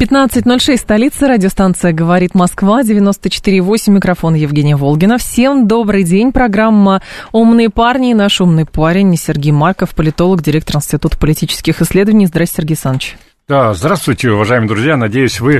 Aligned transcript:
15.06, 0.00 0.78
столица, 0.78 1.28
радиостанция 1.28 1.92
«Говорит 1.92 2.34
Москва», 2.34 2.80
94.8, 2.80 3.90
микрофон 3.90 4.32
Евгения 4.32 4.74
Волгина. 4.74 5.18
Всем 5.18 5.68
добрый 5.68 6.04
день, 6.04 6.32
программа 6.32 7.02
«Умные 7.32 7.68
парни» 7.68 8.12
и 8.12 8.14
наш 8.14 8.40
умный 8.40 8.64
парень 8.64 9.14
Сергей 9.18 9.52
Марков, 9.52 9.94
политолог, 9.94 10.40
директор 10.40 10.76
Института 10.76 11.18
политических 11.18 11.82
исследований. 11.82 12.24
Здравствуйте, 12.24 12.56
Сергей 12.56 12.72
Александрович. 12.72 13.18
Да, 13.46 13.74
здравствуйте, 13.74 14.30
уважаемые 14.30 14.68
друзья. 14.68 14.96
Надеюсь, 14.96 15.38
вы 15.38 15.58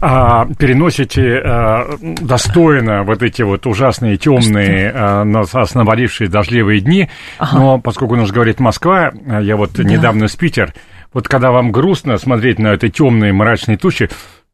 а, 0.00 0.46
переносите 0.58 1.42
а, 1.44 1.98
достойно 2.00 3.02
вот 3.02 3.22
эти 3.22 3.42
вот 3.42 3.66
ужасные 3.66 4.16
темные, 4.16 4.90
а, 4.94 5.24
нас 5.24 5.74
навалившие 5.74 6.30
дождливые 6.30 6.80
дни. 6.80 7.10
Ага. 7.36 7.58
Но 7.58 7.78
поскольку 7.78 8.14
у 8.14 8.16
нас 8.16 8.30
говорит 8.30 8.58
Москва, 8.58 9.10
я 9.42 9.56
вот 9.56 9.72
да. 9.74 9.82
недавно 9.82 10.28
с 10.28 10.36
Питер 10.36 10.72
вот 11.12 11.28
когда 11.28 11.50
вам 11.50 11.72
грустно 11.72 12.16
смотреть 12.18 12.58
на 12.58 12.74
эти 12.74 12.88
темные 12.88 13.32
мрачные 13.32 13.76
тучи, 13.76 14.08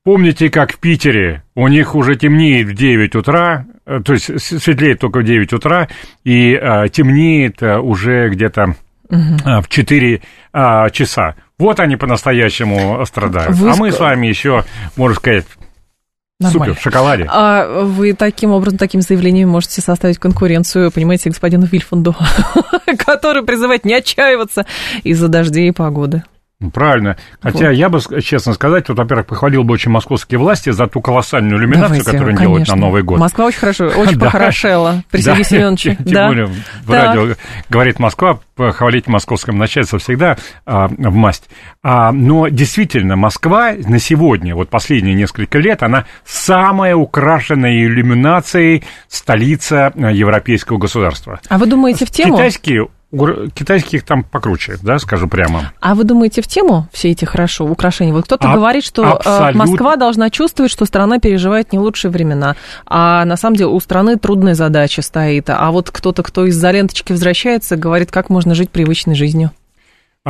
помните, 0.05 0.51
как 0.51 0.73
в 0.73 0.79
Питере 0.79 1.43
у 1.55 1.69
них 1.69 1.95
уже 1.95 2.17
темнеет 2.17 2.69
в 2.69 2.75
9 2.75 3.15
утра, 3.15 3.67
э, 3.87 4.01
то 4.05 4.13
есть 4.13 4.41
светлеет 4.41 5.01
только 5.01 5.21
в 5.21 5.25
9 5.25 5.53
утра, 5.53 5.89
и 6.25 6.55
а, 6.55 6.89
темнеет 6.89 7.63
а, 7.63 7.81
уже 7.81 8.29
где-то 8.29 8.75
а, 9.45 9.61
в 9.61 9.69
4 9.69 10.23
а, 10.53 10.91
часа. 10.91 11.35
Вот 11.59 11.81
они 11.81 11.97
по-настоящему 11.97 13.05
страдают. 13.07 13.57
Вы... 13.57 13.71
А 13.71 13.77
мы 13.77 13.91
с 13.91 13.99
вами 13.99 14.27
еще, 14.27 14.65
можно 14.97 15.17
сказать, 15.17 15.45
Нормально. 16.41 16.67
Супер, 16.67 16.81
в 16.81 16.83
шоколаде. 16.85 17.27
А 17.29 17.83
вы 17.83 18.13
таким 18.13 18.53
образом, 18.53 18.79
таким 18.79 19.01
заявлением 19.01 19.49
можете 19.49 19.81
составить 19.81 20.19
конкуренцию, 20.19 20.93
понимаете, 20.93 21.31
господину 21.31 21.67
Вильфанду, 21.67 22.15
который 22.99 23.43
призывает 23.43 23.85
не 23.85 23.95
отчаиваться 23.95 24.65
из-за 25.03 25.27
дождей 25.27 25.69
и 25.69 25.73
погоды. 25.73 26.23
Ну, 26.61 26.73
правильно. 26.73 27.17
Хотя 27.41 27.67
вот. 27.67 27.73
я 27.73 27.89
бы, 27.89 28.01
честно 28.21 28.53
сказать, 28.53 28.89
вот, 28.89 28.99
во-первых, 28.99 29.27
похвалил 29.27 29.63
бы 29.63 29.75
очень 29.75 29.93
московские 29.93 30.41
власти 30.41 30.71
за 30.71 30.89
ту 30.89 31.01
колоссальную 31.01 31.57
иллюминацию, 31.57 32.03
Давайте, 32.03 32.11
которую 32.11 32.31
они 32.31 32.41
делают 32.41 32.69
на 32.69 32.75
Новый 32.75 33.05
год. 33.05 33.21
Москва 33.21 33.47
очень 33.47 33.61
хорошо, 33.61 33.87
очень 33.87 34.19
похорошела 34.21 35.05
при 35.09 35.21
Сергее 35.21 35.45
Семеновиче. 35.45 35.97
Тем 36.05 36.27
более 36.27 36.47
в 36.47 36.91
радио 36.91 37.37
говорит 37.69 38.01
Москва, 38.01 38.41
похвалить 38.57 39.07
московском 39.07 39.57
начальстве 39.57 40.01
всегда 40.01 40.37
а, 40.67 40.89
в 40.89 41.15
масть. 41.15 41.49
А, 41.85 42.11
но 42.11 42.49
действительно, 42.49 43.15
Москва 43.15 43.75
на 43.79 44.01
сегодня, 44.01 44.57
вот 44.57 44.69
последние 44.69 45.15
несколько 45.15 45.59
лет, 45.59 45.85
она 45.85 46.07
самая 46.25 46.97
украшенная 46.97 47.85
иллюминацией 47.85 48.83
столица 49.07 49.93
а, 49.95 50.11
европейского 50.11 50.79
государства. 50.79 51.39
А 51.49 51.57
вы 51.57 51.67
думаете 51.67 52.05
в 52.05 52.11
тему? 52.11 52.35
Китайские 52.35 52.89
Китайских 53.11 54.05
там 54.05 54.23
покруче, 54.23 54.77
да, 54.83 54.99
скажу 54.99 55.29
прямо. 55.29 55.73
А 55.81 55.95
вы 55.95 56.05
думаете, 56.05 56.43
в 56.43 56.47
тему 56.47 56.89
все 56.93 57.11
эти 57.11 57.25
хорошо 57.25 57.65
украшения? 57.65 58.13
Вот 58.13 58.27
кто-то 58.27 58.53
а, 58.53 58.55
говорит, 58.55 58.85
что 58.85 59.03
э, 59.03 59.11
абсолют... 59.13 59.57
Москва 59.57 59.97
должна 59.97 60.29
чувствовать, 60.29 60.71
что 60.71 60.85
страна 60.85 61.19
переживает 61.19 61.73
не 61.73 61.79
лучшие 61.79 62.11
времена, 62.11 62.55
а 62.85 63.25
на 63.25 63.39
самом 63.39 63.57
деле 63.57 63.71
у 63.71 63.81
страны 63.81 64.17
трудная 64.17 64.55
задача 64.55 65.01
стоит. 65.01 65.49
А 65.49 65.71
вот 65.71 65.91
кто-то, 65.91 66.23
кто 66.23 66.45
из-за 66.47 66.71
ленточки 66.71 67.13
возвращается, 67.13 67.77
говорит, 67.77 68.11
как 68.11 68.29
можно 68.29 68.55
жить 68.55 68.71
привычной 68.71 69.15
жизнью. 69.15 69.53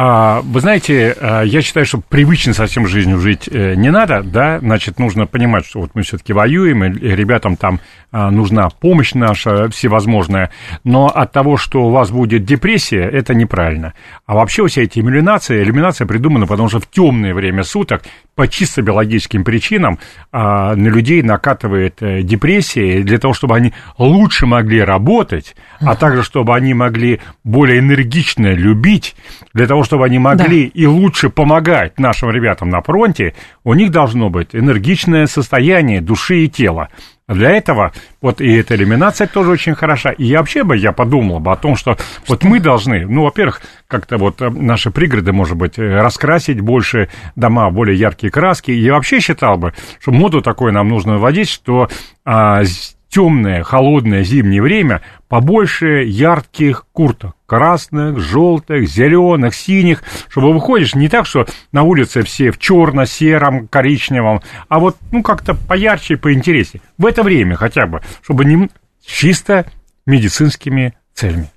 А, 0.00 0.42
вы 0.42 0.60
знаете, 0.60 1.16
а, 1.20 1.42
я 1.42 1.60
считаю, 1.60 1.84
что 1.84 2.00
привычно 2.00 2.54
совсем 2.54 2.86
жизнью 2.86 3.18
жить 3.18 3.48
э, 3.50 3.74
не 3.74 3.90
надо, 3.90 4.22
да, 4.22 4.60
значит, 4.60 5.00
нужно 5.00 5.26
понимать, 5.26 5.66
что 5.66 5.80
вот 5.80 5.90
мы 5.94 6.02
все-таки 6.02 6.32
воюем, 6.32 6.84
и 6.84 7.16
ребятам 7.16 7.56
там 7.56 7.80
а, 8.12 8.30
нужна 8.30 8.68
помощь 8.68 9.14
наша 9.14 9.68
всевозможная, 9.70 10.52
но 10.84 11.08
от 11.08 11.32
того, 11.32 11.56
что 11.56 11.82
у 11.82 11.90
вас 11.90 12.12
будет 12.12 12.44
депрессия, 12.44 13.02
это 13.02 13.34
неправильно. 13.34 13.92
А 14.24 14.36
вообще 14.36 14.64
все 14.68 14.84
эти 14.84 15.00
иллюминации, 15.00 15.64
иллюминация 15.64 16.06
придумана, 16.06 16.46
потому 16.46 16.68
что 16.68 16.78
в 16.78 16.88
темное 16.88 17.34
время 17.34 17.64
суток 17.64 18.02
по 18.38 18.46
чисто 18.46 18.82
биологическим 18.82 19.42
причинам 19.42 19.98
на 20.30 20.76
людей 20.76 21.22
накатывает 21.22 22.00
э, 22.02 22.22
депрессия, 22.22 23.02
для 23.02 23.18
того, 23.18 23.34
чтобы 23.34 23.56
они 23.56 23.74
лучше 23.98 24.46
могли 24.46 24.80
работать, 24.80 25.56
а 25.80 25.96
также 25.96 26.22
чтобы 26.22 26.54
они 26.54 26.72
могли 26.72 27.20
более 27.42 27.80
энергично 27.80 28.54
любить, 28.54 29.16
для 29.54 29.66
того, 29.66 29.82
чтобы 29.82 30.04
они 30.04 30.20
могли 30.20 30.66
да. 30.66 30.70
и 30.72 30.86
лучше 30.86 31.30
помогать 31.30 31.98
нашим 31.98 32.30
ребятам 32.30 32.68
на 32.68 32.80
фронте, 32.80 33.34
у 33.64 33.74
них 33.74 33.90
должно 33.90 34.30
быть 34.30 34.54
энергичное 34.54 35.26
состояние 35.26 36.00
души 36.00 36.44
и 36.44 36.48
тела. 36.48 36.90
Для 37.28 37.50
этого 37.50 37.92
вот 38.22 38.40
и 38.40 38.50
эта 38.54 38.74
иллюминация 38.74 39.26
тоже 39.26 39.50
очень 39.50 39.74
хороша. 39.74 40.10
И 40.10 40.34
вообще 40.34 40.64
бы 40.64 40.76
я 40.76 40.92
подумал 40.92 41.40
бы 41.40 41.52
о 41.52 41.56
том, 41.56 41.76
что 41.76 41.96
вот 42.26 42.42
мы 42.42 42.58
должны, 42.58 43.06
ну, 43.06 43.24
во-первых, 43.24 43.60
как-то 43.86 44.16
вот 44.16 44.40
э, 44.40 44.48
наши 44.48 44.90
пригороды, 44.90 45.32
может 45.32 45.56
быть, 45.56 45.78
э, 45.78 46.00
раскрасить 46.00 46.60
больше 46.60 47.10
дома, 47.36 47.70
более 47.70 47.98
яркие 47.98 48.30
краски. 48.30 48.70
И 48.70 48.90
вообще 48.90 49.20
считал 49.20 49.58
бы, 49.58 49.74
что 50.00 50.10
моду 50.10 50.40
такой 50.40 50.72
нам 50.72 50.88
нужно 50.88 51.18
вводить, 51.18 51.50
что 51.50 51.88
а, 52.24 52.62
темное, 53.08 53.62
холодное 53.62 54.22
зимнее 54.22 54.62
время 54.62 55.02
побольше 55.28 56.04
ярких 56.04 56.86
курток. 56.92 57.34
Красных, 57.46 58.18
желтых, 58.18 58.88
зеленых, 58.88 59.54
синих, 59.54 60.02
чтобы 60.28 60.52
выходишь 60.52 60.94
не 60.94 61.08
так, 61.08 61.24
что 61.26 61.46
на 61.72 61.82
улице 61.82 62.22
все 62.22 62.50
в 62.50 62.58
черно-сером, 62.58 63.68
коричневом, 63.68 64.42
а 64.68 64.78
вот, 64.78 64.96
ну, 65.10 65.22
как-то 65.22 65.54
поярче 65.54 66.14
и 66.14 66.16
поинтереснее. 66.18 66.82
В 66.98 67.06
это 67.06 67.22
время 67.22 67.56
хотя 67.56 67.86
бы, 67.86 68.02
чтобы 68.22 68.44
не 68.44 68.68
чисто 69.04 69.64
медицинскими 70.04 70.94
целями. 71.14 71.50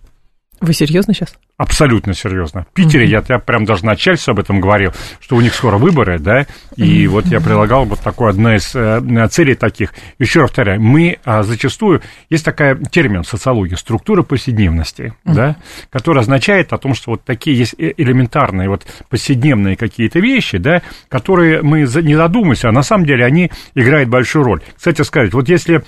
Вы 0.62 0.74
серьезно 0.74 1.16
сейчас? 1.16 1.34
Абсолютно 1.58 2.14
серьезно. 2.14 2.68
В 2.72 2.74
Питере 2.76 3.06
mm-hmm. 3.06 3.24
я, 3.28 3.36
я 3.36 3.40
прям 3.40 3.66
даже 3.66 3.84
начальству 3.84 4.32
об 4.32 4.40
этом 4.40 4.62
говорил, 4.62 4.92
что 5.20 5.36
у 5.36 5.42
них 5.42 5.56
скоро 5.56 5.78
выборы, 5.78 6.20
да, 6.20 6.46
и 6.76 7.06
mm-hmm. 7.06 7.08
вот 7.08 7.26
я 7.26 7.42
прилагал 7.42 7.86
вот 7.86 8.00
такой, 8.00 8.30
одна 8.30 8.56
из 8.56 8.76
э, 8.76 9.28
целей 9.30 9.56
таких. 9.56 9.96
Еще 10.20 10.42
раз 10.42 10.52
повторяю, 10.52 10.80
мы 10.80 11.18
а, 11.26 11.42
зачастую, 11.42 12.04
есть 12.30 12.46
такая 12.46 12.76
термин 12.76 13.24
в 13.24 13.28
социологии, 13.28 13.74
структура 13.74 14.22
повседневности, 14.22 15.16
mm-hmm. 15.26 15.34
да, 15.34 15.56
который 15.90 16.20
означает 16.20 16.74
о 16.74 16.78
том, 16.78 16.94
что 16.94 17.12
вот 17.12 17.24
такие 17.24 17.58
есть 17.58 17.74
э, 17.80 17.94
элементарные 17.98 18.70
вот 18.70 18.86
повседневные 19.10 19.76
какие-то 19.76 20.20
вещи, 20.20 20.60
да, 20.60 20.84
которые 21.10 21.64
мы 21.64 21.80
не 21.82 22.16
задумываемся, 22.16 22.70
а 22.70 22.72
на 22.72 22.84
самом 22.84 23.08
деле 23.08 23.26
они 23.26 23.50
играют 23.74 24.10
большую 24.10 24.46
роль. 24.46 24.62
Кстати 24.78 25.02
сказать, 25.02 25.34
вот 25.34 25.50
если 25.50 25.84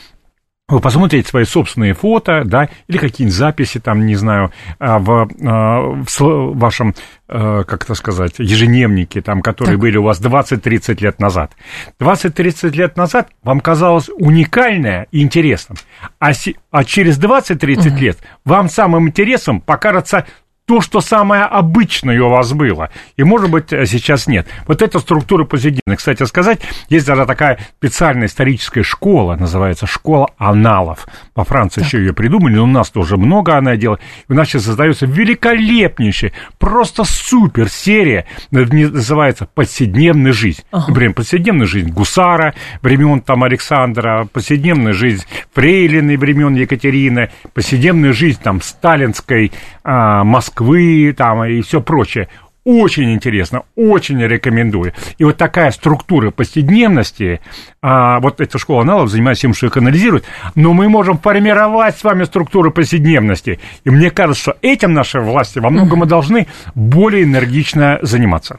вы 0.70 0.80
посмотрите 0.80 1.28
свои 1.28 1.44
собственные 1.44 1.94
фото, 1.94 2.44
да, 2.46 2.70
или 2.88 2.98
какие-нибудь 2.98 3.36
записи, 3.36 3.82
там, 3.82 4.06
не 4.06 4.16
знаю, 4.16 4.52
а, 4.80 4.98
в, 4.98 5.30
а, 5.46 5.80
в 5.82 6.58
вашем, 6.58 6.96
а, 7.28 7.64
как 7.66 7.84
это 7.84 7.96
сказать, 7.96 8.36
ежедневнике, 8.40 9.22
там, 9.22 9.42
которые 9.42 9.74
так. 9.74 9.82
были 9.82 9.98
у 9.98 10.04
вас 10.04 10.22
20-30 10.22 11.02
лет 11.04 11.20
назад. 11.20 11.52
20-30 12.00 12.72
лет 12.78 12.96
назад 12.96 13.30
вам 13.44 13.60
казалось 13.60 14.10
уникальное 14.18 15.08
и 15.12 15.22
интересным, 15.22 15.78
а, 16.20 16.32
а 16.72 16.84
через 16.86 17.20
20-30 17.20 17.88
угу. 17.90 17.98
лет 17.98 18.18
вам 18.46 18.70
самым 18.70 19.10
интересным 19.10 19.60
покажется 19.60 20.26
то, 20.66 20.82
что 20.82 21.02
самое 21.02 21.44
обычное 21.44 22.22
у 22.22 22.30
вас 22.30 22.54
было. 22.54 22.90
И, 23.18 23.24
может 23.24 23.50
быть, 23.50 23.70
сейчас 23.70 24.28
нет. 24.28 24.48
Вот 24.66 24.82
эта 24.82 25.00
структура 25.00 25.44
повседневной. 25.44 25.98
Кстати 25.98 26.24
сказать, 26.24 26.62
есть 26.90 27.06
даже 27.06 27.26
такая 27.26 27.60
специальная 27.78 28.28
историческая 28.28 28.84
школа, 28.84 29.36
называется 29.36 29.86
школа 29.88 30.30
аналов. 30.38 31.08
По 31.34 31.44
Франции 31.44 31.82
так. 31.82 31.88
еще 31.88 32.00
ее 32.00 32.14
придумали, 32.14 32.56
но 32.56 32.64
у 32.64 32.68
нас 32.68 32.90
тоже 32.90 33.18
много 33.18 33.58
она 33.58 33.76
делает. 33.76 34.02
У 34.30 34.34
нас 34.34 34.48
сейчас 34.48 34.64
создается 34.64 35.06
великолепнейшая, 35.06 36.32
просто 36.60 37.04
супер 37.04 37.70
серия, 37.70 38.26
называется 38.52 39.48
«Повседневная 39.54 40.32
жизнь». 40.32 40.64
Ага. 40.72 40.86
Например, 40.90 41.14
повседневная 41.14 41.68
жизнь 41.68 41.90
Гусара, 41.90 42.54
времен 42.82 43.22
там 43.22 43.44
Александра, 43.44 44.28
повседневная 44.32 44.94
жизнь 44.94 45.26
Фрейлины, 45.54 46.18
времен 46.18 46.56
Екатерины, 46.56 47.30
повседневная 47.54 48.14
жизнь 48.14 48.40
там 48.42 48.62
сталинской 48.62 49.52
а, 49.84 50.24
Москвы, 50.24 50.53
Москвы 50.54 51.14
там 51.18 51.44
и 51.46 51.62
все 51.62 51.82
прочее. 51.82 52.30
Очень 52.64 53.14
интересно, 53.14 53.64
очень 53.76 54.22
рекомендую. 54.22 54.94
И 55.18 55.26
вот 55.26 55.36
такая 55.36 55.72
структура 55.72 56.32
повседневности, 56.32 57.42
а, 57.82 58.22
вот 58.22 58.40
эта 58.40 58.58
школа 58.58 58.84
аналогов 58.84 59.10
занимается 59.10 59.42
тем, 59.42 59.54
что 59.54 59.66
их 59.66 59.76
анализирует, 59.76 60.24
но 60.56 60.72
мы 60.72 60.88
можем 60.88 61.18
формировать 61.18 61.98
с 61.98 62.04
вами 62.04 62.24
структуру 62.24 62.72
повседневности. 62.72 63.60
И 63.84 63.90
мне 63.90 64.12
кажется, 64.12 64.42
что 64.42 64.58
этим 64.62 64.94
наши 64.94 65.20
власти 65.20 65.60
во 65.60 65.72
многом 65.72 66.04
и 66.04 66.08
должны 66.08 66.48
более 66.74 67.24
энергично 67.24 68.00
заниматься. 68.02 68.58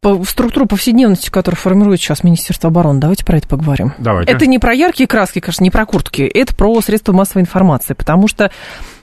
по, 0.00 0.24
структуру 0.24 0.64
повседневности, 0.64 1.28
которую 1.28 1.58
формирует 1.58 2.00
сейчас 2.00 2.24
Министерство 2.24 2.70
обороны. 2.70 3.00
Давайте 3.00 3.26
про 3.26 3.36
это 3.36 3.48
поговорим. 3.48 3.92
Давайте. 3.98 4.32
Это 4.32 4.46
не 4.46 4.58
про 4.58 4.72
яркие 4.72 5.06
краски, 5.06 5.40
конечно, 5.40 5.62
не 5.62 5.70
про 5.70 5.84
куртки, 5.84 6.22
это 6.22 6.56
про 6.56 6.80
средства 6.80 7.12
массовой 7.12 7.42
информации, 7.42 7.92
потому 7.92 8.28
что 8.28 8.50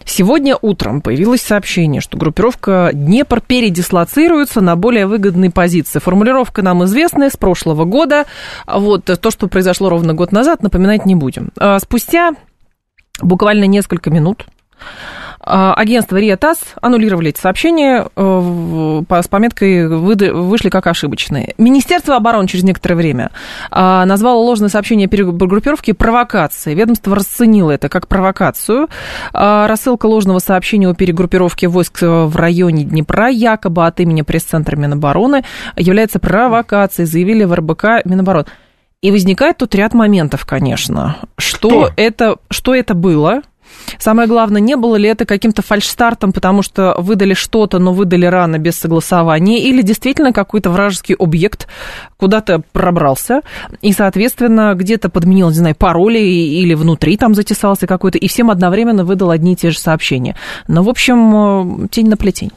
Сегодня 0.08 0.58
утром 0.62 1.02
появилось 1.02 1.42
сообщение, 1.42 2.00
что 2.00 2.18
группировка 2.18 2.92
Днепр 2.94 3.42
передислоцируется 3.42 4.62
на 4.62 4.78
более 4.78 5.06
выгодные 5.06 5.52
позиции. 5.52 6.00
Формулировка 6.00 6.62
нам 6.62 6.86
известная 6.86 7.30
с 7.30 7.36
прошлого 7.36 7.84
года. 7.84 8.26
Вот 8.66 9.04
то, 9.04 9.32
что 9.32 9.48
произошло 9.48 9.90
ровно 9.90 10.14
год 10.14 10.32
назад, 10.32 10.64
напоминать 10.64 11.06
не 11.06 11.16
будем. 11.16 11.52
А 11.60 11.78
спустя 11.80 12.32
буквально 13.22 13.66
несколько 13.66 14.10
минут 14.10 14.46
агентство 15.40 16.18
РИА 16.18 16.38
ТАСС 16.38 16.60
аннулировали 16.82 17.30
эти 17.30 17.40
сообщения 17.40 18.08
э, 18.16 19.04
с 19.10 19.28
пометкой 19.28 19.88
вышли 19.88 20.70
как 20.70 20.88
ошибочные. 20.88 21.54
Министерство 21.58 22.16
обороны 22.16 22.48
через 22.48 22.64
некоторое 22.64 22.96
время 22.96 23.32
а, 23.72 24.06
назвало 24.06 24.38
ложное 24.38 24.70
сообщение 24.70 25.08
группировки 25.08 25.92
провокацией. 25.92 26.76
Ведомство 26.76 27.16
расценило 27.16 27.72
это 27.72 27.90
как 27.90 28.08
провокацию. 28.08 28.88
А, 29.34 29.68
рассылка 29.68 30.06
ложного 30.08 30.40
сообщения 30.40 30.88
о 30.88 30.94
перегруппировке 30.94 31.68
войск 31.68 32.02
в 32.02 32.36
районе 32.36 32.84
Днепра 32.84 33.30
якобы 33.30 33.86
от 33.86 34.00
имени 34.00 34.22
пресс-центра 34.22 34.76
Минобороны 34.76 35.44
является 35.76 36.20
провокацией, 36.20 37.06
заявили 37.06 37.44
в 37.44 37.54
РБК 37.54 38.06
Минобороны. 38.06 38.46
И 39.02 39.12
возникает 39.12 39.58
тут 39.58 39.76
ряд 39.76 39.94
моментов, 39.94 40.46
конечно. 40.46 41.18
Что, 41.38 41.70
что? 41.70 41.92
это, 41.96 42.38
что 42.50 42.74
это 42.74 42.96
было? 42.96 43.42
Самое 43.98 44.28
главное, 44.28 44.62
не 44.62 44.76
было 44.76 44.96
ли 44.96 45.10
это 45.10 45.26
каким-то 45.26 45.62
фальшстартом, 45.62 46.34
потому 46.34 46.62
что 46.62 46.96
выдали 47.00 47.34
что-то, 47.34 47.80
но 47.80 47.94
выдали 47.94 48.26
рано, 48.26 48.58
без 48.58 48.78
согласования, 48.78 49.60
или 49.60 49.82
действительно 49.82 50.34
какой-то 50.34 50.70
вражеский 50.70 51.16
объект 51.16 51.68
куда-то 52.18 52.62
пробрался, 52.72 53.42
и, 53.82 53.94
соответственно, 53.94 54.74
где-то 54.76 55.10
подменил, 55.10 55.50
не 55.50 55.56
знаю, 55.56 55.76
пароли 55.76 56.20
или 56.20 56.74
внутри 56.74 57.18
там 57.18 57.36
затесался 57.36 57.88
какой-то, 57.88 58.18
и 58.18 58.28
всем 58.28 58.50
одновременно 58.50 59.04
выдал 59.04 59.32
одни 59.32 59.54
и 59.54 59.56
те 59.56 59.72
же 59.72 59.80
сообщения. 59.80 60.36
Но, 60.68 60.84
в 60.84 60.90
общем, 60.90 61.86
э, 61.86 61.88
тень 61.90 62.10
на 62.10 62.18
плетень. 62.18 62.52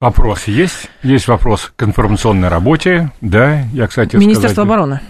Вопрос 0.00 0.44
есть. 0.44 0.88
Есть 1.02 1.28
вопрос 1.28 1.72
к 1.76 1.82
информационной 1.82 2.48
работе, 2.48 3.10
да, 3.20 3.64
я, 3.74 3.86
кстати, 3.86 4.16
Министерство 4.16 4.62
сказать... 4.62 4.66
обороны. 4.66 5.00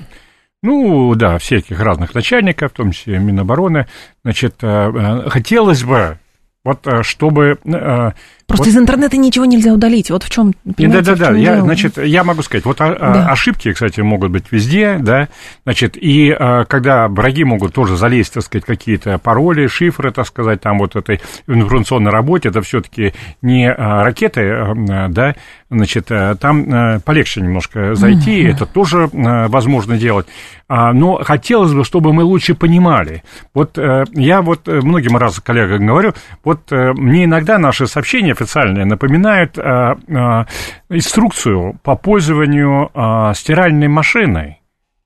Ну, 0.62 1.14
да, 1.14 1.38
всяких 1.38 1.80
разных 1.80 2.14
начальников, 2.14 2.72
в 2.72 2.74
том 2.74 2.92
числе 2.92 3.18
Минобороны. 3.18 3.86
Значит, 4.24 4.56
э, 4.62 4.66
э, 4.66 5.30
хотелось 5.30 5.84
бы, 5.84 6.18
вот 6.64 6.86
чтобы 7.02 7.58
э, 7.64 8.10
Просто 8.50 8.64
вот. 8.64 8.70
из 8.72 8.76
интернета 8.78 9.16
ничего 9.16 9.44
нельзя 9.44 9.72
удалить. 9.72 10.10
Вот 10.10 10.24
в 10.24 10.30
чем. 10.30 10.52
Да, 10.64 11.02
да, 11.02 11.14
да. 11.14 11.30
Я, 11.30 11.60
значит, 11.60 11.98
я 11.98 12.24
могу 12.24 12.42
сказать, 12.42 12.64
вот 12.64 12.80
а, 12.80 12.86
а, 12.88 13.14
да. 13.14 13.26
ошибки, 13.28 13.72
кстати, 13.72 14.00
могут 14.00 14.32
быть 14.32 14.50
везде, 14.50 14.98
да. 15.00 15.28
Значит, 15.62 15.96
и 15.96 16.34
а, 16.36 16.64
когда 16.64 17.06
враги 17.06 17.44
могут 17.44 17.72
тоже 17.72 17.96
залезть, 17.96 18.34
так 18.34 18.42
сказать, 18.42 18.64
какие-то 18.64 19.18
пароли, 19.18 19.68
шифры, 19.68 20.10
так 20.10 20.26
сказать, 20.26 20.60
там 20.60 20.78
вот 20.78 20.96
этой 20.96 21.20
информационной 21.46 22.10
работе, 22.10 22.48
это 22.48 22.60
все-таки 22.60 23.14
не 23.40 23.70
ракеты, 23.70 24.74
да, 25.10 25.36
значит, 25.70 26.06
там 26.06 27.00
полегче 27.02 27.40
немножко 27.40 27.94
зайти, 27.94 28.42
mm-hmm. 28.42 28.50
это 28.52 28.66
тоже 28.66 29.08
возможно 29.12 29.96
делать. 29.96 30.26
Но 30.68 31.20
хотелось 31.22 31.72
бы, 31.72 31.84
чтобы 31.84 32.12
мы 32.12 32.24
лучше 32.24 32.54
понимали. 32.54 33.22
Вот 33.54 33.78
я 34.12 34.42
вот 34.42 34.66
многим 34.66 35.16
раз 35.16 35.38
коллегам 35.40 35.86
говорю, 35.86 36.14
вот 36.50 36.70
мне 36.70 37.24
иногда 37.24 37.58
наши 37.58 37.86
сообщения 37.86 38.32
официальные 38.32 38.84
напоминают 38.84 39.56
а, 39.58 39.96
а, 40.08 40.46
инструкцию 40.88 41.78
по 41.82 41.94
пользованию 41.94 42.90
а, 42.94 43.34
стиральной 43.34 43.88
машиной 43.88 44.60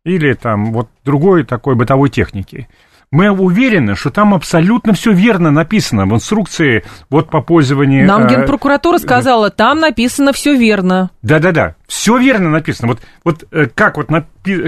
или 0.04 0.32
там 0.34 0.72
вот 0.72 0.88
другой 1.04 1.44
такой 1.44 1.74
бытовой 1.74 2.10
техники. 2.10 2.68
Мы 3.10 3.30
уверены, 3.30 3.94
что 3.94 4.10
там 4.10 4.34
абсолютно 4.34 4.92
все 4.92 5.12
верно 5.12 5.50
написано 5.50 6.04
в 6.06 6.14
инструкции 6.14 6.84
вот 7.10 7.30
по 7.30 7.42
пользованию. 7.42 8.06
Нам 8.06 8.26
Генпрокуратура 8.26 8.98
сказала, 8.98 9.50
там 9.50 9.78
написано 9.78 10.32
все 10.32 10.56
верно. 10.56 11.10
Да-да-да, 11.22 11.76
все 11.86 12.18
верно 12.18 12.50
написано. 12.50 12.88
Вот, 12.88 13.00
вот 13.22 13.44
э, 13.52 13.66
как 13.72 13.98
вот 13.98 14.08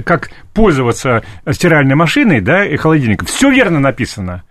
как 0.04 0.30
пользоваться 0.54 1.24
стиральной 1.50 1.96
машиной, 1.96 2.40
да, 2.40 2.64
и 2.64 2.76
холодильником, 2.76 3.26
все 3.26 3.50
верно 3.50 3.80
написано. 3.80 4.44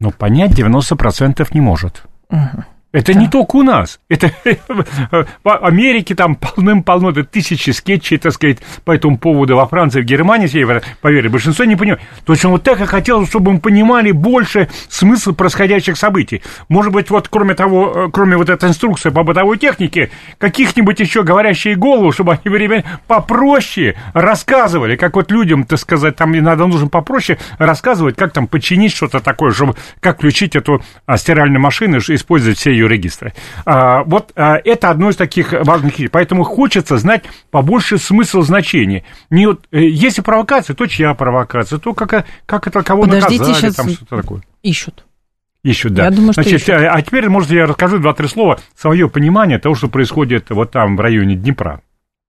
Но 0.00 0.10
понять 0.10 0.52
90% 0.52 1.46
не 1.52 1.60
может. 1.60 2.04
Угу. 2.30 2.64
Это 2.96 3.12
да. 3.12 3.20
не 3.20 3.28
только 3.28 3.56
у 3.56 3.62
нас. 3.62 4.00
Это 4.08 4.32
в 5.44 5.54
Америке 5.54 6.14
там 6.14 6.34
полным-полно, 6.34 7.10
это 7.10 7.24
тысячи 7.24 7.68
скетчей, 7.68 8.16
так 8.16 8.32
сказать, 8.32 8.56
по 8.86 8.92
этому 8.92 9.18
поводу 9.18 9.54
во 9.54 9.66
Франции, 9.66 10.00
в 10.00 10.06
Германии, 10.06 10.46
поверьте, 11.02 11.28
большинство 11.28 11.66
не 11.66 11.76
понимает. 11.76 12.00
Точно 12.24 12.48
вот 12.48 12.62
так 12.62 12.80
и 12.80 12.86
хотелось, 12.86 13.28
чтобы 13.28 13.52
мы 13.52 13.60
понимали 13.60 14.12
больше 14.12 14.70
смысл 14.88 15.34
происходящих 15.34 15.98
событий. 15.98 16.42
Может 16.70 16.90
быть, 16.90 17.10
вот 17.10 17.28
кроме 17.28 17.52
того, 17.52 18.06
э, 18.06 18.10
кроме 18.10 18.38
вот 18.38 18.48
этой 18.48 18.70
инструкции 18.70 19.10
по 19.10 19.24
бытовой 19.24 19.58
технике, 19.58 20.10
каких-нибудь 20.38 20.98
еще 20.98 21.22
говорящие 21.22 21.76
голову, 21.76 22.12
чтобы 22.12 22.32
они 22.32 22.48
время 22.50 22.82
попроще 23.06 23.96
рассказывали, 24.14 24.96
как 24.96 25.16
вот 25.16 25.30
людям, 25.30 25.64
так 25.64 25.80
сказать, 25.80 26.16
там 26.16 26.34
иногда 26.34 26.66
нужно 26.66 26.88
попроще 26.88 27.38
рассказывать, 27.58 28.16
как 28.16 28.32
там 28.32 28.46
починить 28.46 28.94
что-то 28.94 29.20
такое, 29.20 29.52
чтобы 29.52 29.74
как 30.00 30.16
включить 30.16 30.56
эту 30.56 30.82
а, 31.04 31.18
стиральную 31.18 31.60
машину 31.60 31.98
использовать 31.98 32.56
все 32.56 32.70
ее 32.70 32.85
регистра. 32.86 33.32
А, 33.64 34.02
вот 34.04 34.32
а, 34.36 34.56
это 34.64 34.90
одно 34.90 35.10
из 35.10 35.16
таких 35.16 35.52
важных 35.52 35.94
Поэтому 36.10 36.44
хочется 36.44 36.98
знать 36.98 37.24
побольше 37.50 37.98
смысл 37.98 38.42
значения. 38.42 39.04
Не 39.30 39.46
вот, 39.46 39.66
э, 39.70 39.80
если 39.80 40.20
провокация, 40.20 40.74
то 40.74 40.86
чья 40.86 41.14
провокация, 41.14 41.78
то 41.78 41.94
как, 41.94 42.26
как 42.44 42.66
это 42.66 42.82
кого 42.82 43.02
Подождите, 43.02 43.44
наказали, 43.44 43.72
там 43.72 43.88
что-то 43.90 44.16
такое. 44.16 44.42
Ищут. 44.62 45.04
Ищут, 45.62 45.94
да. 45.94 46.04
Я 46.04 46.10
думаю, 46.10 46.32
что 46.32 46.42
Значит, 46.42 46.60
ищут. 46.60 46.70
А, 46.70 46.92
а 46.92 47.02
теперь, 47.02 47.28
может, 47.28 47.50
я 47.50 47.66
расскажу 47.66 47.98
два-три 47.98 48.28
слова, 48.28 48.58
свое 48.76 49.08
понимание 49.08 49.58
того, 49.58 49.74
что 49.74 49.88
происходит 49.88 50.50
вот 50.50 50.70
там, 50.70 50.96
в 50.96 51.00
районе 51.00 51.34
Днепра. 51.34 51.80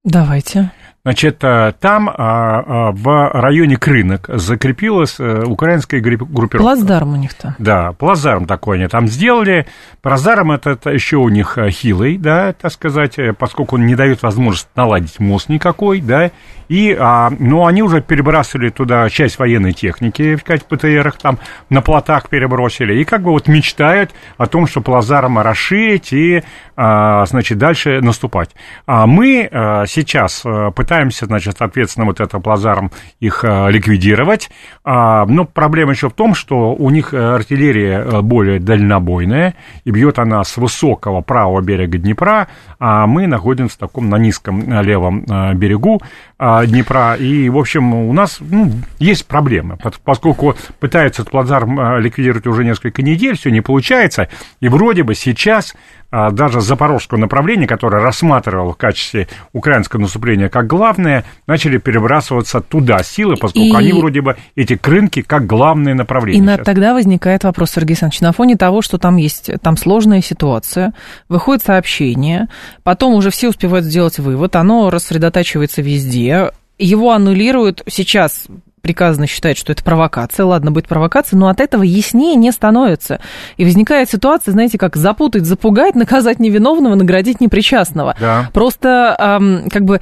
Давайте. 0.03 0.71
Значит, 1.07 1.41
э, 1.41 1.71
там 1.79 2.09
а, 2.09 2.15
а, 2.17 2.91
в 2.91 3.31
районе 3.31 3.77
Крынок 3.77 4.25
закрепилась 4.27 5.15
э, 5.19 5.43
украинская 5.45 6.01
группировка. 6.01 6.57
Плацдарм 6.57 7.13
у 7.13 7.15
них 7.15 7.33
там. 7.33 7.55
Да, 7.59 7.93
плацдарм 7.93 8.45
такой 8.45 8.79
они 8.79 8.89
там 8.89 9.07
сделали. 9.07 9.67
Плацдарм 10.01 10.51
это, 10.51 10.71
это 10.71 10.89
еще 10.89 11.15
у 11.15 11.29
них 11.29 11.57
э, 11.57 11.69
хилый, 11.69 12.17
да, 12.17 12.51
так 12.51 12.73
сказать, 12.73 13.17
поскольку 13.39 13.77
он 13.77 13.85
не 13.85 13.95
дает 13.95 14.21
возможность 14.21 14.67
наладить 14.75 15.17
мост 15.21 15.47
никакой, 15.47 16.01
да, 16.01 16.29
и, 16.69 16.95
а, 16.99 17.31
ну, 17.39 17.65
они 17.65 17.81
уже 17.81 18.01
перебрасывали 18.01 18.69
туда 18.69 19.09
часть 19.09 19.39
военной 19.39 19.73
техники, 19.73 20.35
в 20.35 20.43
ПТРах 20.43 21.17
там 21.17 21.39
на 21.69 21.81
плотах 21.81 22.29
перебросили, 22.29 22.99
и 22.99 23.05
как 23.05 23.21
бы 23.21 23.31
вот 23.31 23.47
мечтают 23.47 24.11
о 24.37 24.47
том, 24.47 24.67
что 24.67 24.81
плацдарм 24.81 25.39
расширить 25.39 26.11
и, 26.11 26.43
а, 26.75 27.25
значит, 27.25 27.57
дальше 27.57 28.01
наступать. 28.01 28.49
А 28.85 29.07
мы 29.07 29.47
а, 29.49 29.85
сейчас 29.85 30.43
пытаемся 30.75 30.96
пытаемся, 30.97 31.27
значит, 31.27 31.57
соответственно, 31.59 32.07
вот 32.07 32.19
это 32.19 32.39
плазаром 32.39 32.91
их 33.19 33.43
э, 33.43 33.69
ликвидировать. 33.69 34.49
А, 34.83 35.27
но 35.27 35.45
проблема 35.45 35.91
еще 35.91 36.09
в 36.09 36.13
том, 36.13 36.33
что 36.33 36.73
у 36.73 36.89
них 36.89 37.13
э, 37.13 37.35
артиллерия 37.35 37.99
э, 37.99 38.21
более 38.21 38.59
дальнобойная, 38.59 39.53
и 39.85 39.91
бьет 39.91 40.17
она 40.17 40.43
с 40.43 40.57
высокого 40.57 41.21
правого 41.21 41.61
берега 41.61 41.99
Днепра, 41.99 42.47
а 42.79 43.05
мы 43.05 43.27
находимся 43.27 43.75
в 43.75 43.79
таком 43.79 44.09
на 44.09 44.17
низком 44.17 44.81
левом 44.81 45.23
берегу 45.55 46.01
Днепра. 46.39 47.15
И, 47.15 47.49
в 47.49 47.57
общем, 47.57 47.93
у 47.93 48.13
нас 48.13 48.39
ну, 48.39 48.71
есть 48.97 49.27
проблемы, 49.27 49.77
поскольку 50.03 50.55
пытаются 50.79 51.21
этот 51.21 51.31
плацдарм 51.31 51.99
ликвидировать 51.99 52.47
уже 52.47 52.63
несколько 52.63 53.03
недель, 53.03 53.37
все 53.37 53.51
не 53.51 53.61
получается, 53.61 54.29
и 54.61 54.67
вроде 54.67 55.03
бы 55.03 55.15
сейчас 55.15 55.75
даже 56.11 56.61
запорожского 56.61 57.17
направления, 57.17 57.67
которое 57.67 58.01
рассматривало 58.01 58.73
в 58.73 58.77
качестве 58.77 59.27
украинского 59.51 60.01
наступления 60.01 60.49
как 60.49 60.67
главное, 60.77 61.25
начали 61.47 61.77
перебрасываться 61.77 62.61
туда 62.61 63.03
силы, 63.03 63.35
поскольку 63.35 63.67
и... 63.67 63.75
они 63.75 63.93
вроде 63.93 64.21
бы, 64.21 64.37
эти 64.55 64.75
крынки, 64.75 65.21
как 65.21 65.45
главное 65.45 65.93
направление. 65.93 66.41
И 66.41 66.45
на, 66.45 66.57
тогда 66.57 66.93
возникает 66.93 67.43
вопрос, 67.43 67.71
Сергей 67.71 67.93
Александрович, 67.93 68.21
на 68.21 68.31
фоне 68.31 68.55
того, 68.55 68.81
что 68.81 68.97
там 68.97 69.17
есть, 69.17 69.49
там 69.61 69.75
сложная 69.75 70.21
ситуация, 70.21 70.93
выходит 71.29 71.63
сообщение, 71.65 72.47
потом 72.83 73.15
уже 73.15 73.31
все 73.31 73.49
успевают 73.49 73.85
сделать 73.85 74.19
вывод, 74.19 74.55
оно 74.55 74.89
рассредотачивается 74.89 75.81
везде, 75.81 76.51
его 76.77 77.11
аннулируют 77.11 77.81
сейчас 77.87 78.45
приказано 78.81 79.27
считать, 79.27 79.57
что 79.57 79.71
это 79.71 79.83
провокация. 79.83 80.45
Ладно, 80.45 80.71
будет 80.71 80.87
провокация, 80.87 81.37
но 81.37 81.49
от 81.49 81.59
этого 81.59 81.83
яснее 81.83 82.35
не 82.35 82.51
становится. 82.51 83.19
И 83.57 83.65
возникает 83.65 84.09
ситуация, 84.09 84.51
знаете, 84.51 84.77
как 84.77 84.95
запутать, 84.95 85.45
запугать, 85.45 85.95
наказать 85.95 86.39
невиновного, 86.39 86.95
наградить 86.95 87.41
непричастного. 87.41 88.15
Да. 88.19 88.49
Просто 88.53 89.15
эм, 89.19 89.69
как 89.69 89.85
бы 89.85 90.01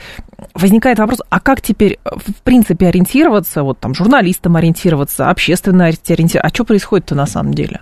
возникает 0.54 1.00
вопрос, 1.00 1.22
а 1.30 1.40
как 1.40 1.62
теперь, 1.62 2.00
в 2.04 2.42
принципе, 2.44 2.88
ориентироваться, 2.88 3.64
вот 3.64 3.80
там 3.80 3.94
журналистам 3.94 4.56
ориентироваться, 4.56 5.30
общественно 5.30 5.86
ориентироваться, 5.86 6.42
а 6.42 6.50
что 6.50 6.66
происходит-то 6.66 7.16
на 7.16 7.26
самом 7.26 7.54
деле? 7.54 7.82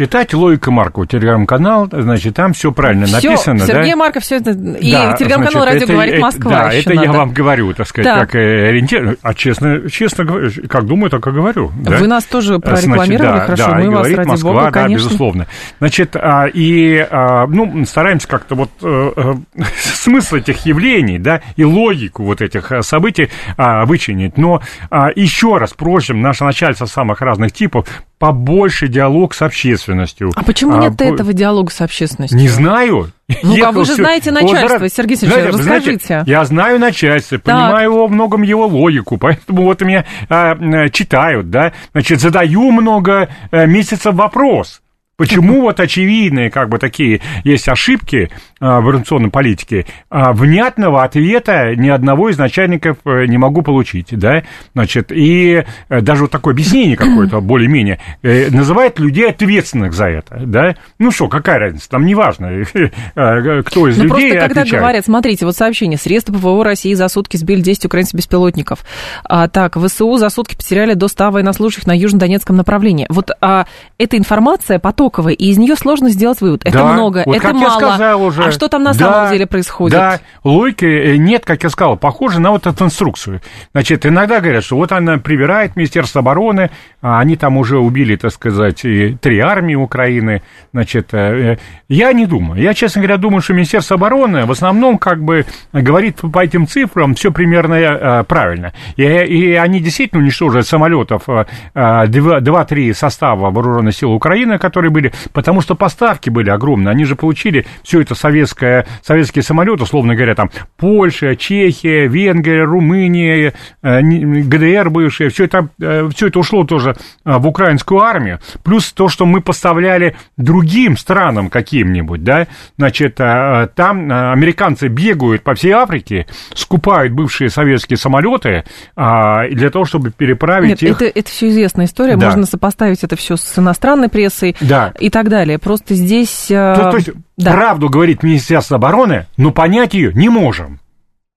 Читать 0.00 0.32
Логика 0.32 0.70
Маркова, 0.70 1.06
телеграм-канал, 1.06 1.86
значит, 1.92 2.34
там 2.34 2.54
все 2.54 2.72
правильно 2.72 3.04
всё, 3.04 3.32
написано. 3.32 3.58
Сергей 3.66 3.90
да? 3.90 3.96
Марков 3.96 4.22
все 4.22 4.36
это. 4.36 4.52
И 4.52 4.92
да, 4.92 5.12
телеграм-канал 5.12 5.66
«Радио 5.66 5.82
это, 5.84 5.92
говорит 5.92 6.20
Москва» 6.22 6.50
Да, 6.50 6.72
это 6.72 6.94
надо. 6.94 7.02
я 7.02 7.12
вам 7.12 7.32
говорю, 7.32 7.74
так 7.74 7.86
сказать, 7.86 8.10
Так. 8.10 8.20
как 8.20 8.34
э, 8.34 8.68
ориентир. 8.70 9.18
А 9.20 9.34
честно, 9.34 9.90
честно 9.90 10.24
говоря, 10.24 10.48
как 10.70 10.86
думаю, 10.86 11.10
так 11.10 11.26
и 11.26 11.30
говорю. 11.30 11.70
да. 11.82 11.98
Вы 11.98 12.06
нас 12.06 12.24
тоже 12.24 12.58
прорекламировали, 12.60 13.18
Значит, 13.18 13.36
да, 13.36 13.44
хорошо, 13.44 13.66
да, 13.66 13.74
мы 13.74 13.84
и 13.84 13.88
вас, 13.88 13.98
говорит 13.98 14.16
ради 14.16 14.28
Москва, 14.28 14.52
бога, 14.52 14.64
да, 14.64 14.70
конечно. 14.70 15.04
безусловно. 15.04 15.46
Значит, 15.80 16.16
а, 16.16 16.46
и, 16.46 17.06
а, 17.10 17.46
ну, 17.46 17.84
стараемся 17.84 18.26
как-то 18.26 18.54
вот 18.54 18.70
э, 18.80 19.12
э, 19.14 19.62
смысл 19.82 20.36
этих 20.36 20.64
явлений, 20.64 21.18
да, 21.18 21.42
и 21.56 21.64
логику 21.64 22.24
вот 22.24 22.40
этих 22.40 22.72
э, 22.72 22.80
событий 22.80 23.28
а, 23.58 23.84
вычленить. 23.84 24.38
Но 24.38 24.62
а, 24.88 25.10
еще 25.14 25.58
раз 25.58 25.74
просим 25.74 26.22
наше 26.22 26.44
начальство 26.44 26.86
самых 26.86 27.20
разных 27.20 27.52
типов 27.52 27.86
побольше 28.20 28.86
диалог 28.86 29.32
с 29.34 29.40
общественностью. 29.40 30.30
А 30.36 30.44
почему 30.44 30.76
А, 30.76 30.78
нет 30.78 30.96
по- 30.98 31.02
этого 31.04 31.32
диалога 31.32 31.72
с 31.72 31.80
общественностью? 31.80 32.38
Не 32.38 32.48
знаю. 32.48 33.10
Ну-ка, 33.42 33.56
Ехал 33.56 33.72
вы 33.72 33.84
же 33.86 33.94
всё- 33.94 34.02
знаете 34.02 34.30
Вот, 34.30 34.42
начальство, 34.42 34.78
да, 34.80 34.88
Сергей 34.90 35.16
Сергеевич, 35.16 35.34
знаете, 35.40 35.56
вы 35.56 35.62
знаете, 35.62 35.90
расскажите. 35.92 36.30
я 36.30 36.44
знаю 36.44 36.78
начальство, 36.78 37.38
понимаю 37.38 37.94
во 37.94 38.08
многом 38.08 38.42
его 38.42 38.66
логику, 38.66 39.16
поэтому 39.16 39.62
вот 39.62 39.80
меня 39.80 40.04
а, 40.28 40.88
читают, 40.90 41.48
да, 41.48 41.72
значит, 41.92 42.20
задаю 42.20 42.70
много 42.70 43.30
э, 43.50 43.66
месяцев 43.66 44.14
вопрос. 44.14 44.82
Почему 45.16 45.60
вот 45.60 45.80
очевидные, 45.80 46.50
как 46.50 46.70
бы 46.70 46.78
такие 46.78 47.20
есть 47.44 47.68
ошибки 47.68 48.30
а, 48.30 48.36
в 48.60 48.80
информационной 48.88 49.30
политике, 49.30 49.86
а, 50.10 50.32
внятного 50.32 51.02
ответа 51.02 51.74
ни 51.76 51.88
одного 51.88 52.28
из 52.28 52.38
начальников 52.38 52.98
э, 53.04 53.24
не 53.26 53.38
могу 53.38 53.62
получить, 53.62 54.08
да, 54.10 54.42
значит, 54.74 55.10
и 55.12 55.64
э, 55.88 56.00
даже 56.00 56.22
вот 56.22 56.30
такое 56.30 56.52
объяснение 56.54 56.96
какое-то 56.96 57.40
более-менее 57.40 58.00
э, 58.22 58.50
называет 58.50 58.98
людей 58.98 59.30
ответственных 59.30 59.94
за 59.94 60.06
это, 60.06 60.42
да, 60.46 60.74
ну 60.98 61.10
что, 61.10 61.28
какая 61.28 61.58
разница, 61.58 61.88
там 61.88 62.04
неважно, 62.04 62.48
кто 63.14 63.88
из 63.88 63.96
Ну, 63.96 64.04
людей 64.04 64.32
просто 64.32 64.48
когда 64.48 64.60
отвечает. 64.62 64.82
говорят, 64.82 65.04
смотрите, 65.04 65.46
вот 65.46 65.56
сообщение, 65.56 65.98
средства 65.98 66.32
ПВО 66.34 66.64
России 66.64 66.94
за 66.94 67.08
сутки 67.08 67.36
сбили 67.36 67.60
10 67.60 67.86
украинских 67.86 68.18
беспилотников. 68.18 68.80
А, 69.24 69.48
так, 69.48 69.76
ВСУ 69.76 70.16
за 70.16 70.28
сутки 70.30 70.54
потеряли 70.56 70.94
до 70.94 71.08
100 71.08 71.30
военнослужащих 71.30 71.86
на 71.86 71.96
южно-донецком 71.96 72.56
направлении. 72.56 73.06
Вот 73.08 73.30
а, 73.40 73.66
эта 73.98 74.16
информация 74.18 74.78
потоковая, 74.78 75.32
и 75.34 75.46
из 75.50 75.58
нее 75.58 75.76
сложно 75.76 76.10
сделать 76.10 76.40
вывод. 76.40 76.62
Это 76.64 76.78
Да, 76.78 76.92
много, 76.92 77.22
вот 77.26 77.36
это 77.36 77.52
мало. 77.54 77.64
Я 77.64 77.70
сказал 77.70 78.22
уже. 78.22 78.49
А 78.50 78.52
что 78.52 78.68
там 78.68 78.82
на 78.82 78.92
Да, 78.92 78.98
самом 78.98 79.32
деле 79.32 79.46
происходит? 79.46 79.98
Да, 79.98 80.20
логики 80.44 80.84
э, 80.84 81.16
нет, 81.16 81.44
как 81.44 81.62
я 81.62 81.70
сказал, 81.70 81.96
похоже 81.96 82.40
на 82.40 82.50
вот 82.50 82.66
эту 82.66 82.84
инструкцию. 82.84 83.40
Значит, 83.72 84.06
иногда 84.06 84.40
говорят, 84.40 84.64
что 84.64 84.76
вот 84.76 84.92
она 84.92 85.18
привирает 85.18 85.76
Министерство 85.76 86.20
обороны, 86.20 86.70
а 87.02 87.20
они 87.20 87.36
там 87.36 87.56
уже 87.56 87.78
убили, 87.78 88.16
так 88.16 88.32
сказать, 88.32 88.82
три 88.82 89.40
армии 89.40 89.74
Украины. 89.74 90.42
Значит, 90.72 91.12
э, 91.12 91.54
э, 91.54 91.56
я 91.88 92.12
не 92.12 92.26
думаю. 92.26 92.60
Я, 92.62 92.74
честно 92.74 93.02
говоря, 93.02 93.16
думаю, 93.16 93.42
что 93.42 93.54
Министерство 93.54 93.96
обороны 93.96 94.46
в 94.46 94.50
основном 94.50 94.98
как 94.98 95.22
бы 95.22 95.46
говорит 95.72 96.20
по 96.32 96.44
этим 96.44 96.66
цифрам 96.66 97.14
все 97.14 97.32
примерно 97.32 98.24
правильно. 98.28 98.72
И, 98.96 99.02
и 99.02 99.54
они 99.54 99.80
действительно 99.80 100.22
уничтожили 100.22 100.62
самолетов 100.62 101.28
э, 101.28 101.44
э, 101.74 102.06
2-3 102.06 102.94
состава 102.94 103.50
вооруженных 103.50 103.94
сил 103.94 104.12
Украины, 104.12 104.58
которые 104.58 104.90
были, 104.90 105.12
потому 105.32 105.60
что 105.60 105.74
поставки 105.74 106.30
были 106.30 106.50
огромные. 106.50 106.92
Они 106.92 107.04
же 107.04 107.16
получили 107.16 107.66
все 107.82 108.00
это 108.00 108.14
советское, 108.46 108.86
советские 109.02 109.42
самолеты, 109.42 109.82
условно 109.82 110.14
говоря, 110.14 110.34
там 110.34 110.50
Польша, 110.76 111.36
Чехия, 111.36 112.06
Венгрия, 112.08 112.64
Румыния, 112.64 113.52
э, 113.82 114.00
ГДР 114.02 114.90
бывшие, 114.90 115.30
все 115.30 115.44
это, 115.44 115.68
все 116.14 116.28
это 116.28 116.38
ушло 116.38 116.64
тоже 116.64 116.96
э, 117.24 117.36
в 117.38 117.46
украинскую 117.46 118.00
армию. 118.00 118.40
Плюс 118.62 118.92
то, 118.92 119.08
что 119.08 119.26
мы 119.26 119.40
поставляли 119.40 120.16
другим 120.36 120.96
странам 120.96 121.50
каким-нибудь, 121.50 122.24
да, 122.24 122.46
значит, 122.76 123.20
э, 123.20 123.68
там 123.74 124.10
э, 124.10 124.32
американцы 124.32 124.88
бегают 124.88 125.42
по 125.42 125.54
всей 125.54 125.72
Африке, 125.72 126.26
скупают 126.54 127.12
бывшие 127.12 127.50
советские 127.50 127.96
самолеты 127.96 128.64
а, 128.96 129.46
для 129.48 129.70
того, 129.70 129.84
чтобы 129.84 130.10
переправить 130.10 130.70
Нет, 130.70 130.82
их. 130.82 130.96
это, 130.96 131.04
это 131.06 131.28
все 131.30 131.48
известная 131.48 131.86
история, 131.86 132.16
Да. 132.16 132.26
можно 132.26 132.46
сопоставить 132.46 133.04
это 133.04 133.16
все 133.16 133.36
с 133.36 133.58
иностранной 133.58 134.08
прессой 134.08 134.56
Да. 134.60 134.92
и 134.98 135.10
так 135.10 135.28
далее. 135.28 135.58
Просто 135.58 135.94
здесь... 135.94 136.50
э, 136.50 136.74
То, 136.76 136.90
то 136.90 136.96
есть 136.96 137.10
да. 137.44 137.52
правду 137.52 137.88
говорит 137.88 138.22
Министерство 138.22 138.76
обороны, 138.76 139.26
но 139.36 139.52
понять 139.52 139.94
ее 139.94 140.12
не 140.12 140.28
можем. 140.28 140.80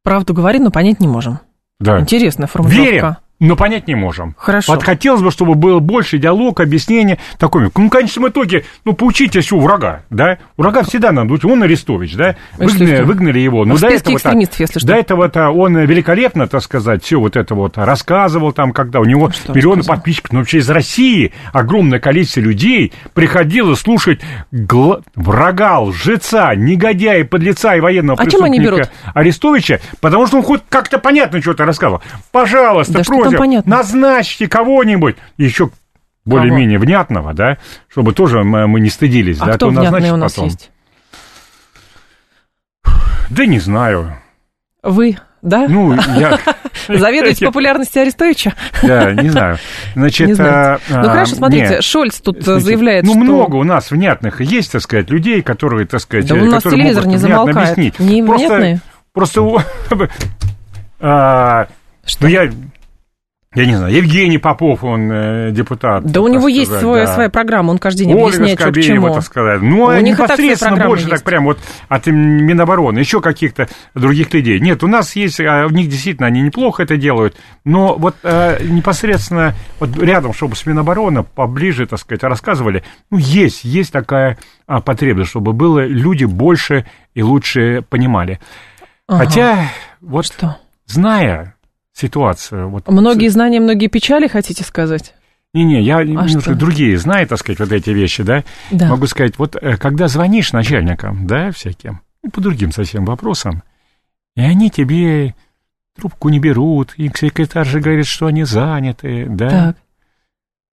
Правду 0.03 0.33
говорит, 0.33 0.61
но 0.61 0.71
понять 0.71 0.99
не 0.99 1.07
можем. 1.07 1.39
Да. 1.79 1.99
Интересная 1.99 2.47
формулировка. 2.47 2.91
Верим, 2.91 3.17
но 3.47 3.55
понять 3.55 3.87
не 3.87 3.95
можем. 3.95 4.35
Хорошо. 4.37 4.73
Вот 4.73 4.83
хотелось 4.83 5.21
бы, 5.21 5.31
чтобы 5.31 5.55
было 5.55 5.79
больше 5.79 6.17
диалог, 6.17 6.59
объяснение 6.61 7.19
такое. 7.37 7.69
Ну, 7.75 7.87
в 7.87 7.89
конечном 7.89 8.29
итоге, 8.29 8.63
ну, 8.85 8.93
поучитесь 8.93 9.51
у 9.51 9.59
врага, 9.59 10.03
да? 10.09 10.37
Врага 10.57 10.83
всегда 10.83 11.11
надо 11.11 11.33
учить. 11.33 11.45
Он 11.45 11.61
Арестович, 11.63 12.15
да? 12.15 12.35
Ну, 12.57 12.67
Выгнали, 12.67 13.01
выгнали 13.01 13.39
его. 13.39 13.63
В 13.63 13.67
Ну, 13.67 13.77
до 13.77 13.87
этого 13.87 14.15
экстремистов, 14.15 14.59
если 14.59 14.79
что. 14.79 14.87
До 14.87 14.95
этого-то 14.95 15.49
он 15.49 15.77
великолепно, 15.77 16.47
так 16.47 16.61
сказать, 16.63 17.03
все 17.03 17.19
вот 17.19 17.35
это 17.35 17.53
вот 17.55 17.77
рассказывал 17.77 18.53
там, 18.53 18.71
когда 18.71 18.99
у 18.99 19.05
него 19.05 19.29
Что 19.31 19.51
миллионы 19.53 19.77
рассказывал? 19.77 19.97
подписчиков. 19.97 20.31
Но 20.31 20.39
вообще 20.39 20.59
из 20.59 20.69
России 20.69 21.33
огромное 21.51 21.99
количество 21.99 22.39
людей 22.39 22.93
приходило 23.13 23.75
слушать 23.75 24.21
гла- 24.51 25.01
врага, 25.15 25.79
лжеца, 25.79 26.55
негодяя, 26.55 27.25
подлеца 27.25 27.75
и 27.75 27.79
военного 27.81 28.19
А 28.21 28.25
чем 28.29 28.43
они 28.43 28.59
преступника 28.59 28.89
Арестовича, 29.13 29.79
потому 30.01 30.27
что 30.27 30.37
он 30.37 30.43
хоть 30.43 30.61
как-то 30.69 30.97
понятно 30.97 31.41
что-то 31.41 31.65
рассказывал. 31.65 32.01
Пожалуйста, 32.31 32.93
Да 32.93 33.03
что 33.03 33.13
просим, 33.37 33.51
понятно? 33.51 33.77
назначьте 33.77 34.47
кого-нибудь 34.47 35.15
еще 35.37 35.69
более-менее 36.25 36.79
внятного, 36.79 37.33
да, 37.33 37.57
чтобы 37.89 38.13
тоже 38.13 38.43
мы, 38.43 38.79
не 38.79 38.89
стыдились, 38.89 39.37
А 39.41 39.45
да, 39.47 39.53
кто 39.53 39.69
то 39.71 39.79
внятный 39.79 40.11
у 40.11 40.15
нас 40.17 40.33
потом. 40.33 40.45
есть? 40.49 40.71
Да 43.29 43.45
не 43.45 43.59
знаю. 43.59 44.17
Вы, 44.83 45.17
да? 45.41 45.67
Ну, 45.67 45.93
я... 45.93 46.39
Заведуете 46.87 47.45
популярностью 47.47 48.01
Арестовича? 48.01 48.53
Да, 48.81 49.13
не 49.13 49.29
знаю. 49.29 49.57
Значит, 49.95 50.27
Не 50.29 50.35
а, 50.39 50.79
Ну 50.89 50.97
а, 50.99 51.03
хорошо, 51.03 51.35
смотрите, 51.35 51.69
нет. 51.69 51.83
Шольц 51.83 52.19
тут 52.19 52.43
Значит, 52.43 52.63
заявляет, 52.63 53.05
ну, 53.05 53.11
что... 53.13 53.19
много 53.21 53.55
у 53.55 53.63
нас 53.63 53.91
внятных 53.91 54.41
есть, 54.41 54.71
так 54.73 54.81
сказать, 54.81 55.09
людей, 55.09 55.41
которые, 55.41 55.87
так 55.87 56.01
сказать, 56.01 56.27
Да 56.27 56.35
у 56.35 56.45
нас 56.45 56.63
телевизор 56.63 57.05
не 57.07 57.17
замолкает. 57.17 57.57
объяснить. 57.57 57.99
Не 57.99 58.23
Просто- 58.23 58.47
внятные? 58.47 58.79
Просто, 59.13 59.41
а, 60.99 61.67
Что? 62.05 62.23
ну, 62.23 62.27
я, 62.27 62.51
я 63.55 63.65
не 63.65 63.75
знаю, 63.75 63.93
Евгений 63.93 64.37
Попов, 64.37 64.83
он 64.83 65.11
э, 65.11 65.51
депутат. 65.51 66.03
Да 66.05 66.21
у 66.21 66.27
него 66.27 66.47
есть 66.47 66.65
сказать, 66.67 66.81
свой- 66.81 67.05
да. 67.05 67.13
своя 67.13 67.29
программа, 67.29 67.71
он 67.71 67.77
каждый 67.77 68.05
день 68.05 68.15
Ольга 68.15 68.25
объясняет, 68.37 68.59
что 68.59 68.69
к 68.69 68.73
Скобеева, 68.73 68.95
чему. 69.07 69.13
так 69.13 69.23
сказать. 69.23 69.61
Ну, 69.61 69.83
У 69.83 69.87
а 69.87 70.01
них 70.01 70.17
непосредственно 70.17 70.85
больше 70.87 71.03
есть. 71.03 71.15
так 71.15 71.23
прям 71.23 71.45
вот 71.45 71.59
от 71.87 72.07
Минобороны, 72.07 72.99
еще 72.99 73.21
каких-то 73.21 73.67
других 73.93 74.33
людей. 74.33 74.59
Нет, 74.59 74.83
у 74.83 74.87
нас 74.87 75.15
есть, 75.15 75.39
а, 75.39 75.65
у 75.67 75.69
них 75.69 75.87
действительно, 75.89 76.27
они 76.27 76.41
неплохо 76.41 76.83
это 76.83 76.97
делают, 76.97 77.35
но 77.63 77.95
вот 77.95 78.15
а, 78.23 78.59
непосредственно 78.63 79.53
вот 79.79 79.95
рядом, 80.01 80.33
чтобы 80.33 80.55
с 80.55 80.65
Минобороны 80.65 81.23
поближе, 81.23 81.85
так 81.85 81.99
сказать, 81.99 82.23
рассказывали, 82.23 82.83
ну, 83.11 83.17
есть, 83.17 83.63
есть 83.63 83.91
такая 83.93 84.37
а, 84.65 84.81
потребность, 84.81 85.29
чтобы 85.29 85.53
было 85.53 85.85
люди 85.85 86.25
больше 86.25 86.85
и 87.13 87.21
лучше 87.21 87.83
понимали. 87.89 88.39
Ага. 89.07 89.25
Хотя, 89.25 89.59
вот 90.01 90.25
Что? 90.25 90.57
зная 90.85 91.52
ситуацию... 91.93 92.69
Вот, 92.69 92.87
Многие 92.87 93.29
знания, 93.29 93.59
многие 93.59 93.87
печали, 93.87 94.27
хотите 94.27 94.63
сказать? 94.63 95.13
Не-не, 95.53 95.81
я 95.83 96.03
немножко 96.03 96.41
что? 96.41 96.55
другие 96.55 96.97
знаю, 96.97 97.27
так 97.27 97.39
сказать, 97.39 97.59
вот 97.59 97.71
эти 97.71 97.91
вещи, 97.91 98.23
да? 98.23 98.43
Да. 98.71 98.89
Могу 98.89 99.05
сказать, 99.05 99.37
вот 99.37 99.55
э, 99.55 99.77
когда 99.77 100.07
звонишь 100.07 100.51
начальникам, 100.51 101.27
да, 101.27 101.51
всяким, 101.51 102.01
ну, 102.23 102.31
по 102.31 102.41
другим 102.41 102.71
совсем 102.71 103.05
вопросам, 103.05 103.61
и 104.35 104.41
они 104.41 104.71
тебе 104.71 105.35
трубку 105.95 106.29
не 106.29 106.39
берут, 106.39 106.95
и 106.97 107.11
секретарь 107.13 107.67
же 107.67 107.79
говорит, 107.79 108.07
что 108.07 108.25
они 108.25 108.45
заняты, 108.45 109.27
да? 109.29 109.49
Так. 109.49 109.77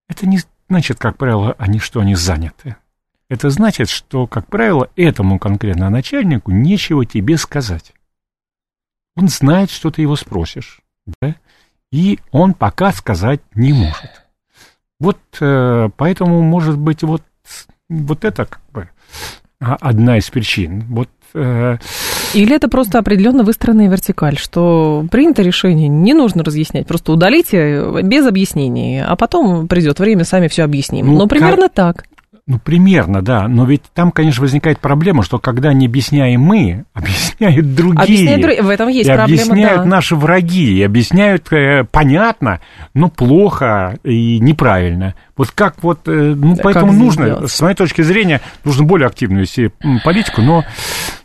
Это 0.08 0.26
не 0.26 0.40
значит, 0.68 0.98
как 0.98 1.18
правило, 1.18 1.54
они 1.58 1.78
что 1.78 2.00
они 2.00 2.14
заняты. 2.14 2.76
Это 3.28 3.50
значит, 3.50 3.88
что, 3.90 4.26
как 4.26 4.46
правило, 4.46 4.88
этому 4.96 5.38
конкретно 5.38 5.90
начальнику 5.90 6.50
нечего 6.50 7.04
тебе 7.04 7.36
сказать. 7.36 7.92
Он 9.14 9.28
знает, 9.28 9.70
что 9.70 9.90
ты 9.90 10.02
его 10.02 10.16
спросишь, 10.16 10.80
да? 11.20 11.34
и 11.92 12.18
он 12.30 12.54
пока 12.54 12.92
сказать 12.92 13.40
не 13.54 13.72
может. 13.72 14.22
Вот 14.98 15.18
э, 15.40 15.88
поэтому, 15.96 16.42
может 16.42 16.76
быть, 16.76 17.02
вот, 17.02 17.22
вот 17.88 18.24
это 18.24 18.44
как 18.44 18.60
бы 18.72 18.88
а, 19.60 19.76
одна 19.80 20.18
из 20.18 20.28
причин. 20.28 20.84
Вот 20.88 21.08
э, 21.34 21.78
Или 22.34 22.54
это 22.54 22.68
просто 22.68 22.98
определенно 22.98 23.42
выстроенная 23.42 23.88
вертикаль, 23.88 24.38
что 24.38 25.06
принято 25.10 25.42
решение, 25.42 25.88
не 25.88 26.12
нужно 26.12 26.44
разъяснять, 26.44 26.86
просто 26.86 27.12
удалите 27.12 28.02
без 28.02 28.26
объяснений, 28.26 29.02
а 29.02 29.16
потом 29.16 29.68
придет 29.68 29.98
время, 29.98 30.24
сами 30.24 30.48
все 30.48 30.64
объясним. 30.64 31.06
Ну, 31.06 31.18
Но 31.18 31.26
примерно 31.26 31.68
так. 31.70 32.04
Ну, 32.50 32.58
примерно, 32.58 33.22
да. 33.22 33.46
Но 33.46 33.64
ведь 33.64 33.84
там, 33.94 34.10
конечно, 34.10 34.42
возникает 34.42 34.80
проблема, 34.80 35.22
что 35.22 35.38
когда 35.38 35.72
не 35.72 35.86
объясняем 35.86 36.40
мы, 36.40 36.84
объясняют 36.94 37.76
другие. 37.76 38.02
Объясняют 38.02 38.64
в 38.64 38.68
этом 38.68 38.88
есть 38.88 39.08
и 39.08 39.12
проблема, 39.12 39.42
объясняют 39.42 39.82
да. 39.82 39.88
наши 39.88 40.16
враги. 40.16 40.78
И 40.78 40.82
объясняют 40.82 41.52
э, 41.52 41.84
понятно, 41.84 42.58
но 42.92 43.08
плохо 43.08 44.00
и 44.02 44.40
неправильно. 44.40 45.14
Вот 45.40 45.52
как 45.52 45.82
вот, 45.82 46.00
э, 46.04 46.34
ну, 46.36 46.54
Да, 46.54 46.62
поэтому 46.62 46.92
нужно, 46.92 47.24
сделать? 47.24 47.50
с 47.50 47.62
моей 47.62 47.74
точки 47.74 48.02
зрения, 48.02 48.42
нужно 48.62 48.84
более 48.84 49.06
активную 49.06 49.46
политику, 50.04 50.42
но 50.42 50.66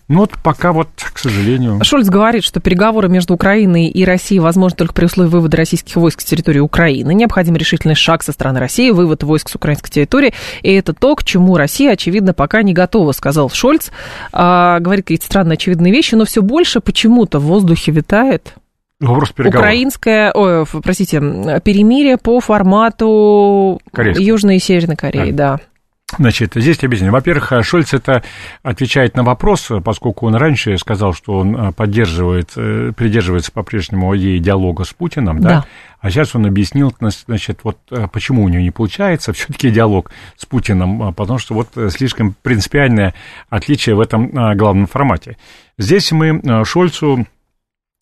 ну, 0.07 0.19
вот 0.19 0.31
пока 0.41 0.71
вот, 0.71 0.87
к 0.95 1.17
сожалению... 1.17 1.83
Шольц 1.83 2.07
говорит, 2.07 2.45
что 2.45 2.61
переговоры 2.61 3.09
между 3.09 3.33
Украиной 3.33 3.87
и 3.87 4.05
Россией 4.05 4.39
возможны 4.39 4.77
только 4.77 4.93
при 4.93 5.03
условии 5.03 5.27
вывода 5.27 5.57
российских 5.57 5.97
войск 5.97 6.21
с 6.21 6.23
территории 6.23 6.59
Украины. 6.59 7.13
Необходим 7.13 7.57
решительный 7.57 7.95
шаг 7.95 8.23
со 8.23 8.31
стороны 8.31 8.61
России, 8.61 8.89
вывод 8.91 9.21
войск 9.23 9.49
с 9.49 9.55
украинской 9.55 9.91
территории. 9.91 10.33
И 10.61 10.71
это 10.71 10.93
то, 10.93 11.13
к 11.17 11.25
чему 11.25 11.57
Россия, 11.57 11.91
очевидно, 11.91 12.33
пока 12.33 12.61
не 12.61 12.71
готова, 12.71 13.11
сказал 13.11 13.49
Шольц. 13.49 13.89
А, 14.31 14.79
говорит 14.79 15.03
какие-то 15.03 15.25
странные 15.25 15.55
очевидные 15.55 15.91
вещи, 15.91 16.15
но 16.15 16.23
все 16.23 16.41
больше 16.41 16.79
почему-то 16.79 17.39
в 17.39 17.43
воздухе 17.43 17.91
витает 17.91 18.53
Вопрос 18.99 19.31
переговоров. 19.31 19.65
украинское, 19.65 20.31
ой, 20.33 20.65
простите, 20.65 21.19
перемирие 21.19 22.17
по 22.17 22.39
формату 22.39 23.81
Корейского. 23.91 24.23
Южной 24.23 24.55
и 24.57 24.59
Северной 24.59 24.95
Кореи, 24.95 25.31
да. 25.31 25.59
Значит, 26.17 26.53
здесь 26.55 26.81
объяснение. 26.83 27.11
Во-первых, 27.11 27.51
Шольц 27.65 27.93
это 27.93 28.23
отвечает 28.63 29.17
на 29.17 29.23
вопрос, 29.23 29.69
поскольку 29.83 30.27
он 30.27 30.35
раньше 30.35 30.77
сказал, 30.77 31.13
что 31.13 31.33
он 31.39 31.55
э, 31.55 31.71
поддерживает, 31.71 32.51
э, 32.55 32.91
придерживается 32.95 33.51
по-прежнему 33.51 34.15
идеи 34.15 34.37
диалога 34.37 34.83
с 34.83 34.93
Путиным, 34.93 35.41
да? 35.41 35.49
Да. 35.49 35.65
А 35.99 36.11
сейчас 36.11 36.35
он 36.35 36.45
объяснил, 36.45 36.93
значит, 36.99 37.61
вот 37.63 37.79
э, 37.89 38.07
почему 38.13 38.43
у 38.43 38.49
него 38.49 38.61
не 38.61 38.69
получается 38.69 39.33
все-таки 39.33 39.71
диалог 39.71 40.11
с 40.37 40.45
Путиным, 40.45 41.13
потому 41.13 41.39
что 41.39 41.55
вот 41.55 41.69
э, 41.75 41.89
слишком 41.89 42.35
принципиальное 42.41 43.15
отличие 43.49 43.95
в 43.95 43.99
этом 43.99 44.27
э, 44.27 44.55
главном 44.55 44.85
формате. 44.85 45.37
Здесь 45.77 46.11
мы 46.11 46.39
э, 46.39 46.63
Шольцу 46.63 47.25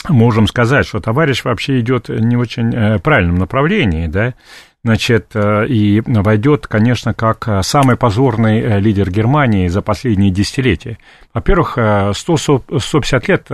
можем 0.10 0.48
сказать, 0.48 0.86
что 0.86 1.00
товарищ 1.00 1.44
вообще 1.44 1.80
идет 1.80 2.10
не 2.10 2.36
очень 2.36 2.74
э, 2.74 3.00
правильном 3.00 3.36
направлении, 3.36 4.08
да, 4.08 4.34
значит, 4.84 5.32
э, 5.34 5.66
и 5.68 6.02
войдет, 6.06 6.68
конечно, 6.68 7.14
как 7.14 7.48
э, 7.48 7.62
самый 7.64 7.96
позорный 7.96 8.80
лидер 8.80 9.10
Германии 9.10 9.68
за 9.68 9.82
последние 9.82 10.32
десятилетия. 10.32 10.98
Во-первых, 11.34 11.78
э, 11.78 12.12
100, 12.14 12.38
150 12.38 13.28
лет 13.28 13.48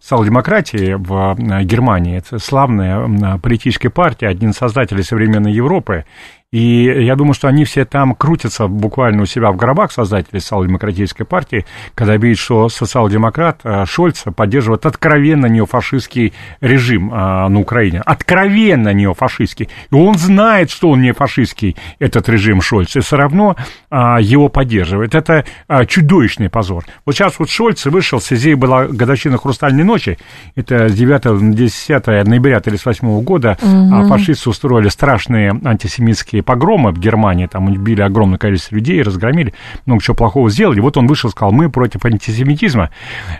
социал-демократии 0.00 0.94
в 0.94 1.36
Германии, 1.64 2.18
это 2.18 2.38
славная 2.38 3.38
политическая 3.38 3.90
партия, 3.90 4.28
один 4.28 4.50
из 4.50 4.56
создателей 4.56 5.04
современной 5.04 5.52
Европы, 5.52 6.04
и 6.52 6.84
я 6.84 7.16
думаю, 7.16 7.32
что 7.32 7.48
они 7.48 7.64
все 7.64 7.86
там 7.86 8.14
крутятся 8.14 8.66
буквально 8.66 9.22
у 9.22 9.26
себя 9.26 9.50
в 9.52 9.56
гробах, 9.56 9.90
создатели 9.90 10.38
социал-демократической 10.38 11.24
партии, 11.24 11.64
когда 11.94 12.16
видят, 12.18 12.38
что 12.38 12.68
социал-демократ 12.68 13.60
э, 13.64 13.86
Шольц 13.86 14.24
поддерживает 14.36 14.84
откровенно 14.84 15.46
неофашистский 15.46 16.34
режим 16.60 17.10
э, 17.12 17.48
на 17.48 17.58
Украине. 17.58 18.02
Откровенно 18.04 18.92
неофашистский. 18.92 19.70
И 19.90 19.94
он 19.94 20.18
знает, 20.18 20.70
что 20.70 20.90
он 20.90 21.00
не 21.00 21.12
фашистский, 21.12 21.74
этот 21.98 22.28
режим 22.28 22.60
Шольц, 22.60 22.96
и 22.96 23.00
все 23.00 23.16
равно 23.16 23.56
э, 23.90 24.18
его 24.20 24.50
поддерживает. 24.50 25.14
Это 25.14 25.46
чудовищный 25.86 26.50
позор. 26.50 26.84
Вот 27.06 27.14
сейчас 27.14 27.38
вот 27.38 27.48
Шольц 27.48 27.86
вышел, 27.86 28.18
в 28.18 28.22
связи 28.22 28.54
была 28.54 28.84
годовщина 28.84 29.38
«Хрустальной 29.38 29.84
ночи», 29.84 30.18
это 30.54 30.88
с 30.88 30.92
9 30.92 31.24
на 31.24 31.54
10 31.54 32.06
ноября 32.06 32.58
1938 32.58 33.22
года 33.22 33.56
а 33.62 34.04
фашисты 34.06 34.50
устроили 34.50 34.88
страшные 34.88 35.58
антисемитские 35.64 36.41
погромы 36.42 36.92
в 36.92 36.98
Германии, 36.98 37.46
там 37.46 37.68
убили 37.68 38.02
огромное 38.02 38.38
количество 38.38 38.74
людей, 38.76 39.02
разгромили, 39.02 39.54
много 39.86 40.02
чего 40.02 40.14
плохого 40.14 40.50
сделали. 40.50 40.80
Вот 40.80 40.96
он 40.96 41.06
вышел 41.06 41.28
и 41.28 41.32
сказал, 41.32 41.52
мы 41.52 41.70
против 41.70 42.04
антисемитизма. 42.04 42.90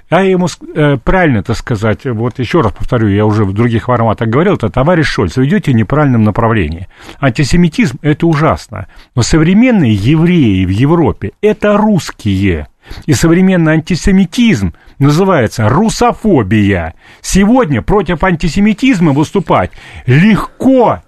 А 0.09 0.23
ему 0.23 0.49
э, 0.75 0.97
правильно 1.03 1.39
это 1.39 1.55
сказать, 1.55 2.05
вот 2.05 2.39
еще 2.39 2.61
раз 2.61 2.73
повторю, 2.73 3.09
я 3.09 3.27
уже 3.27 3.45
в 3.45 3.53
других 3.53 3.85
форматах 3.85 4.29
говорил, 4.29 4.55
это 4.55 4.71
товарищ 4.71 5.07
Шольц, 5.07 5.37
вы 5.37 5.47
идете 5.47 5.73
в 5.73 5.75
неправильном 5.75 6.25
направлении. 6.25 6.89
Антисемитизм– 7.21 7.99
это 8.03 8.27
ужасно, 8.27 8.87
но 9.15 9.23
современные 9.23 9.95
евреи 9.95 10.65
в 10.65 10.71
Европе– 10.71 11.33
это 11.43 11.77
русские. 11.77 12.69
И 13.07 13.15
современный 13.15 13.75
антисемитизм 13.75 14.75
называется 14.99 15.69
русофобия. 15.69 16.95
Сегодня 17.21 17.83
против 17.83 18.23
антисемитизма 18.25 19.13
выступать 19.13 19.71
легко, 20.07 21.03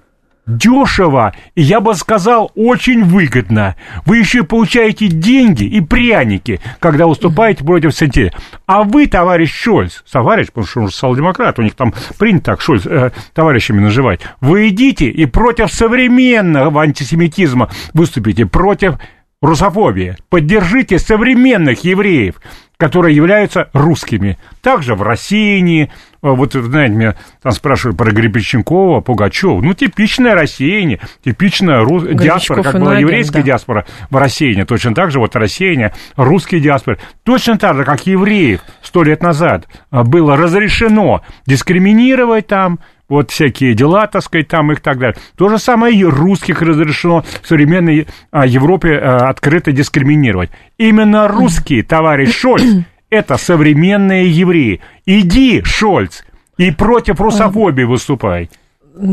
дешево 0.47 1.35
и, 1.55 1.63
я 1.63 1.81
бы 1.81 1.95
сказал, 1.95 2.53
очень 2.55 3.05
выгодно. 3.05 3.77
Вы 4.05 4.19
еще 4.19 4.41
и 4.41 4.43
получаете 4.43 5.09
деньги 5.09 5.65
и 5.65 5.81
пряники, 5.81 6.61
когда 6.81 7.07
выступаете 7.07 7.65
против 7.65 7.95
СНТ. 7.95 8.35
А 8.67 8.83
вы, 8.83 9.07
товарищ 9.07 9.53
Шольц, 9.53 10.03
товарищ, 10.11 10.49
потому 10.49 10.67
что 10.67 10.81
он 10.81 10.91
социал-демократ, 10.91 11.59
у 11.59 11.63
них 11.63 11.75
там 11.75 11.95
принято 12.19 12.45
так 12.53 12.61
Шольц 12.61 12.87
э, 12.87 13.11
товарищами 13.33 13.81
называть, 13.81 14.21
вы 14.41 14.69
идите 14.69 15.07
и 15.07 15.27
против 15.27 15.73
современного 15.73 16.83
антисемитизма 16.83 17.71
выступите, 17.93 18.47
против 18.47 18.97
русофобии. 19.41 20.17
Поддержите 20.29 20.99
современных 20.99 21.85
евреев, 21.85 22.37
которые 22.77 23.15
являются 23.15 23.69
русскими. 23.73 24.37
Также 24.61 24.95
в 24.95 25.03
России, 25.03 25.91
вот, 26.23 26.55
знаете, 26.55 26.95
меня 26.95 27.15
там 27.43 27.53
спрашивают 27.53 27.97
про 27.97 28.11
Гребенщикова, 28.11 29.01
Пугачева. 29.01 29.61
Ну, 29.61 29.75
типичная 29.75 30.35
Россия, 30.35 30.99
типичная 31.25 31.85
рус... 31.85 32.05
диаспора, 32.05 32.63
как 32.63 32.81
была 32.81 32.99
еврейская 32.99 33.41
да. 33.41 33.45
диаспора 33.45 33.87
в 34.11 34.17
России. 34.17 34.61
Точно 34.65 34.95
так 34.95 35.11
же 35.11 35.19
вот 35.19 35.37
Россия, 35.37 35.93
русские 36.17 36.61
диаспоры. 36.61 36.99
Точно 37.23 37.59
так 37.59 37.77
же, 37.77 37.85
как 37.85 38.07
евреев 38.07 38.61
сто 38.83 39.03
лет 39.03 39.23
назад 39.23 39.67
а, 39.91 40.03
было 40.03 40.37
разрешено 40.37 41.23
дискриминировать 41.47 42.47
там, 42.47 42.81
вот 43.15 43.31
всякие 43.31 43.75
дела, 43.75 44.07
так 44.07 44.23
сказать, 44.23 44.49
там 44.49 44.71
их 44.73 44.81
так 44.81 44.99
далее. 44.99 45.17
То 45.37 45.49
же 45.49 45.59
самое 45.59 45.97
и 45.97 46.05
русских 46.05 46.63
разрешено 46.63 47.25
в 47.43 47.49
современной 47.49 48.07
а, 48.31 48.47
Европе 48.47 48.97
а, 48.97 49.29
открыто 49.31 49.73
дискриминировать. 49.73 50.51
Именно 50.79 51.29
русские, 51.29 51.83
товарищ 51.83 52.35
Шольц, 52.41 52.85
это 53.11 53.37
современные 53.37 54.29
евреи. 54.31 54.81
Иди, 55.07 55.63
Шольц, 55.65 56.23
и 56.57 56.71
против 56.71 57.21
русофобии 57.21 57.85
выступай. 57.85 58.51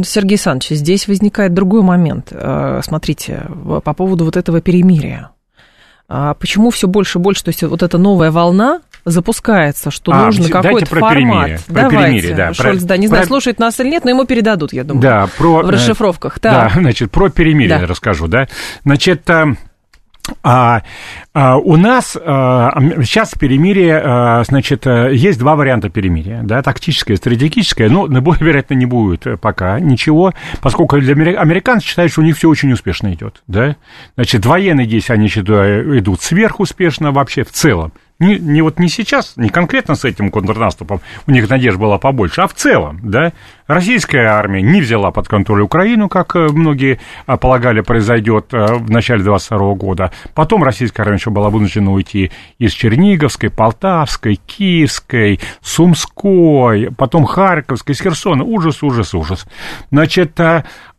Сергей 0.03 0.35
Александрович, 0.35 0.69
здесь 0.77 1.07
возникает 1.07 1.53
другой 1.53 1.81
момент. 1.81 2.27
Э, 2.31 2.81
Смотрите, 2.83 3.47
по 3.83 3.93
поводу 3.93 4.25
вот 4.25 4.37
этого 4.37 4.61
перемирия. 4.61 5.31
А 6.07 6.33
Почему 6.35 6.69
все 6.71 6.87
больше 6.87 7.17
и 7.17 7.21
больше, 7.21 7.43
то 7.43 7.49
есть 7.49 7.63
вот 7.63 7.81
эта 7.81 7.97
новая 7.97 8.31
волна 8.31 8.81
запускается, 9.05 9.91
что 9.91 10.11
А, 10.11 10.25
нужно 10.25 10.49
какой-то 10.49 10.87
про 10.89 10.99
формат. 10.99 11.15
перемирие, 11.17 11.59
про 11.67 11.73
Давайте. 11.73 11.97
перемирие, 11.97 12.35
да, 12.35 12.45
про- 12.47 12.53
Шольц, 12.53 12.83
да, 12.83 12.97
не 12.97 13.07
знаю, 13.07 13.23
про- 13.23 13.27
слушает 13.27 13.59
нас 13.59 13.79
или 13.79 13.89
нет, 13.89 14.03
но 14.03 14.11
ему 14.11 14.25
передадут, 14.25 14.73
я 14.73 14.83
думаю. 14.83 15.01
Да, 15.01 15.27
про... 15.37 15.63
В 15.63 15.69
э, 15.69 15.73
расшифровках. 15.73 16.39
Да, 16.41 16.69
Так. 16.69 16.73
значит, 16.75 17.11
про 17.11 17.29
перемирие 17.29 17.79
Да. 17.79 17.87
расскажу, 17.87 18.27
да. 18.27 18.47
Значит, 18.83 19.27
а, 19.29 19.53
а, 20.43 20.83
а, 21.33 21.57
у 21.57 21.77
нас 21.77 22.15
а, 22.15 22.71
сейчас 23.03 23.31
перемирие, 23.31 23.99
а, 24.03 24.43
значит, 24.43 24.85
есть 24.85 25.39
два 25.39 25.55
варианта 25.55 25.89
перемирия, 25.89 26.41
да, 26.43 26.61
тактическое, 26.61 27.17
стратегическое, 27.17 27.89
но 27.89 28.05
наиболее 28.05 28.45
вероятно 28.45 28.75
не 28.75 28.85
будет 28.85 29.25
э, 29.25 29.37
пока 29.37 29.79
ничего, 29.79 30.33
поскольку 30.61 30.99
для 30.99 31.15
амери- 31.15 31.33
американцев 31.35 31.89
считают, 31.89 32.11
что 32.11 32.21
у 32.21 32.23
них 32.23 32.37
все 32.37 32.49
очень 32.49 32.71
успешно 32.71 33.11
идет, 33.13 33.41
да. 33.47 33.75
Значит, 34.15 34.45
военные 34.45 34.85
действия, 34.85 35.15
они 35.15 35.27
считают, 35.27 35.87
идут 35.97 36.21
сверхуспешно 36.21 37.11
вообще 37.11 37.43
в 37.43 37.51
целом. 37.51 37.91
Не, 38.21 38.37
не 38.37 38.61
вот 38.61 38.77
не 38.77 38.87
сейчас, 38.87 39.33
не 39.35 39.49
конкретно 39.49 39.95
с 39.95 40.05
этим 40.05 40.29
контрнаступом, 40.29 41.01
у 41.25 41.31
них 41.31 41.49
надежд 41.49 41.79
была 41.79 41.97
побольше, 41.97 42.41
а 42.41 42.47
в 42.47 42.53
целом, 42.53 42.99
да, 43.01 43.33
российская 43.65 44.27
армия 44.27 44.61
не 44.61 44.79
взяла 44.79 45.09
под 45.09 45.27
контроль 45.27 45.61
Украину, 45.61 46.07
как 46.07 46.35
э, 46.35 46.49
многие 46.49 46.99
а, 47.25 47.37
полагали 47.37 47.81
произойдет 47.81 48.53
э, 48.53 48.75
в 48.75 48.91
начале 48.91 49.23
22 49.23 49.73
года. 49.73 50.11
Потом 50.35 50.63
российская 50.63 51.01
армия 51.01 51.15
еще 51.15 51.31
была 51.31 51.49
вынуждена 51.49 51.91
уйти 51.91 52.31
из 52.59 52.73
Черниговской, 52.73 53.49
Полтавской, 53.49 54.35
Киевской, 54.35 55.39
Сумской, 55.63 56.91
потом 56.95 57.25
Харьковской, 57.25 57.95
из 57.95 58.01
Херсона. 58.01 58.43
Ужас, 58.43 58.83
ужас, 58.83 59.15
ужас. 59.15 59.47
Значит, 59.89 60.39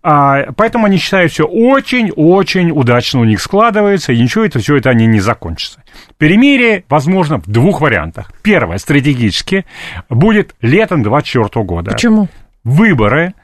а, 0.03 0.53
поэтому 0.57 0.87
они 0.87 0.97
считают, 0.97 1.33
все 1.33 1.45
очень-очень 1.45 2.71
удачно 2.73 3.21
у 3.21 3.25
них 3.25 3.41
складывается, 3.41 4.13
и 4.13 4.21
ничего 4.21 4.45
это 4.45 4.59
все 4.59 4.77
это 4.77 4.91
они 4.91 5.07
не 5.07 5.21
закончится. 5.21 5.83
Перемирие 6.19 6.85
возможно 6.89 7.39
в 7.39 7.47
двух 7.47 7.81
вариантах. 7.81 8.33
Первое, 8.43 8.79
стратегически, 8.79 9.65
будет 10.09 10.55
летом 10.61 11.03
24 11.03 11.65
года. 11.65 11.93
Почему? 11.93 12.29
Выборы 12.65 13.35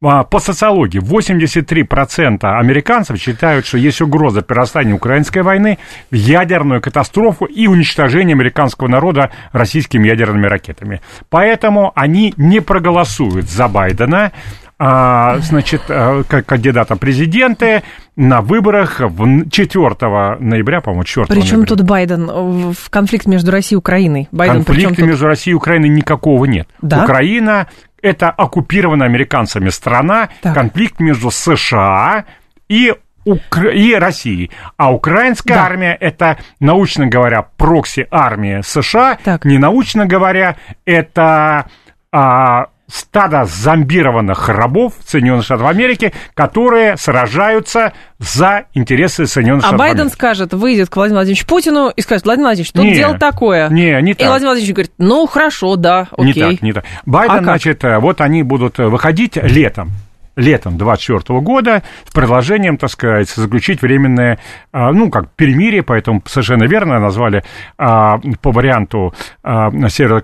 а, 0.00 0.22
по 0.22 0.38
социологии 0.38 1.00
83% 1.00 2.38
американцев 2.42 3.20
считают, 3.20 3.66
что 3.66 3.78
есть 3.78 4.00
угроза 4.00 4.42
перерастания 4.42 4.94
украинской 4.94 5.42
войны 5.42 5.78
в 6.10 6.14
ядерную 6.14 6.80
катастрофу 6.80 7.46
и 7.46 7.66
уничтожение 7.66 8.34
американского 8.34 8.86
народа 8.86 9.32
российскими 9.52 10.06
ядерными 10.06 10.46
ракетами. 10.46 11.00
Поэтому 11.30 11.92
они 11.96 12.32
не 12.36 12.60
проголосуют 12.60 13.48
за 13.48 13.66
Байдена, 13.66 14.30
а, 14.78 15.38
значит, 15.38 15.82
а, 15.88 16.22
как 16.22 16.46
кандидата 16.46 16.94
в 16.94 16.98
президенты 16.98 17.82
на 18.16 18.40
выборах 18.40 19.00
в 19.00 19.50
4 19.50 20.36
ноября, 20.38 20.80
по-моему, 20.80 21.04
4 21.04 21.26
Причем 21.26 21.58
ноября. 21.58 21.76
тут 21.76 21.82
Байден 21.82 22.26
в 22.26 22.72
в 22.72 22.90
конфликт 22.90 23.26
между 23.26 23.50
Россией 23.50 23.76
и 23.76 23.78
Украиной? 23.78 24.28
Байден 24.30 24.64
Конфликта 24.64 24.94
тут? 24.94 25.06
между 25.06 25.26
Россией 25.26 25.52
и 25.52 25.56
Украиной 25.56 25.88
никакого 25.88 26.44
нет. 26.44 26.68
Да? 26.80 27.04
Украина 27.04 27.66
это 28.02 28.30
оккупированная 28.30 29.06
американцами 29.06 29.70
страна, 29.70 30.28
Так. 30.42 30.54
конфликт 30.54 31.00
между 31.00 31.30
США 31.30 32.24
и 32.68 32.94
Укра... 33.24 33.70
и 33.70 33.94
России. 33.94 34.50
А 34.76 34.92
украинская 34.92 35.56
да. 35.56 35.64
армия 35.64 35.94
это, 35.94 36.38
научно 36.60 37.08
говоря, 37.08 37.46
прокси-армия 37.56 38.62
США. 38.62 39.18
Так. 39.22 39.44
Не 39.44 39.58
научно 39.58 40.06
говоря, 40.06 40.56
это 40.86 41.66
а, 42.12 42.68
стадо 42.90 43.44
зомбированных 43.44 44.48
рабов 44.48 44.94
Соединенных 45.06 45.44
Штатов 45.44 45.68
Америки, 45.68 46.12
которые 46.34 46.96
сражаются 46.96 47.92
за 48.18 48.64
интересы 48.74 49.26
Соединенных 49.26 49.64
а 49.64 49.68
Штатов 49.68 49.80
Америки. 49.80 49.92
А 49.92 49.96
Байден 49.96 50.12
скажет, 50.12 50.52
выйдет 50.54 50.88
к 50.88 50.96
Владимиру 50.96 51.18
Владимировичу 51.18 51.46
Путину 51.46 51.88
и 51.94 52.00
скажет, 52.00 52.24
Владимир 52.24 52.46
Владимирович, 52.46 52.72
тут 52.72 52.84
не, 52.84 52.94
дело 52.94 53.18
такое. 53.18 53.68
Не, 53.68 54.00
не 54.02 54.14
так. 54.14 54.22
И 54.22 54.28
Владимир 54.28 54.48
Владимирович 54.50 54.74
говорит, 54.74 54.92
ну, 54.98 55.26
хорошо, 55.26 55.76
да, 55.76 56.08
окей. 56.12 56.26
Не 56.26 56.32
так, 56.32 56.62
не 56.62 56.72
так. 56.72 56.84
Байден, 57.04 57.36
а 57.36 57.42
значит, 57.42 57.80
как? 57.82 58.00
вот 58.00 58.20
они 58.20 58.42
будут 58.42 58.78
выходить 58.78 59.36
летом 59.36 59.92
летом 60.38 60.78
24 60.78 61.40
года 61.40 61.82
с 62.06 62.12
предложением, 62.12 62.78
так 62.78 62.90
сказать, 62.90 63.28
заключить 63.28 63.82
временное, 63.82 64.38
а, 64.72 64.92
ну, 64.92 65.10
как 65.10 65.30
перемирие, 65.32 65.82
поэтому 65.82 66.22
совершенно 66.26 66.64
верно 66.64 66.98
назвали 67.00 67.44
а, 67.76 68.18
по 68.40 68.52
варианту, 68.52 69.12
а, 69.42 69.70
северо, 69.88 70.22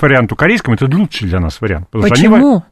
варианту 0.00 0.36
корейскому, 0.36 0.74
это 0.74 0.86
лучший 0.86 1.28
для 1.28 1.40
нас 1.40 1.60
вариант. 1.60 1.88
Почему? 1.90 2.34
Они, 2.34 2.62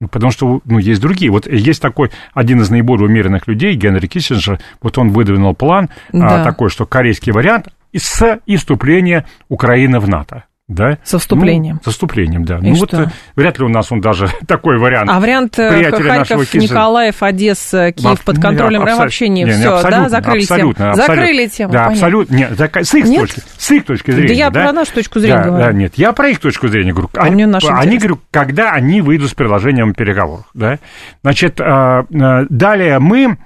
ну, 0.00 0.08
потому 0.08 0.30
что, 0.30 0.60
ну, 0.64 0.78
есть 0.78 1.00
другие. 1.00 1.30
Вот 1.30 1.46
есть 1.46 1.82
такой, 1.82 2.10
один 2.32 2.60
из 2.60 2.70
наиболее 2.70 3.06
умеренных 3.06 3.46
людей, 3.48 3.74
Генри 3.74 4.06
Киссинджер, 4.06 4.58
вот 4.80 4.98
он 4.98 5.10
выдвинул 5.10 5.54
план 5.54 5.90
да. 6.12 6.42
а, 6.42 6.44
такой, 6.44 6.70
что 6.70 6.86
корейский 6.86 7.32
вариант 7.32 7.68
с 7.94 8.40
иступления 8.46 9.26
Украины 9.48 9.98
в 9.98 10.08
НАТО 10.08 10.44
да? 10.70 10.98
Со 11.02 11.18
вступлением. 11.18 11.76
Ну, 11.76 11.80
со 11.84 11.90
вступлением, 11.90 12.44
да. 12.44 12.58
И 12.58 12.70
ну 12.70 12.76
что? 12.76 12.96
вот 12.96 13.06
э, 13.08 13.10
вряд 13.36 13.58
ли 13.58 13.64
у 13.64 13.68
нас 13.68 13.90
он 13.92 14.00
даже 14.00 14.28
такой 14.46 14.78
вариант. 14.78 15.10
А 15.10 15.20
вариант 15.20 15.58
э, 15.58 15.90
Харьков, 15.90 16.54
Николаев, 16.54 17.22
Одесса, 17.22 17.92
Киев 17.92 18.20
под 18.22 18.40
контролем 18.40 18.84
ну, 18.84 18.96
вообще 18.96 19.28
не, 19.28 19.42
не 19.42 19.52
все, 19.52 19.82
да? 19.82 20.08
Закрыли 20.08 20.42
абсолютно, 20.42 20.74
тему. 20.74 20.90
Абсолютно, 20.90 21.14
Закрыли 21.14 21.46
тему. 21.46 21.72
Да, 21.72 21.86
абсолютно. 21.86 22.34
Нет, 22.34 22.60
с 22.60 22.94
их 22.94 23.04
нет? 23.04 23.20
точки, 23.22 23.42
с 23.58 23.70
их 23.70 23.84
точки 23.84 24.10
зрения. 24.12 24.28
Да 24.28 24.34
я 24.34 24.50
да? 24.50 24.64
про 24.64 24.72
нашу 24.72 24.92
точку 24.92 25.18
зрения 25.18 25.38
да, 25.38 25.44
говорю. 25.44 25.64
Да, 25.64 25.72
нет, 25.72 25.92
я 25.96 26.12
про 26.12 26.28
их 26.28 26.38
точку 26.38 26.68
зрения 26.68 26.92
говорю. 26.92 27.10
А 27.16 27.24
они, 27.24 27.42
они 27.42 27.98
говорю, 27.98 28.20
когда 28.30 28.70
они 28.72 29.00
выйдут 29.00 29.30
с 29.30 29.34
предложением 29.34 29.94
переговоров, 29.94 30.46
да? 30.54 30.78
Значит, 31.22 31.60
э, 31.60 32.04
далее 32.48 32.98
мы 32.98 33.36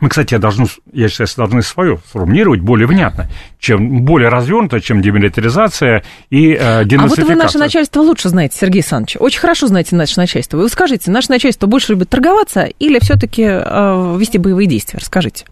мы, 0.00 0.08
кстати, 0.08 0.36
должны, 0.36 0.66
я 0.92 1.08
считаю, 1.08 1.28
должны 1.36 1.62
свое 1.62 1.98
сформулировать 2.08 2.60
более 2.60 2.86
внятно, 2.86 3.28
чем 3.58 4.02
более 4.04 4.28
развернуто, 4.28 4.80
чем 4.80 5.02
демилитаризация 5.02 6.02
и 6.30 6.52
э, 6.52 6.84
денацификация. 6.84 6.98
А 6.98 7.08
вот 7.08 7.18
вы 7.18 7.34
наше 7.34 7.58
начальство 7.58 8.00
лучше 8.00 8.28
знаете, 8.28 8.56
Сергей 8.58 8.80
Александрович. 8.80 9.16
Очень 9.18 9.40
хорошо 9.40 9.66
знаете 9.66 9.96
наше 9.96 10.18
начальство. 10.18 10.56
Вы 10.56 10.68
скажите, 10.68 11.10
наше 11.10 11.30
начальство 11.30 11.66
больше 11.66 11.92
любит 11.92 12.08
торговаться 12.08 12.62
или 12.62 12.98
все-таки 12.98 13.42
э, 13.44 14.16
вести 14.18 14.38
боевые 14.38 14.66
действия? 14.66 14.98
Расскажите. 14.98 15.44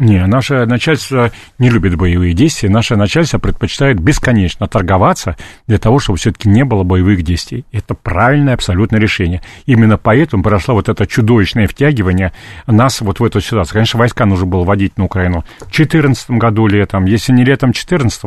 Не, 0.00 0.26
наше 0.26 0.66
начальство 0.66 1.30
не 1.60 1.70
любит 1.70 1.94
боевые 1.94 2.34
действия. 2.34 2.68
Наше 2.68 2.96
начальство 2.96 3.38
предпочитает 3.38 4.00
бесконечно 4.00 4.66
торговаться 4.66 5.36
для 5.68 5.78
того, 5.78 6.00
чтобы 6.00 6.18
все-таки 6.18 6.48
не 6.48 6.64
было 6.64 6.82
боевых 6.82 7.22
действий. 7.22 7.64
Это 7.70 7.94
правильное 7.94 8.54
абсолютное 8.54 8.98
решение. 8.98 9.40
Именно 9.66 9.96
поэтому 9.96 10.42
прошло 10.42 10.74
вот 10.74 10.88
это 10.88 11.06
чудовищное 11.06 11.68
втягивание 11.68 12.32
нас 12.66 13.02
вот 13.02 13.20
в 13.20 13.24
эту 13.24 13.40
ситуацию. 13.40 13.74
Конечно, 13.74 14.00
войска 14.00 14.26
нужно 14.26 14.46
было 14.46 14.64
вводить 14.64 14.98
на 14.98 15.04
Украину 15.04 15.44
в 15.58 15.70
2014 15.70 16.30
году 16.30 16.66
летом. 16.66 17.04
Если 17.04 17.32
не 17.32 17.44
летом 17.44 17.70
2014, 17.70 18.20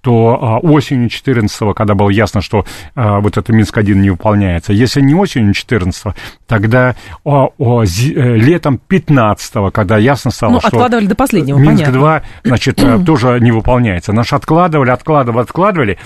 то 0.00 0.38
а, 0.40 0.58
осенью 0.60 1.10
2014, 1.10 1.74
когда 1.76 1.94
было 1.94 2.08
ясно, 2.08 2.40
что 2.40 2.64
а, 2.94 3.20
вот 3.20 3.36
это 3.36 3.52
Минск-1 3.52 3.92
не 3.92 4.08
выполняется. 4.08 4.72
Если 4.72 5.02
не 5.02 5.14
осенью 5.14 5.52
2014, 5.52 6.14
тогда 6.46 6.96
а, 7.26 7.48
э, 7.58 8.36
летом 8.36 8.78
15, 8.78 9.70
когда 9.70 9.98
ясно 9.98 10.30
стало, 10.30 10.52
ну, 10.52 10.60
что 10.60 10.70
до 11.10 11.14
последнего, 11.16 11.58
Минск-2, 11.58 12.22
значит, 12.44 12.82
э, 12.82 12.98
тоже 13.06 13.38
не 13.40 13.52
выполняется. 13.52 14.12
Наш 14.12 14.32
откладывали, 14.32 14.90
откладывали, 14.90 15.42
откладывали. 15.42 15.98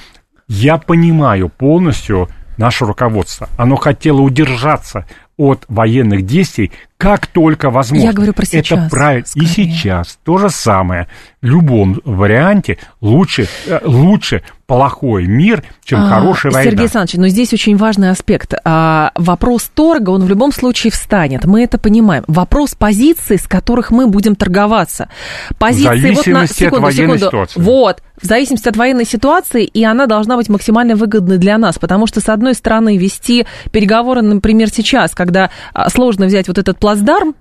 Я 0.49 0.79
понимаю 0.79 1.49
полностью 1.49 2.29
наше 2.57 2.85
руководство. 2.85 3.49
Оно 3.57 3.77
хотело 3.77 4.21
удержаться 4.21 5.07
от 5.37 5.65
военных 5.69 6.25
действий 6.27 6.73
как 6.97 7.27
только 7.27 7.69
возможно. 7.69 8.07
Я 8.07 8.13
говорю 8.13 8.33
про 8.33 8.47
сейчас. 8.47 8.79
Это 8.79 8.89
правильно. 8.89 9.27
И 9.35 9.45
сейчас 9.45 10.19
то 10.25 10.39
же 10.39 10.49
самое. 10.49 11.07
В 11.43 11.47
любом 11.47 12.01
варианте 12.05 12.79
лучше, 13.03 13.47
э, 13.67 13.81
лучше 13.85 14.43
плохой 14.67 15.27
мир, 15.27 15.63
чем 15.85 16.01
а, 16.01 16.09
хорошая 16.09 16.53
война. 16.53 16.71
Сергей 16.71 16.85
Александрович, 16.85 17.21
но 17.21 17.29
здесь 17.29 17.53
очень 17.53 17.77
важный 17.77 18.11
аспект. 18.11 18.55
А, 18.65 19.11
вопрос 19.17 19.71
торга, 19.75 20.11
он 20.11 20.25
в 20.25 20.29
любом 20.29 20.53
случае 20.53 20.93
встанет. 20.93 21.45
Мы 21.45 21.65
это 21.65 21.77
понимаем. 21.77 22.25
Вопрос 22.27 22.75
позиций, 22.75 23.39
с 23.39 23.47
которых 23.47 23.91
мы 23.91 24.07
будем 24.07 24.37
торговаться. 24.37 25.11
Позиции, 25.59 25.97
в 25.97 26.01
зависимости 26.01 26.31
вот 26.31 26.41
на, 26.41 26.47
секунду, 26.47 26.77
от 26.77 26.83
военной 26.83 27.19
секунду, 27.19 27.27
ситуации. 27.27 27.61
Вот, 27.61 28.03
в 28.21 28.27
зависимости 28.27 28.69
от 28.69 28.77
военной 28.77 29.05
ситуации, 29.05 29.65
и 29.65 29.85
она 29.85 30.07
должна 30.07 30.37
быть 30.37 30.49
максимально 30.49 30.95
выгодной 30.97 31.39
для 31.39 31.59
нас, 31.59 31.79
потому 31.79 32.07
что, 32.07 32.21
с 32.21 32.29
одной 32.29 32.55
стороны, 32.55 32.97
вести 32.97 33.47
переговоры, 33.73 34.23
например, 34.23 34.71
сейчас, 34.71 35.15
когда 35.15 35.51
а, 35.73 35.91
сложно 35.91 36.27
взять 36.27 36.49
вот 36.49 36.59
этот 36.59 36.79
плацдарм, 36.79 37.35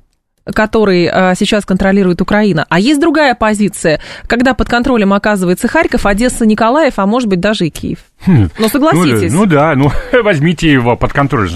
который 0.46 1.08
а, 1.08 1.36
сейчас 1.36 1.66
контролирует 1.66 2.22
Украина. 2.22 2.66
А 2.70 2.80
есть 2.80 3.00
другая 3.00 3.36
позиция, 3.36 4.00
когда 4.28 4.54
под 4.54 4.70
контролем 4.70 5.14
оказывается 5.14 5.68
Харьков, 5.68 6.06
Одесса, 6.06 6.46
Николаев, 6.46 6.94
а 6.98 7.06
может 7.06 7.30
быть 7.30 7.40
даже 7.40 7.68
и 7.68 7.70
Киев. 7.70 8.00
Хм. 8.26 8.50
Ну, 8.58 8.70
согласитесь. 8.70 9.32
Ну, 9.32 9.40
ну 9.40 9.46
да, 9.46 9.76
ну 9.76 9.92
возьмите 10.24 10.72
его 10.72 10.96
под 10.96 11.14
контроль. 11.14 11.50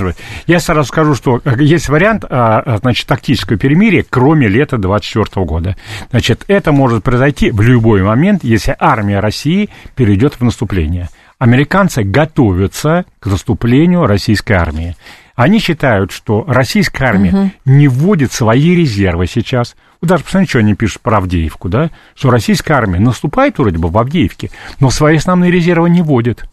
Я 0.48 0.60
сразу 0.60 0.88
скажу, 0.88 1.16
что 1.16 1.42
э, 1.44 1.56
есть 1.60 1.90
вариант, 1.90 2.26
а, 2.30 2.78
значит, 2.82 3.08
тактического 3.08 3.58
перемирия, 3.58 4.06
кроме 4.10 4.48
лета 4.48 4.78
24 4.78 5.46
года. 5.46 5.76
Значит, 6.12 6.44
это 6.48 6.72
может 6.72 7.04
произойти 7.04 7.52
в 7.52 7.62
любой 7.62 8.02
момент, 8.04 8.44
если 8.44 8.76
армия 8.80 9.20
России 9.20 9.70
перейдет 9.96 10.36
в 10.36 10.42
наступление. 10.42 11.10
Американцы 11.40 12.04
готовятся 12.04 13.06
к 13.20 13.28
наступлению 13.28 14.08
российской 14.08 14.54
армии. 14.54 14.96
Они 15.38 15.60
считают, 15.60 16.12
что 16.12 16.44
российская 16.48 17.06
армия 17.06 17.30
угу. 17.30 17.52
не 17.66 17.88
вводит 17.88 18.34
свои 18.34 18.76
резервы 18.76 19.28
сейчас. 19.28 19.76
Вот 20.02 20.10
даже 20.10 20.24
посмотрите, 20.24 20.50
что 20.50 20.60
они 20.60 20.74
пишут 20.74 21.02
про 21.04 21.18
Авдеевку, 21.18 21.70
да? 21.70 21.92
Что 22.16 22.32
российская 22.32 22.74
армия 22.74 23.00
наступает 23.00 23.60
вроде 23.60 23.78
бы 23.78 23.90
в 23.90 23.98
Авдеевке, 24.00 24.50
но 24.80 24.90
свои 24.90 25.18
основные 25.18 25.52
резервы 25.52 25.92
не 25.92 26.02
вводит. 26.02 26.46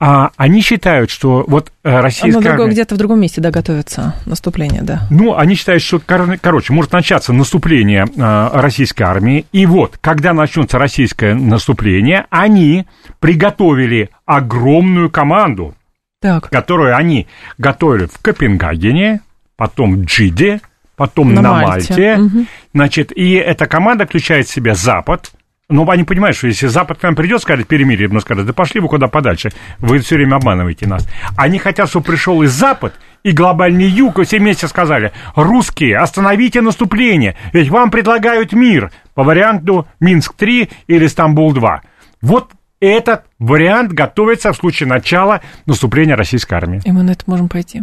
А 0.00 0.30
они 0.36 0.62
считают, 0.62 1.10
что 1.10 1.44
вот 1.46 1.72
э, 1.84 2.00
российская 2.00 2.38
Оно 2.38 2.50
армия... 2.62 2.72
где-то 2.72 2.94
в 2.94 2.98
другом 2.98 3.20
месте, 3.20 3.42
да, 3.42 3.50
готовится 3.50 4.14
наступление, 4.24 4.80
да. 4.80 5.06
Ну, 5.10 5.36
они 5.36 5.54
считают, 5.54 5.82
что, 5.82 6.00
короче, 6.00 6.72
может 6.72 6.92
начаться 6.92 7.34
наступление 7.34 8.06
э, 8.16 8.50
российской 8.54 9.02
армии, 9.02 9.44
и 9.52 9.66
вот, 9.66 9.98
когда 10.00 10.32
начнется 10.32 10.78
российское 10.78 11.34
наступление, 11.34 12.24
они 12.30 12.86
приготовили 13.20 14.08
огромную 14.24 15.10
команду 15.10 15.74
так. 16.22 16.48
которую 16.48 16.96
они 16.96 17.26
готовили 17.58 18.06
в 18.06 18.18
Копенгагене, 18.22 19.20
потом 19.56 19.96
в 19.96 20.04
Джиде, 20.04 20.60
потом 20.96 21.34
на, 21.34 21.42
на 21.42 21.52
Мальте. 21.52 22.16
Мальте. 22.16 22.22
Угу. 22.22 22.46
Значит, 22.74 23.12
и 23.16 23.32
эта 23.32 23.66
команда 23.66 24.06
включает 24.06 24.46
в 24.46 24.52
себя 24.52 24.74
Запад. 24.74 25.32
Ну, 25.68 25.88
они 25.90 26.04
понимают, 26.04 26.36
что 26.36 26.48
если 26.48 26.66
Запад 26.66 26.98
к 26.98 27.02
нам 27.02 27.14
придет, 27.14 27.40
скажет 27.40 27.66
перемирие, 27.66 28.08
мы 28.08 28.20
скажем, 28.20 28.46
да 28.46 28.52
пошли 28.52 28.80
вы 28.80 28.88
куда 28.88 29.08
подальше, 29.08 29.50
вы 29.78 29.98
все 30.00 30.16
время 30.16 30.36
обманываете 30.36 30.86
нас. 30.86 31.08
Они 31.36 31.58
хотят, 31.58 31.88
чтобы 31.88 32.06
пришел 32.06 32.42
и 32.42 32.46
Запад, 32.46 32.94
и 33.22 33.32
глобальный 33.32 33.86
юг, 33.86 34.18
и 34.18 34.24
все 34.24 34.38
вместе 34.38 34.68
сказали, 34.68 35.12
русские, 35.34 35.98
остановите 35.98 36.60
наступление, 36.60 37.36
ведь 37.52 37.70
вам 37.70 37.90
предлагают 37.90 38.52
мир 38.52 38.90
по 39.14 39.22
варианту 39.22 39.86
Минск-3 40.00 40.70
или 40.88 41.06
Стамбул-2. 41.06 41.80
Вот 42.20 42.50
этот 42.86 43.24
вариант 43.38 43.92
готовится 43.92 44.52
в 44.52 44.56
случае 44.56 44.88
начала 44.88 45.40
наступления 45.66 46.16
российской 46.16 46.54
армии. 46.54 46.82
И 46.84 46.90
мы 46.90 47.02
на 47.04 47.12
это 47.12 47.22
можем 47.26 47.48
пойти? 47.48 47.82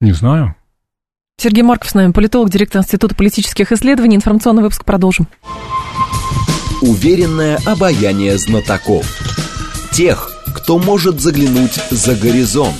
Не 0.00 0.12
знаю. 0.12 0.54
Сергей 1.36 1.62
Марков 1.62 1.90
с 1.90 1.94
нами, 1.94 2.12
политолог, 2.12 2.50
директор 2.50 2.80
Института 2.80 3.14
политических 3.14 3.70
исследований. 3.72 4.16
Информационный 4.16 4.62
выпуск 4.62 4.84
продолжим. 4.84 5.28
Уверенное 6.80 7.58
обаяние 7.66 8.38
знатоков. 8.38 9.06
Тех, 9.92 10.30
кто 10.54 10.78
может 10.78 11.20
заглянуть 11.20 11.74
за 11.90 12.14
горизонт. 12.14 12.76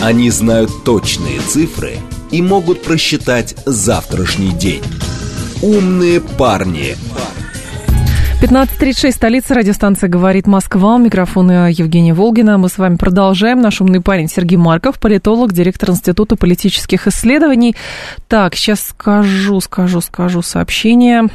Они 0.00 0.30
знают 0.30 0.84
точные 0.84 1.40
цифры 1.40 1.96
и 2.30 2.40
могут 2.40 2.82
просчитать 2.82 3.56
завтрашний 3.66 4.52
день. 4.52 4.82
Умные 5.60 6.20
парни. 6.20 6.94
парни 6.94 7.31
15.36, 8.42 9.12
столица, 9.12 9.54
радиостанция 9.54 10.08
«Говорит 10.08 10.48
Москва». 10.48 10.96
У 10.96 10.98
микрофона 10.98 11.70
Евгения 11.70 12.12
Волгина. 12.12 12.58
Мы 12.58 12.68
с 12.68 12.76
вами 12.76 12.96
продолжаем. 12.96 13.60
Наш 13.60 13.80
умный 13.80 14.00
парень 14.00 14.26
Сергей 14.26 14.56
Марков, 14.56 14.98
политолог, 14.98 15.52
директор 15.52 15.90
Института 15.90 16.34
политических 16.34 17.06
исследований. 17.06 17.76
Так, 18.26 18.56
сейчас 18.56 18.88
скажу, 18.88 19.60
скажу, 19.60 20.00
скажу 20.00 20.42
сообщение. 20.42 21.28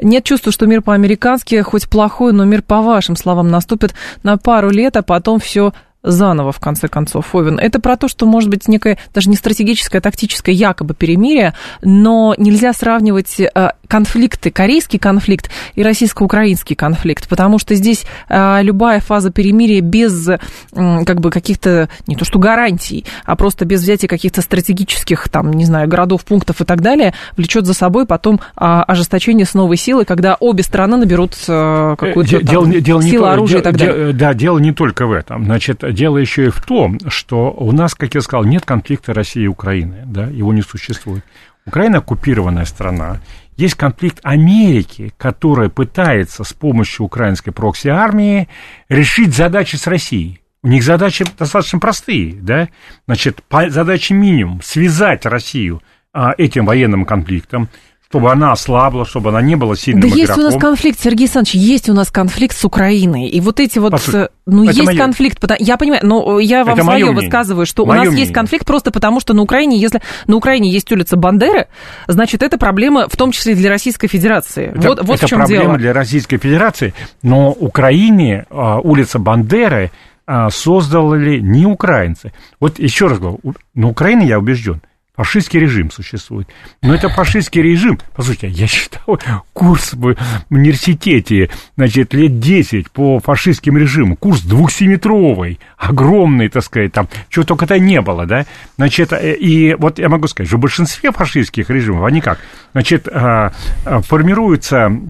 Нет 0.00 0.22
чувства, 0.22 0.52
что 0.52 0.66
мир 0.66 0.82
по-американски, 0.82 1.62
хоть 1.62 1.88
плохой, 1.88 2.32
но 2.32 2.44
мир 2.44 2.62
по 2.62 2.80
вашим 2.80 3.16
словам 3.16 3.48
наступит 3.48 3.92
на 4.22 4.36
пару 4.36 4.70
лет, 4.70 4.96
а 4.96 5.02
потом 5.02 5.40
все 5.40 5.72
заново, 6.02 6.52
в 6.52 6.60
конце 6.60 6.88
концов, 6.88 7.34
Овен. 7.34 7.58
Это 7.58 7.80
про 7.80 7.96
то, 7.96 8.08
что 8.08 8.26
может 8.26 8.50
быть 8.50 8.68
некое, 8.68 8.98
даже 9.12 9.28
не 9.30 9.36
стратегическое, 9.36 9.98
а 9.98 10.00
тактическое 10.00 10.54
якобы 10.54 10.94
перемирие, 10.94 11.54
но 11.82 12.34
нельзя 12.38 12.72
сравнивать 12.72 13.40
э, 13.40 13.72
конфликты, 13.88 14.50
корейский 14.50 14.98
конфликт 14.98 15.50
и 15.74 15.82
российско-украинский 15.82 16.76
конфликт, 16.76 17.28
потому 17.28 17.58
что 17.58 17.74
здесь 17.74 18.04
э, 18.28 18.62
любая 18.62 19.00
фаза 19.00 19.30
перемирия 19.30 19.80
без 19.80 20.28
как 20.72 21.20
бы 21.20 21.30
каких-то, 21.30 21.88
не 22.06 22.16
то 22.16 22.24
что 22.24 22.38
гарантий, 22.38 23.04
а 23.24 23.36
просто 23.36 23.64
без 23.64 23.82
взятия 23.82 24.08
каких-то 24.08 24.42
стратегических, 24.42 25.28
там, 25.28 25.52
не 25.52 25.64
знаю, 25.64 25.88
городов, 25.88 26.24
пунктов 26.24 26.60
и 26.60 26.64
так 26.64 26.82
далее, 26.82 27.14
влечет 27.36 27.66
за 27.66 27.74
собой 27.74 28.06
потом 28.06 28.40
а, 28.56 28.82
ожесточение 28.82 29.46
с 29.46 29.54
новой 29.54 29.76
силой, 29.76 30.04
когда 30.04 30.36
обе 30.38 30.62
стороны 30.62 30.98
наберут 30.98 31.36
э, 31.48 31.96
какую-то 31.98 32.42
дело, 32.42 32.64
там, 32.64 32.82
дело 32.82 33.02
силу, 33.02 33.26
не 33.26 33.48
то, 33.48 33.58
и 33.58 33.62
так 33.62 33.76
далее. 33.76 34.12
Да, 34.12 34.34
дело 34.34 34.58
не 34.58 34.72
только 34.72 35.06
в 35.06 35.12
этом. 35.12 35.44
Значит, 35.44 35.82
дело 35.94 36.18
еще 36.18 36.46
и 36.46 36.50
в 36.50 36.62
том, 36.62 36.98
что 37.08 37.50
у 37.50 37.72
нас, 37.72 37.94
как 37.94 38.14
я 38.14 38.20
сказал, 38.20 38.44
нет 38.44 38.64
конфликта 38.64 39.14
России 39.14 39.44
и 39.44 39.48
Украины, 39.48 40.02
да, 40.06 40.26
его 40.26 40.52
не 40.52 40.62
существует. 40.62 41.24
Украина 41.66 41.98
оккупированная 41.98 42.64
страна, 42.64 43.20
есть 43.58 43.74
конфликт 43.74 44.20
Америки, 44.22 45.12
которая 45.18 45.68
пытается 45.68 46.44
с 46.44 46.52
помощью 46.52 47.04
украинской 47.04 47.50
прокси-армии 47.50 48.48
решить 48.88 49.34
задачи 49.34 49.74
с 49.74 49.86
Россией. 49.88 50.40
У 50.62 50.68
них 50.68 50.84
задачи 50.84 51.26
достаточно 51.36 51.80
простые, 51.80 52.34
да? 52.34 52.68
Значит, 53.06 53.42
задача 53.50 54.14
минимум– 54.14 54.62
связать 54.62 55.26
Россию 55.26 55.82
а, 56.12 56.32
этим 56.38 56.64
военным 56.66 57.04
конфликтом, 57.04 57.68
чтобы 58.10 58.32
она 58.32 58.52
ослабла, 58.52 59.04
чтобы 59.04 59.28
она 59.28 59.42
не 59.42 59.54
была 59.54 59.76
сильным 59.76 60.00
Да 60.00 60.08
игроком. 60.08 60.20
есть 60.20 60.38
у 60.38 60.42
нас 60.42 60.56
конфликт, 60.56 60.98
Сергей 60.98 61.24
Александрович, 61.24 61.54
есть 61.54 61.90
у 61.90 61.92
нас 61.92 62.10
конфликт 62.10 62.56
с 62.56 62.64
Украиной. 62.64 63.26
И 63.28 63.40
вот 63.40 63.60
эти 63.60 63.78
вот... 63.78 63.92
Послушайте, 63.92 64.30
ну, 64.46 64.62
есть 64.62 64.82
моё... 64.82 64.98
конфликт, 64.98 65.44
я 65.58 65.76
понимаю, 65.76 66.00
но 66.04 66.40
я 66.40 66.64
вам 66.64 66.80
свое 66.80 67.12
высказываю, 67.12 67.66
что 67.66 67.84
моё 67.84 68.00
у 68.00 68.04
нас 68.04 68.06
мнение. 68.08 68.24
есть 68.24 68.32
конфликт 68.32 68.66
просто 68.66 68.90
потому, 68.90 69.20
что 69.20 69.34
на 69.34 69.42
Украине, 69.42 69.78
если 69.78 70.00
на 70.26 70.36
Украине 70.36 70.70
есть 70.70 70.90
улица 70.90 71.16
Бандеры, 71.16 71.66
значит, 72.06 72.42
это 72.42 72.56
проблема 72.56 73.08
в 73.08 73.16
том 73.16 73.30
числе 73.30 73.54
для 73.54 73.68
Российской 73.68 74.08
Федерации. 74.08 74.72
Это, 74.74 74.88
вот, 74.88 75.02
вот 75.02 75.16
это 75.16 75.26
в 75.26 75.28
чем 75.28 75.40
проблема 75.40 75.64
дело. 75.64 75.78
для 75.78 75.92
Российской 75.92 76.38
Федерации, 76.38 76.94
но 77.22 77.50
Украине 77.52 78.46
а, 78.48 78.78
улица 78.78 79.18
Бандеры 79.18 79.90
а, 80.26 80.48
создали 80.48 81.40
не 81.40 81.66
украинцы. 81.66 82.32
Вот 82.58 82.78
еще 82.78 83.08
раз 83.08 83.18
говорю, 83.18 83.40
на 83.74 83.88
Украине 83.88 84.26
я 84.26 84.38
убежден, 84.38 84.80
Фашистский 85.18 85.58
режим 85.58 85.90
существует. 85.90 86.46
Но 86.80 86.94
это 86.94 87.08
фашистский 87.08 87.60
режим. 87.60 87.98
Послушайте, 88.14 88.50
я 88.50 88.68
читал 88.68 89.20
курс 89.52 89.94
в 89.94 90.14
университете, 90.48 91.50
значит, 91.76 92.14
лет 92.14 92.38
10 92.38 92.92
по 92.92 93.18
фашистским 93.18 93.76
режимам. 93.76 94.14
Курс 94.14 94.42
двухсимметровый, 94.42 95.58
огромный, 95.76 96.48
так 96.48 96.62
сказать, 96.62 96.92
там, 96.92 97.08
чего 97.30 97.44
только-то 97.44 97.80
не 97.80 98.00
было, 98.00 98.26
да. 98.26 98.46
Значит, 98.76 99.12
э, 99.12 99.34
и 99.34 99.74
вот 99.74 99.98
я 99.98 100.08
могу 100.08 100.28
сказать, 100.28 100.46
что 100.46 100.56
в 100.56 100.60
большинстве 100.60 101.10
фашистских 101.10 101.68
режимов, 101.68 102.04
они 102.04 102.20
как? 102.20 102.38
Значит, 102.70 103.08
а, 103.08 103.52
а, 103.84 104.00
формируются 104.02 105.00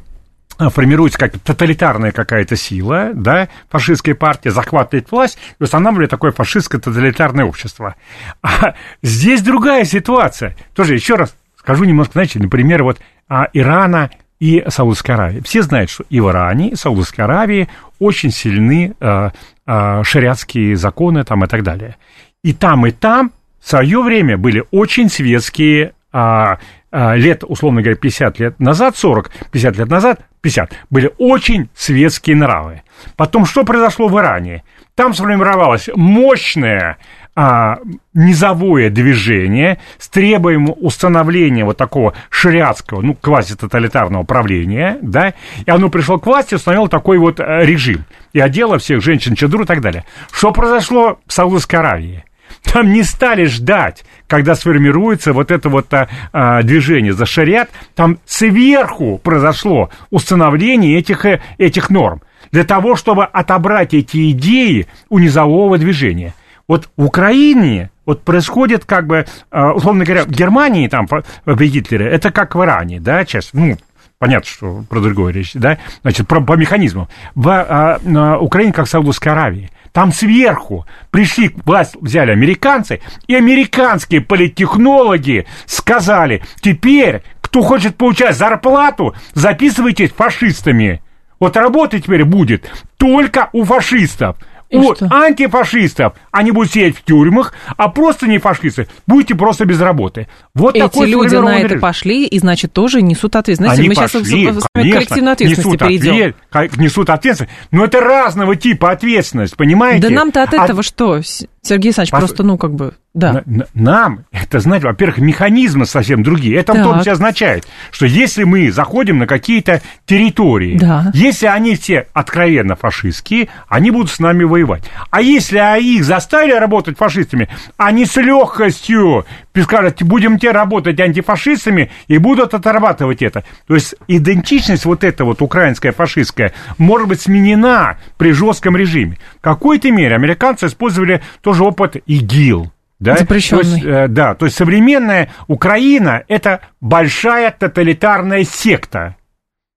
формируется 0.58 1.18
как 1.18 1.38
тоталитарная 1.38 2.12
какая-то 2.12 2.56
сила, 2.56 3.10
да, 3.14 3.48
фашистская 3.70 4.14
партия 4.14 4.50
захватывает 4.50 5.10
власть 5.10 5.38
и 5.58 5.62
устанавливает 5.62 6.10
такое 6.10 6.32
фашистское 6.32 6.80
тоталитарное 6.80 7.44
общество. 7.44 7.94
А 8.42 8.74
здесь 9.02 9.42
другая 9.42 9.84
ситуация. 9.84 10.56
Тоже 10.74 10.94
еще 10.94 11.14
раз 11.14 11.34
скажу 11.56 11.84
немножко, 11.84 12.14
знаете, 12.14 12.38
например, 12.38 12.82
вот 12.82 12.98
а, 13.28 13.48
Ирана 13.52 14.10
и 14.40 14.64
Саудовской 14.68 15.14
Аравии. 15.14 15.40
Все 15.40 15.62
знают, 15.62 15.90
что 15.90 16.04
и 16.08 16.20
в 16.20 16.30
Иране, 16.30 16.70
и 16.70 16.74
в 16.74 16.78
Саудовской 16.78 17.24
Аравии 17.24 17.68
очень 17.98 18.30
сильны 18.30 18.94
а, 19.00 19.32
а, 19.66 20.02
шариатские 20.04 20.76
законы 20.76 21.24
там 21.24 21.44
и 21.44 21.48
так 21.48 21.62
далее. 21.62 21.96
И 22.42 22.52
там, 22.52 22.86
и 22.86 22.90
там 22.90 23.32
в 23.60 23.68
свое 23.68 24.00
время 24.02 24.38
были 24.38 24.64
очень 24.70 25.10
светские 25.10 25.92
а, 26.12 26.58
лет, 26.90 27.44
условно 27.46 27.82
говоря, 27.82 27.96
50 27.96 28.38
лет 28.38 28.60
назад, 28.60 28.96
40, 28.96 29.30
50 29.50 29.76
лет 29.76 29.88
назад, 29.88 30.20
50, 30.40 30.72
были 30.90 31.10
очень 31.18 31.68
светские 31.74 32.36
нравы. 32.36 32.82
Потом, 33.16 33.44
что 33.46 33.64
произошло 33.64 34.08
в 34.08 34.18
Иране? 34.18 34.64
Там 34.94 35.14
сформировалось 35.14 35.88
мощное 35.94 36.98
а, 37.40 37.78
низовое 38.14 38.90
движение 38.90 39.78
с 39.98 40.08
требуемым 40.08 40.74
установления 40.76 41.64
вот 41.64 41.76
такого 41.76 42.14
шариатского, 42.30 43.00
ну, 43.00 43.14
квазитоталитарного 43.14 44.24
правления, 44.24 44.98
да, 45.02 45.34
и 45.64 45.70
оно 45.70 45.88
пришло 45.88 46.18
к 46.18 46.26
власти, 46.26 46.56
установило 46.56 46.88
такой 46.88 47.18
вот 47.18 47.38
э, 47.38 47.64
режим, 47.64 48.06
и 48.32 48.40
одело 48.40 48.78
всех 48.78 49.02
женщин 49.02 49.36
чадру 49.36 49.62
и 49.62 49.66
так 49.66 49.80
далее. 49.80 50.04
Что 50.32 50.50
произошло 50.50 51.20
в 51.28 51.32
Саудовской 51.32 51.78
Аравии? 51.78 52.24
Там 52.62 52.92
не 52.92 53.02
стали 53.02 53.44
ждать, 53.44 54.04
когда 54.26 54.54
сформируется 54.54 55.32
вот 55.32 55.50
это 55.50 55.68
вот 55.68 55.92
а, 55.94 56.08
а, 56.32 56.62
движение 56.62 57.12
за 57.12 57.26
шариат. 57.26 57.70
Там 57.94 58.18
сверху 58.24 59.18
произошло 59.22 59.90
установление 60.10 60.98
этих, 60.98 61.24
э, 61.24 61.40
этих 61.58 61.90
норм 61.90 62.22
для 62.52 62.64
того, 62.64 62.96
чтобы 62.96 63.24
отобрать 63.24 63.94
эти 63.94 64.30
идеи 64.30 64.86
у 65.08 65.18
низового 65.18 65.78
движения. 65.78 66.34
Вот 66.66 66.88
в 66.96 67.04
Украине 67.04 67.90
вот 68.04 68.22
происходит 68.22 68.84
как 68.84 69.06
бы, 69.06 69.26
а, 69.50 69.72
условно 69.72 70.04
говоря, 70.04 70.24
в 70.24 70.30
Германии 70.30 70.88
там 70.88 71.06
при 71.06 71.68
Гитлере, 71.68 72.06
это 72.06 72.30
как 72.30 72.54
в 72.54 72.62
Иране, 72.62 73.00
да, 73.00 73.24
сейчас, 73.24 73.50
ну, 73.52 73.76
понятно, 74.18 74.48
что 74.48 74.84
про 74.88 75.00
другое 75.00 75.32
речь, 75.32 75.52
да, 75.54 75.78
значит, 76.02 76.28
про, 76.28 76.40
по 76.40 76.54
механизму. 76.54 77.08
В 77.34 77.48
а, 77.50 78.38
Украине, 78.38 78.72
как 78.72 78.86
в 78.86 78.90
Саудовской 78.90 79.32
Аравии, 79.32 79.70
там 79.92 80.12
сверху 80.12 80.86
пришли, 81.10 81.54
власть 81.64 81.96
взяли 82.00 82.30
американцы, 82.32 83.00
и 83.26 83.34
американские 83.34 84.20
политтехнологи 84.20 85.46
сказали, 85.66 86.42
теперь, 86.60 87.22
кто 87.40 87.62
хочет 87.62 87.96
получать 87.96 88.36
зарплату, 88.36 89.14
записывайтесь 89.34 90.10
фашистами. 90.10 91.02
Вот 91.40 91.56
работа 91.56 92.00
теперь 92.00 92.24
будет 92.24 92.68
только 92.96 93.48
у 93.52 93.64
фашистов. 93.64 94.36
И 94.70 94.76
у 94.76 94.94
что? 94.94 95.06
антифашистов 95.10 96.14
они 96.30 96.50
будут 96.50 96.70
сидеть 96.72 96.96
в 96.98 97.02
тюрьмах, 97.02 97.54
а 97.76 97.88
просто 97.88 98.26
не 98.26 98.38
фашисты 98.38 98.86
будете 99.06 99.34
просто 99.34 99.64
без 99.64 99.80
работы. 99.80 100.28
Вот 100.54 100.74
Эти 100.74 100.82
такой 100.82 101.08
люди 101.08 101.34
на 101.36 101.58
это 101.58 101.68
режим. 101.68 101.80
пошли 101.80 102.26
и, 102.26 102.38
значит, 102.38 102.72
тоже 102.72 103.00
несут 103.00 103.36
ответственность. 103.36 103.78
Они 103.78 103.88
мы 103.88 103.94
пошли, 103.94 104.24
сейчас 104.24 104.62
к 104.62 104.72
коллективной 104.72 105.32
ответственности 105.32 105.68
несут 105.68 105.80
перейдем. 105.80 106.34
Ответ, 106.50 106.76
несут 106.76 107.10
ответственность, 107.10 107.54
но 107.70 107.84
это 107.84 108.00
разного 108.00 108.56
типа 108.56 108.90
ответственность, 108.90 109.56
понимаете? 109.56 110.08
Да 110.08 110.10
нам-то 110.10 110.42
от, 110.42 110.54
от 110.54 110.64
этого 110.64 110.82
что, 110.82 111.20
Сергей 111.68 111.88
Александрович, 111.88 112.10
Пос... 112.10 112.20
просто, 112.20 112.42
ну, 112.42 112.58
как 112.58 112.74
бы, 112.74 112.94
да. 113.14 113.42
Нам, 113.74 114.24
это, 114.32 114.60
знаете, 114.60 114.86
во-первых, 114.86 115.18
механизмы 115.18 115.86
совсем 115.86 116.22
другие. 116.22 116.56
Это 116.56 116.72
так. 116.72 116.82
в 116.82 116.84
том 116.84 116.98
числе 116.98 117.12
означает, 117.12 117.66
что 117.90 118.06
если 118.06 118.44
мы 118.44 118.70
заходим 118.70 119.18
на 119.18 119.26
какие-то 119.26 119.82
территории, 120.06 120.78
да. 120.78 121.10
если 121.14 121.46
они 121.46 121.74
все 121.74 122.06
откровенно 122.12 122.76
фашистские, 122.76 123.48
они 123.68 123.90
будут 123.90 124.10
с 124.10 124.20
нами 124.20 124.44
воевать. 124.44 124.84
А 125.10 125.20
если 125.20 125.58
их 125.82 126.04
заставили 126.04 126.52
работать 126.52 126.96
фашистами, 126.96 127.48
они 127.76 128.06
с 128.06 128.16
легкостью 128.16 129.26
скажут, 129.62 130.02
будем 130.02 130.38
те 130.38 130.52
работать 130.52 131.00
антифашистами 131.00 131.90
и 132.06 132.18
будут 132.18 132.54
отрабатывать 132.54 133.22
это. 133.22 133.44
То 133.66 133.74
есть 133.74 133.94
идентичность 134.06 134.84
вот 134.84 135.04
эта 135.04 135.24
вот 135.24 135.42
украинская 135.42 135.92
фашистская 135.92 136.52
может 136.78 137.08
быть 137.08 137.20
сменена 137.20 137.98
при 138.16 138.32
жестком 138.32 138.76
режиме. 138.76 139.18
В 139.38 139.40
какой-то 139.40 139.90
мере 139.90 140.14
американцы 140.14 140.66
использовали 140.66 141.22
тоже 141.58 141.64
опыт 141.64 141.96
ИГИЛ. 142.06 142.70
Да? 143.00 143.16
Запрещенный. 143.16 143.62
То 143.62 143.68
есть, 143.68 143.84
э, 143.84 144.08
да, 144.08 144.34
то 144.34 144.46
есть 144.46 144.56
современная 144.56 145.30
Украина– 145.46 146.24
это 146.28 146.60
большая 146.80 147.54
тоталитарная 147.56 148.44
секта. 148.44 149.16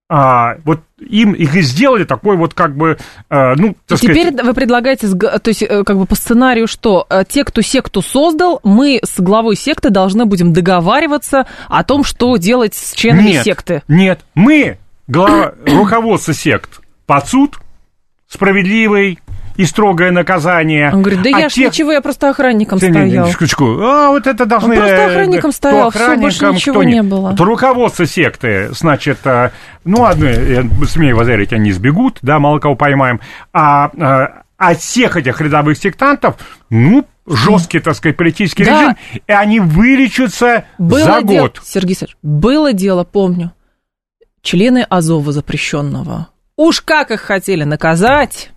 А, 0.10 0.58
вот 0.66 0.82
им 1.00 1.32
их 1.32 1.56
и 1.56 1.62
сделали 1.62 2.04
такой 2.04 2.36
вот 2.36 2.54
как 2.54 2.76
бы, 2.76 2.98
э, 3.30 3.54
ну, 3.56 3.76
так 3.88 3.98
и 3.98 4.06
сказать... 4.06 4.28
Теперь 4.28 4.44
вы 4.44 4.54
предлагаете, 4.54 5.08
то 5.08 5.42
есть 5.46 5.62
э, 5.62 5.84
как 5.84 5.98
бы 5.98 6.06
по 6.06 6.16
сценарию, 6.16 6.68
что 6.68 7.08
те, 7.30 7.44
кто 7.46 7.62
секту 7.62 8.02
создал, 8.02 8.60
мы 8.64 9.00
с 9.04 9.20
главой 9.22 9.56
секты 9.56 9.90
должны 9.90 10.26
будем 10.26 10.52
договариваться 10.52 11.46
о 11.70 11.84
том, 11.84 12.04
что 12.04 12.36
делать 12.38 12.74
с 12.74 12.94
членами 12.94 13.30
нет, 13.30 13.44
секты. 13.44 13.84
Нет, 13.88 14.22
мы, 14.34 14.80
глава, 15.08 15.54
руководство 15.66 16.34
сект, 16.34 16.82
под 17.06 17.28
суд 17.28 17.60
справедливый, 18.28 19.20
и 19.62 19.66
строгое 19.66 20.10
наказание. 20.10 20.90
Он 20.92 21.04
говорит, 21.04 21.22
да 21.22 21.30
а 21.36 21.40
я 21.42 21.50
тех... 21.50 21.72
ж 21.72 21.76
ничего, 21.76 21.92
я 21.92 22.02
просто 22.02 22.30
охранником 22.30 22.80
не, 22.82 22.90
стоял. 22.90 23.26
Не, 23.26 23.32
секундочку. 23.32 23.80
А, 23.80 24.10
вот 24.10 24.26
это 24.26 24.48
должны... 24.48 24.74
Он 24.74 24.80
просто 24.80 24.96
э, 24.96 25.06
охранником 25.06 25.52
стоял, 25.52 25.88
охранником, 25.90 26.30
все, 26.32 26.46
больше 26.46 26.56
ничего 26.56 26.84
не, 26.84 26.94
не 26.94 27.04
было. 27.04 27.36
То 27.36 27.46
руководство 27.46 28.08
секты, 28.08 28.70
значит, 28.72 29.20
э, 29.26 29.52
ну, 29.86 30.06
одно, 30.06 30.28
я 30.28 30.64
смею 30.88 31.16
вас 31.16 31.28
заверить, 31.28 31.54
они 31.54 31.72
сбегут, 31.72 32.18
да, 32.24 32.40
мало 32.40 32.58
кого 32.58 32.76
поймаем, 32.76 33.20
а, 33.54 33.92
а 34.00 34.44
от 34.58 34.80
всех 34.80 35.16
этих 35.16 35.40
рядовых 35.40 35.78
сектантов, 35.78 36.38
ну, 36.72 37.06
жесткий, 37.28 37.80
так 37.80 37.96
сказать, 37.96 38.18
политический 38.18 38.66
да. 38.66 38.82
режим, 38.82 38.98
и 39.28 39.32
они 39.32 39.60
вылечатся 39.60 40.66
было 40.80 41.02
за 41.02 41.22
дело, 41.22 41.44
год. 41.44 41.62
Сергей 41.64 41.94
Сергеевич, 41.94 42.18
было 42.24 42.74
дело, 42.74 43.04
помню, 43.04 43.52
члены 44.42 44.88
Азова 44.90 45.32
запрещенного. 45.32 46.30
Уж 46.58 46.82
как 46.82 47.12
их 47.12 47.22
хотели 47.22 47.64
наказать. 47.64 48.52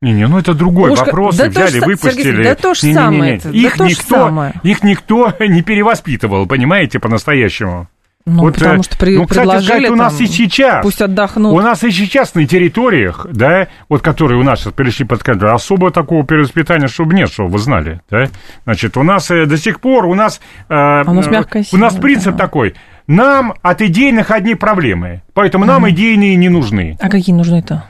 Не-не, 0.00 0.28
ну 0.28 0.38
это 0.38 0.54
другой 0.54 0.92
Уж 0.92 1.00
вопрос. 1.00 1.36
Да 1.36 1.48
взяли, 1.48 1.80
то, 1.80 1.86
выпустили. 1.86 2.22
Сергей, 2.22 2.44
да 2.44 2.54
то 2.54 2.74
же 2.74 2.86
не, 2.86 2.94
самое. 2.94 3.40
Не, 3.44 3.50
не, 3.50 3.58
не. 3.58 3.66
Их, 3.66 3.76
да 3.76 3.86
никто, 3.86 4.14
самое. 4.16 4.54
их 4.62 4.82
никто 4.84 5.32
не 5.40 5.62
перевоспитывал, 5.62 6.46
понимаете, 6.46 7.00
по-настоящему. 7.00 7.88
Ну, 8.24 8.42
вот, 8.42 8.54
потому 8.54 8.82
что 8.82 8.98
при, 8.98 9.16
ну, 9.16 9.26
кстати 9.26 9.46
предложили 9.46 9.86
сказать, 9.86 9.90
у 9.90 9.96
нас 9.96 10.14
там, 10.14 10.24
и 10.24 10.28
сейчас, 10.28 10.82
пусть 10.82 11.00
отдохнут. 11.00 11.52
У 11.52 11.60
нас 11.60 11.82
и 11.82 11.90
сейчас 11.90 12.34
на 12.34 12.46
территориях, 12.46 13.26
да, 13.32 13.68
вот 13.88 14.02
которые 14.02 14.38
у 14.38 14.42
нас 14.42 14.60
сейчас 14.60 14.74
перешли 14.74 15.06
под 15.06 15.22
контроль, 15.22 15.52
особо 15.52 15.90
такого 15.90 16.26
перевоспитания, 16.26 16.88
чтобы 16.88 17.14
нет, 17.14 17.30
чтобы 17.30 17.48
вы 17.48 17.58
знали, 17.58 18.02
да. 18.10 18.26
Значит, 18.64 18.98
у 18.98 19.02
нас 19.02 19.30
э, 19.30 19.46
до 19.46 19.56
сих 19.56 19.80
пор, 19.80 20.04
у 20.04 20.14
нас... 20.14 20.40
Э, 20.68 21.04
у 21.06 21.14
нас 21.14 21.26
мягкая 21.26 21.64
сила, 21.64 21.78
У 21.78 21.82
нас 21.82 21.94
принцип 21.94 22.32
да. 22.32 22.44
такой, 22.44 22.74
нам 23.06 23.54
от 23.62 23.80
идейных 23.80 24.30
одни 24.30 24.54
проблемы, 24.54 25.22
поэтому 25.32 25.64
нам 25.64 25.86
mm. 25.86 25.90
идейные 25.90 26.36
не 26.36 26.50
нужны. 26.50 26.98
А 27.00 27.08
какие 27.08 27.34
нужны-то? 27.34 27.84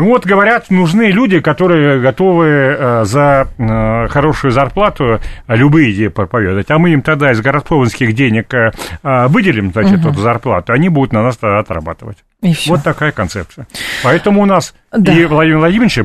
Ну 0.00 0.06
вот, 0.06 0.24
говорят, 0.24 0.70
нужны 0.70 1.10
люди, 1.10 1.40
которые 1.40 2.00
готовы 2.00 2.46
э, 2.46 3.04
за 3.04 3.48
э, 3.58 4.08
хорошую 4.08 4.50
зарплату 4.50 5.20
любые 5.46 5.92
идеи 5.92 6.08
проповедовать. 6.08 6.70
А 6.70 6.78
мы 6.78 6.90
им 6.90 7.02
тогда 7.02 7.30
из 7.32 7.42
городковских 7.42 8.14
денег 8.14 8.54
э, 8.54 8.70
выделим, 9.28 9.72
значит, 9.72 10.00
угу. 10.00 10.08
эту 10.08 10.20
зарплату, 10.20 10.72
они 10.72 10.88
будут 10.88 11.12
на 11.12 11.22
нас 11.22 11.36
тогда 11.36 11.58
отрабатывать. 11.58 12.16
И 12.40 12.54
все. 12.54 12.70
Вот 12.70 12.82
такая 12.82 13.12
концепция. 13.12 13.66
Поэтому 14.02 14.40
у 14.40 14.46
нас 14.46 14.74
да. 14.90 15.12
и 15.12 15.26
Владимир 15.26 15.58
Владимирович 15.58 15.98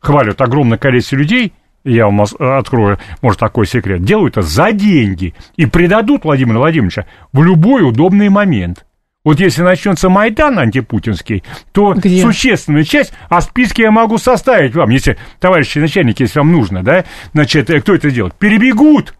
хвалят 0.00 0.40
огромное 0.40 0.78
количество 0.78 1.16
людей, 1.16 1.52
я 1.84 2.06
вам 2.06 2.22
открою, 2.22 2.98
может, 3.20 3.38
такой 3.38 3.66
секрет, 3.66 4.02
делают 4.02 4.38
это 4.38 4.46
за 4.46 4.72
деньги 4.72 5.34
и 5.56 5.66
предадут 5.66 6.24
Владимира 6.24 6.58
Владимировича 6.58 7.04
в 7.34 7.42
любой 7.42 7.86
удобный 7.86 8.30
момент. 8.30 8.86
Вот 9.24 9.38
если 9.38 9.62
начнется 9.62 10.08
Майдан 10.08 10.58
антипутинский, 10.58 11.44
то 11.70 11.94
Где? 11.94 12.22
существенную 12.22 12.84
часть, 12.84 13.12
а 13.28 13.40
списки 13.40 13.80
я 13.80 13.92
могу 13.92 14.18
составить 14.18 14.74
вам, 14.74 14.90
если, 14.90 15.16
товарищи 15.38 15.78
начальники, 15.78 16.22
если 16.22 16.40
вам 16.40 16.50
нужно, 16.50 16.82
да, 16.82 17.04
значит, 17.32 17.70
э, 17.70 17.80
кто 17.80 17.94
это 17.94 18.10
делает? 18.10 18.34
Перебегут 18.34 19.14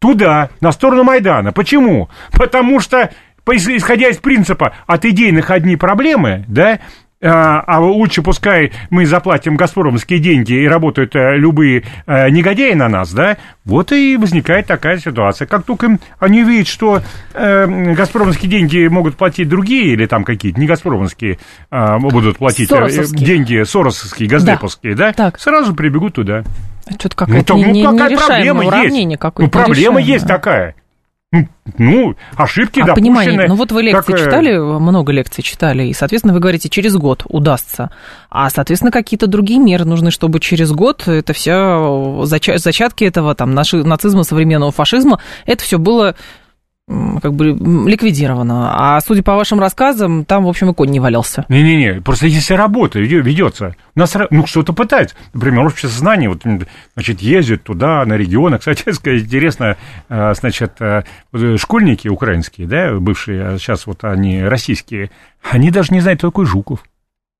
туда, 0.00 0.50
на 0.60 0.72
сторону 0.72 1.04
Майдана. 1.04 1.52
Почему? 1.52 2.08
Потому 2.32 2.80
что 2.80 3.10
исходя 3.46 4.08
из 4.08 4.16
принципа 4.16 4.74
от 4.86 5.04
идейных 5.04 5.50
одни 5.50 5.76
проблемы, 5.76 6.44
да, 6.48 6.80
а, 7.24 7.60
а 7.66 7.80
лучше 7.80 8.22
пускай 8.22 8.72
мы 8.90 9.06
заплатим 9.06 9.56
газпромовские 9.56 10.18
деньги 10.18 10.52
и 10.52 10.68
работают 10.68 11.16
э, 11.16 11.36
любые 11.36 11.84
э, 12.06 12.28
негодяи 12.28 12.74
на 12.74 12.88
нас, 12.88 13.12
да, 13.12 13.38
вот 13.64 13.92
и 13.92 14.16
возникает 14.16 14.66
такая 14.66 14.98
ситуация. 14.98 15.46
Как 15.46 15.64
только 15.64 15.98
они 16.18 16.44
видят, 16.44 16.68
что 16.68 17.02
э, 17.32 17.94
газпромовские 17.94 18.50
деньги 18.50 18.86
могут 18.88 19.16
платить 19.16 19.48
другие, 19.48 19.94
или 19.94 20.06
там 20.06 20.24
какие-то 20.24 20.60
не 20.60 20.66
газпромовские 20.66 21.38
э, 21.70 21.98
будут 21.98 22.38
платить 22.38 22.68
Соросовские. 22.68 23.26
деньги 23.26 23.62
соросовские, 23.64 24.28
газдеповские, 24.28 24.94
да, 24.94 25.12
да? 25.16 25.32
сразу 25.38 25.74
прибегут 25.74 26.14
туда. 26.14 26.44
Что-то 26.98 27.16
какая-то 27.16 27.54
ну, 27.56 27.72
не, 27.72 27.84
ну, 27.84 27.96
какая 27.96 28.16
проблема 28.16 28.82
есть. 28.84 29.18
Ну, 29.38 29.48
проблема 29.48 30.00
есть 30.00 30.26
такая. 30.26 30.74
Ну, 31.78 32.14
ошибки 32.36 32.80
а 32.80 32.86
допущены. 32.86 33.14
Понимание, 33.14 33.48
ну 33.48 33.54
вот 33.54 33.72
вы 33.72 33.82
лекции 33.82 34.12
как... 34.12 34.20
читали, 34.20 34.56
много 34.56 35.12
лекций 35.12 35.42
читали, 35.42 35.84
и, 35.84 35.94
соответственно, 35.94 36.34
вы 36.34 36.40
говорите, 36.40 36.68
через 36.68 36.94
год 36.96 37.24
удастся. 37.28 37.90
А, 38.30 38.50
соответственно, 38.50 38.92
какие-то 38.92 39.26
другие 39.26 39.58
меры 39.58 39.84
нужны, 39.84 40.10
чтобы 40.10 40.40
через 40.40 40.72
год 40.72 41.08
это 41.08 41.32
все, 41.32 42.22
зачатки 42.24 43.04
этого, 43.04 43.34
там, 43.34 43.54
наши, 43.54 43.82
нацизма, 43.82 44.24
современного 44.24 44.72
фашизма, 44.72 45.20
это 45.46 45.64
все 45.64 45.78
было 45.78 46.14
как 46.86 47.32
бы 47.34 47.46
ликвидировано. 47.88 48.72
А 48.74 49.00
судя 49.00 49.22
по 49.22 49.34
вашим 49.34 49.58
рассказам, 49.58 50.24
там, 50.24 50.44
в 50.44 50.48
общем, 50.48 50.70
и 50.70 50.74
конь 50.74 50.90
не 50.90 51.00
валялся. 51.00 51.46
Не-не-не, 51.48 52.02
просто 52.02 52.26
если 52.26 52.54
работа 52.54 52.98
ведется, 52.98 53.76
нас 53.94 54.14
ну, 54.30 54.46
что-то 54.46 54.72
пытается. 54.72 55.16
Например, 55.32 55.64
общество 55.64 55.90
знаний, 55.90 56.28
вот, 56.28 56.42
значит, 56.94 57.20
ездят 57.20 57.62
туда, 57.62 58.04
на 58.04 58.14
регионы. 58.14 58.58
Кстати, 58.64 58.82
интересно, 58.88 59.76
э, 60.08 60.34
значит, 60.34 60.74
э, 60.80 61.04
школьники 61.56 62.08
украинские, 62.08 62.66
да, 62.66 62.94
бывшие, 62.94 63.46
а 63.46 63.58
сейчас 63.58 63.86
вот 63.86 64.04
они 64.04 64.42
российские, 64.42 65.10
они 65.50 65.70
даже 65.70 65.94
не 65.94 66.00
знают, 66.00 66.20
кто 66.20 66.28
такой 66.28 66.44
Жуков. 66.46 66.80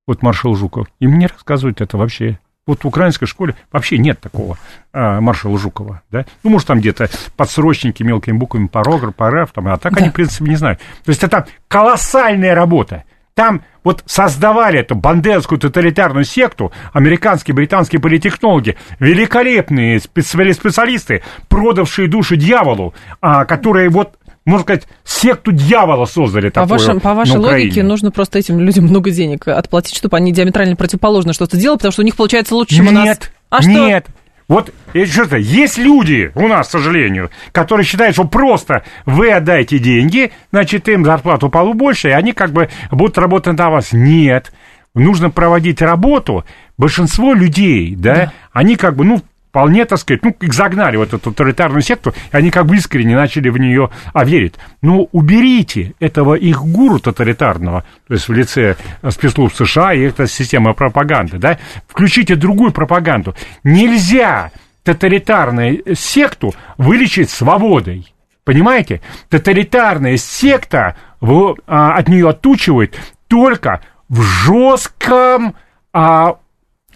Вот 0.06 0.22
маршал 0.22 0.54
Жуков. 0.54 0.86
Им 1.00 1.18
не 1.18 1.26
рассказывают 1.26 1.80
это 1.80 1.96
вообще. 1.96 2.38
Вот 2.66 2.82
в 2.82 2.86
украинской 2.86 3.26
школе 3.26 3.54
вообще 3.70 3.98
нет 3.98 4.20
такого 4.20 4.56
а, 4.92 5.20
маршала 5.20 5.58
Жукова, 5.58 6.00
да? 6.10 6.24
Ну, 6.42 6.50
может, 6.50 6.66
там 6.66 6.80
где-то 6.80 7.10
подсрочники 7.36 8.02
мелкими 8.02 8.36
буквами 8.38 8.68
парограф, 8.68 9.14
параф, 9.14 9.52
там, 9.52 9.68
а 9.68 9.76
так 9.76 9.92
да. 9.92 10.00
они, 10.00 10.10
в 10.10 10.14
принципе, 10.14 10.48
не 10.48 10.56
знают. 10.56 10.80
То 11.04 11.10
есть 11.10 11.22
это 11.22 11.46
колоссальная 11.68 12.54
работа. 12.54 13.04
Там 13.34 13.62
вот 13.82 14.02
создавали 14.06 14.78
эту 14.78 14.94
бандерскую 14.94 15.58
тоталитарную 15.58 16.24
секту 16.24 16.72
американские, 16.92 17.54
британские 17.54 18.00
политехнологи, 18.00 18.76
великолепные 19.00 20.00
специалисты, 20.00 21.22
продавшие 21.48 22.08
души 22.08 22.36
дьяволу, 22.36 22.94
а, 23.20 23.44
которые 23.44 23.90
вот 23.90 24.16
можно 24.44 24.62
сказать, 24.62 24.88
секту 25.04 25.52
дьявола 25.52 26.04
создали 26.04 26.48
по 26.48 26.62
такую 26.62 26.78
вашем, 26.78 27.00
По 27.00 27.14
вашей 27.14 27.38
логике 27.38 27.82
нужно 27.82 28.10
просто 28.10 28.38
этим 28.38 28.60
людям 28.60 28.84
много 28.84 29.10
денег 29.10 29.48
отплатить, 29.48 29.96
чтобы 29.96 30.16
они 30.16 30.32
диаметрально 30.32 30.76
противоположно 30.76 31.32
что-то 31.32 31.56
делали, 31.56 31.78
потому 31.78 31.92
что 31.92 32.02
у 32.02 32.04
них 32.04 32.16
получается 32.16 32.54
лучше, 32.54 32.76
чем 32.76 32.86
нет, 32.86 32.92
у 32.92 32.96
нас. 32.96 33.18
А 33.50 33.62
что? 33.62 33.70
Нет, 33.70 34.06
вот 34.46 34.74
что-то, 34.92 35.36
есть 35.36 35.78
люди 35.78 36.30
у 36.34 36.48
нас, 36.48 36.68
к 36.68 36.70
сожалению, 36.70 37.30
которые 37.52 37.86
считают, 37.86 38.14
что 38.14 38.24
просто 38.24 38.84
вы 39.06 39.30
отдайте 39.30 39.78
деньги, 39.78 40.32
значит, 40.52 40.88
им 40.88 41.04
зарплату 41.04 41.48
больше, 41.48 42.08
и 42.08 42.12
они 42.12 42.32
как 42.32 42.52
бы 42.52 42.68
будут 42.90 43.16
работать 43.16 43.56
на 43.56 43.70
вас. 43.70 43.92
Нет. 43.92 44.52
Нужно 44.94 45.30
проводить 45.30 45.82
работу. 45.82 46.44
Большинство 46.76 47.32
людей, 47.32 47.96
да, 47.96 48.14
да. 48.14 48.32
они 48.52 48.76
как 48.76 48.94
бы, 48.94 49.04
ну, 49.04 49.22
вполне, 49.54 49.84
так 49.84 50.00
сказать, 50.00 50.24
ну, 50.24 50.34
их 50.40 50.52
загнали 50.52 50.96
в 50.96 51.02
эту 51.02 51.20
тоталитарную 51.20 51.80
секту, 51.80 52.12
и 52.32 52.36
они 52.36 52.50
как 52.50 52.66
бы 52.66 52.74
искренне 52.74 53.14
начали 53.14 53.50
в 53.50 53.56
нее 53.56 53.88
а, 54.12 54.24
верить. 54.24 54.54
Но 54.82 55.06
уберите 55.12 55.94
этого 56.00 56.34
их 56.34 56.60
гуру 56.60 56.98
тоталитарного, 56.98 57.84
то 58.08 58.14
есть 58.14 58.26
в 58.26 58.32
лице 58.32 58.74
спецслужб 59.08 59.54
США 59.54 59.94
и 59.94 60.00
эта 60.00 60.26
система 60.26 60.72
пропаганды, 60.72 61.38
да, 61.38 61.60
включите 61.86 62.34
другую 62.34 62.72
пропаганду. 62.72 63.36
Нельзя 63.62 64.50
тоталитарную 64.82 65.84
секту 65.94 66.52
вылечить 66.76 67.30
свободой. 67.30 68.12
Понимаете? 68.42 69.02
Тоталитарная 69.28 70.16
секта 70.16 70.96
в, 71.20 71.54
а, 71.68 71.94
от 71.94 72.08
нее 72.08 72.28
отучивает 72.28 72.98
только 73.28 73.82
в 74.08 74.20
жестком 74.20 75.54
а, 75.92 76.38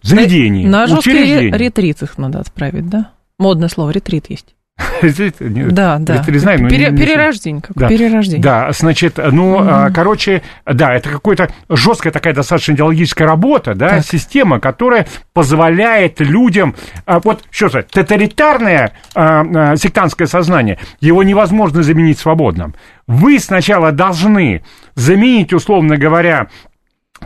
заведении, 0.03 0.67
На, 0.67 0.87
на 0.87 0.87
жесткий 0.87 1.51
ретрит 1.51 2.03
их 2.03 2.19
надо 2.19 2.41
отправить, 2.41 2.89
да? 2.89 3.13
Модное 3.39 3.69
слово, 3.69 3.91
ретрит 3.91 4.31
есть. 4.31 4.55
Да, 5.41 5.99
да. 5.99 6.25
Знаем, 6.27 6.63
но 6.63 6.69
Пере, 6.69 6.91
не, 6.91 6.97
перерождение, 6.97 7.63
как 7.63 7.77
да. 7.77 7.89
перерождение. 7.89 8.43
Да, 8.43 8.71
значит, 8.73 9.19
ну, 9.19 9.61
mm-hmm. 9.61 9.93
короче, 9.93 10.43
да, 10.67 10.95
это 10.95 11.11
какая-то 11.11 11.49
жесткая 11.69 12.13
такая 12.13 12.35
достаточно 12.35 12.73
идеологическая 12.73 13.27
работа, 13.27 13.75
да, 13.75 13.89
так. 13.89 14.05
система, 14.05 14.61
которая 14.61 15.07
позволяет 15.33 16.21
людям, 16.21 16.75
а, 17.07 17.21
вот, 17.21 17.45
что 17.51 17.69
сказать, 17.69 17.89
тоталитарное 17.89 18.93
а, 19.15 19.77
сектантское 19.77 20.27
сознание, 20.27 20.79
его 21.01 21.23
невозможно 21.23 21.83
заменить 21.83 22.19
свободным. 22.19 22.75
Вы 23.07 23.39
сначала 23.39 23.93
должны 23.93 24.63
заменить, 24.95 25.53
условно 25.53 25.97
говоря, 25.97 26.49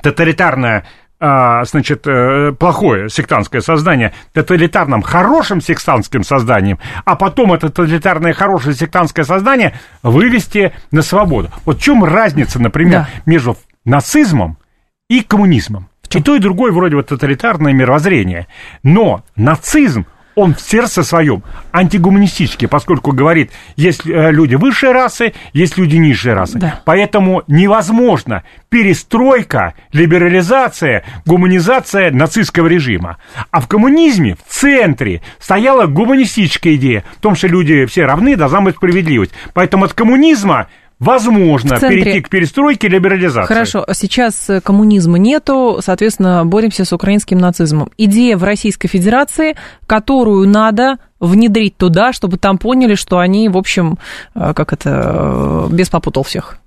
тоталитарное 0.00 0.78
а, 0.80 1.01
значит, 1.64 2.06
э, 2.06 2.52
плохое 2.52 3.08
сектантское 3.08 3.60
создание 3.60 4.12
тоталитарным 4.32 5.02
хорошим 5.02 5.60
сектантским 5.60 6.24
созданием, 6.24 6.78
а 7.04 7.14
потом 7.14 7.52
это 7.52 7.68
тоталитарное 7.68 8.32
хорошее 8.32 8.74
сектантское 8.74 9.24
создание 9.24 9.74
вывести 10.02 10.72
на 10.90 11.02
свободу. 11.02 11.50
Вот 11.64 11.78
в 11.78 11.80
чем 11.80 12.02
разница, 12.02 12.60
например, 12.60 13.02
да. 13.02 13.08
между 13.24 13.56
нацизмом 13.84 14.58
и 15.08 15.22
коммунизмом? 15.22 15.88
И 16.10 16.20
то, 16.20 16.34
и 16.34 16.40
другое 16.40 16.72
вроде 16.72 16.96
бы 16.96 17.02
тоталитарное 17.02 17.72
мировоззрение. 17.72 18.48
Но 18.82 19.22
нацизм 19.36 20.06
он 20.34 20.54
в 20.54 20.60
сердце 20.60 21.02
своем 21.02 21.42
антигуманистический, 21.72 22.68
поскольку 22.68 23.12
говорит, 23.12 23.50
есть 23.76 24.06
э, 24.06 24.30
люди 24.30 24.54
высшей 24.54 24.92
расы, 24.92 25.32
есть 25.52 25.76
люди 25.78 25.96
низшей 25.96 26.34
расы. 26.34 26.58
Да. 26.58 26.80
Поэтому 26.84 27.42
невозможно 27.48 28.42
перестройка, 28.68 29.74
либерализация, 29.92 31.04
гуманизация 31.26 32.10
нацистского 32.10 32.66
режима. 32.66 33.18
А 33.50 33.60
в 33.60 33.68
коммунизме 33.68 34.36
в 34.36 34.52
центре 34.52 35.20
стояла 35.38 35.86
гуманистическая 35.86 36.74
идея 36.74 37.04
в 37.18 37.20
том, 37.20 37.34
что 37.34 37.48
люди 37.48 37.86
все 37.86 38.04
равны, 38.06 38.36
должна 38.36 38.60
быть 38.60 38.76
справедливость. 38.76 39.32
Поэтому 39.52 39.84
от 39.84 39.92
коммунизма 39.92 40.68
возможно 41.04 41.78
центре... 41.78 42.02
перейти 42.02 42.20
к 42.20 42.28
перестройке 42.28 42.88
либерализации. 42.88 43.48
Хорошо, 43.48 43.84
сейчас 43.92 44.48
э, 44.48 44.60
коммунизма 44.60 45.18
нету, 45.18 45.78
соответственно, 45.80 46.44
боремся 46.44 46.84
с 46.84 46.92
украинским 46.92 47.38
нацизмом. 47.38 47.90
Идея 47.98 48.36
в 48.36 48.44
Российской 48.44 48.88
Федерации, 48.88 49.56
которую 49.86 50.48
надо 50.48 50.98
внедрить 51.20 51.76
туда, 51.76 52.12
чтобы 52.12 52.38
там 52.38 52.58
поняли, 52.58 52.94
что 52.94 53.18
они, 53.18 53.48
в 53.48 53.56
общем, 53.56 53.98
э, 54.34 54.52
как 54.54 54.72
это, 54.72 55.68
э, 55.70 55.74
без 55.74 55.88
попутал 55.88 56.22
всех. 56.22 56.58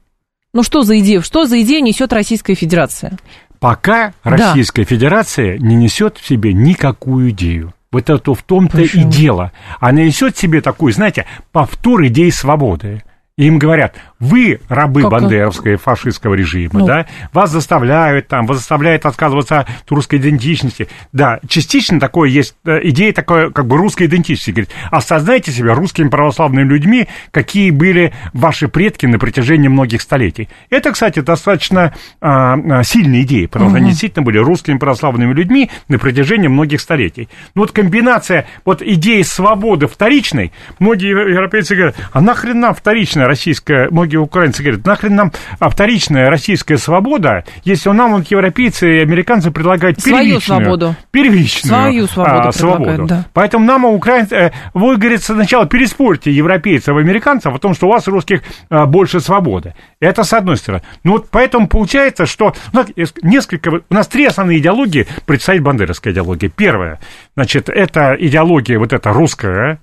Ну 0.54 0.64
что 0.64 0.84
за 0.84 1.00
идея? 1.00 1.22
Что 1.22 1.46
за 1.46 1.62
идея 1.62 1.82
несет 1.82 2.14
Российская 2.14 2.56
Федерация? 2.56 3.18
пока 3.66 4.14
Российская 4.24 4.84
да. 4.84 4.90
Федерация 4.90 5.58
не 5.58 5.76
несет 5.76 6.20
в 6.20 6.28
себе 6.28 6.54
никакую 6.54 7.32
идею. 7.32 7.74
Вот 7.92 8.10
это 8.10 8.34
в 8.36 8.44
том-то 8.44 8.78
Почему? 8.78 9.08
и 9.08 9.12
дело. 9.12 9.52
Она 9.80 10.04
несет 10.04 10.36
в 10.36 10.40
себе 10.40 10.62
такую, 10.62 10.94
знаете, 10.94 11.26
повтор 11.52 12.06
идеи 12.06 12.30
свободы. 12.30 13.04
И 13.38 13.48
им 13.48 13.58
говорят, 13.58 13.96
вы 14.20 14.60
рабы 14.70 15.02
как 15.02 15.12
бандеровского 15.12 15.78
фашистского 15.78 16.34
режима, 16.36 16.80
ну. 16.80 16.86
да, 16.86 17.06
вас 17.34 17.52
заставляют 17.52 18.28
там, 18.28 18.46
вас 18.46 18.58
заставляют 18.58 19.06
отказываться 19.06 19.62
от 19.62 19.68
русской 19.90 20.16
идентичности. 20.16 20.88
Да, 21.12 21.40
частично 21.48 22.00
такое 22.00 22.30
есть, 22.30 22.56
э, 22.66 22.80
идея 22.84 23.14
такой, 23.14 23.52
как 23.52 23.68
бы 23.68 23.78
русской 23.78 24.08
идентичности. 24.08 24.52
Говорит, 24.52 24.70
осознайте 24.92 25.52
себя 25.52 25.74
русскими 25.74 26.08
православными 26.08 26.68
людьми, 26.68 27.08
какие 27.32 27.72
были 27.72 28.14
ваши 28.34 28.68
предки 28.68 29.06
на 29.06 29.20
протяжении 29.20 29.68
многих 29.68 30.02
столетий. 30.02 30.50
Это, 30.70 30.92
кстати, 30.92 31.20
достаточно 31.20 31.94
а, 32.22 32.84
сильная 32.84 33.22
идея, 33.22 33.48
потому 33.48 33.70
что 33.70 33.78
угу. 33.78 33.84
они 33.84 33.90
действительно 33.92 34.24
были 34.24 34.38
русскими 34.38 34.78
православными 34.78 35.34
людьми 35.34 35.70
на 35.88 36.00
протяжении 36.00 36.48
многих 36.48 36.82
столетий. 36.82 37.30
Ну 37.54 37.62
вот 37.62 37.72
комбинация 37.72 38.48
вот 38.64 38.82
идеи 38.82 39.22
свободы 39.22 39.88
вторичной, 39.88 40.52
многие 40.80 41.10
европейцы 41.10 41.76
говорят, 41.76 41.96
а 42.12 42.22
нахрен 42.22 42.60
нам 42.60 42.74
вторичная 42.74 43.26
российская, 43.26 43.90
многие 44.06 44.18
украинцы 44.18 44.62
говорят, 44.62 44.86
нахрен 44.86 45.16
нам 45.16 45.32
вторичная 45.60 46.30
российская 46.30 46.78
свобода, 46.78 47.44
если 47.64 47.90
нам 47.90 48.14
вот 48.14 48.28
европейцы 48.28 48.98
и 48.98 49.02
американцы 49.02 49.50
предлагают 49.50 49.98
первичную. 49.98 50.42
Свою 50.42 50.62
свободу. 50.62 50.96
Первичную 51.10 51.76
Свою 51.76 52.08
свободу. 52.08 52.48
А, 52.48 52.52
свободу. 52.52 53.06
Да. 53.08 53.26
Поэтому 53.34 53.66
нам, 53.66 53.86
украинцы, 53.86 54.36
э, 54.36 54.52
вы, 54.76 54.98
говорится, 54.98 55.34
сначала 55.34 55.66
переспорьте 55.66 56.32
европейцев 56.32 56.96
и 56.96 57.00
американцев 57.00 57.56
о 57.56 57.58
том, 57.58 57.74
что 57.74 57.88
у 57.88 57.92
вас, 57.92 58.08
русских, 58.08 58.42
а, 58.70 58.86
больше 58.86 59.20
свободы. 59.20 59.74
Это 60.00 60.24
с 60.24 60.34
одной 60.34 60.58
стороны. 60.58 60.84
Ну 61.04 61.14
вот 61.14 61.30
поэтому 61.32 61.68
получается, 61.68 62.28
что 62.28 62.54
ну, 62.74 62.86
несколько... 63.24 63.82
У 63.90 63.94
нас 63.94 64.08
три 64.08 64.26
основные 64.26 64.60
идеологии 64.60 65.08
представить 65.26 65.64
бандеровская 65.64 66.14
идеология. 66.14 66.50
Первая, 66.56 67.00
значит, 67.36 67.70
это 67.70 68.16
идеология 68.20 68.78
вот 68.78 68.94
эта 68.94 69.12
русская, 69.12 69.74
а, 69.74 69.78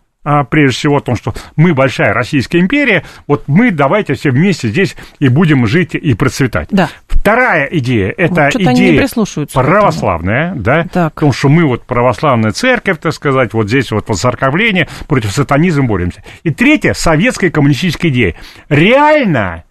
прежде 0.50 0.76
всего 0.76 0.96
о 0.96 1.00
том, 1.00 1.16
что 1.16 1.34
мы 1.56 1.74
большая 1.74 2.12
Российская 2.12 2.60
империя, 2.60 3.04
вот 3.26 3.44
мы 3.46 3.70
давайте 3.70 4.14
все 4.14 4.30
вместе 4.30 4.68
здесь 4.68 4.96
и 5.18 5.28
будем 5.28 5.66
жить 5.66 5.94
и 5.94 6.14
процветать. 6.14 6.68
Да. 6.70 6.88
Вторая 7.08 7.66
идея– 7.66 8.12
это 8.16 8.50
вот 8.52 8.60
идея 8.60 9.08
православная, 9.52 10.54
да, 10.54 10.84
так. 10.92 11.20
том, 11.20 11.32
что 11.32 11.48
мы 11.48 11.64
вот 11.64 11.84
православная 11.84 12.50
церковь, 12.52 12.98
так 13.00 13.12
сказать, 13.12 13.52
вот 13.52 13.68
здесь 13.68 13.92
вот 13.92 14.08
воцерковление, 14.08 14.88
против 15.06 15.30
сатанизма 15.30 15.84
боремся. 15.84 16.22
И 16.42 16.50
третья– 16.50 16.92
советская 16.94 17.50
коммунистическая 17.50 18.08
идея. 18.08 18.34
Реально 18.68 19.64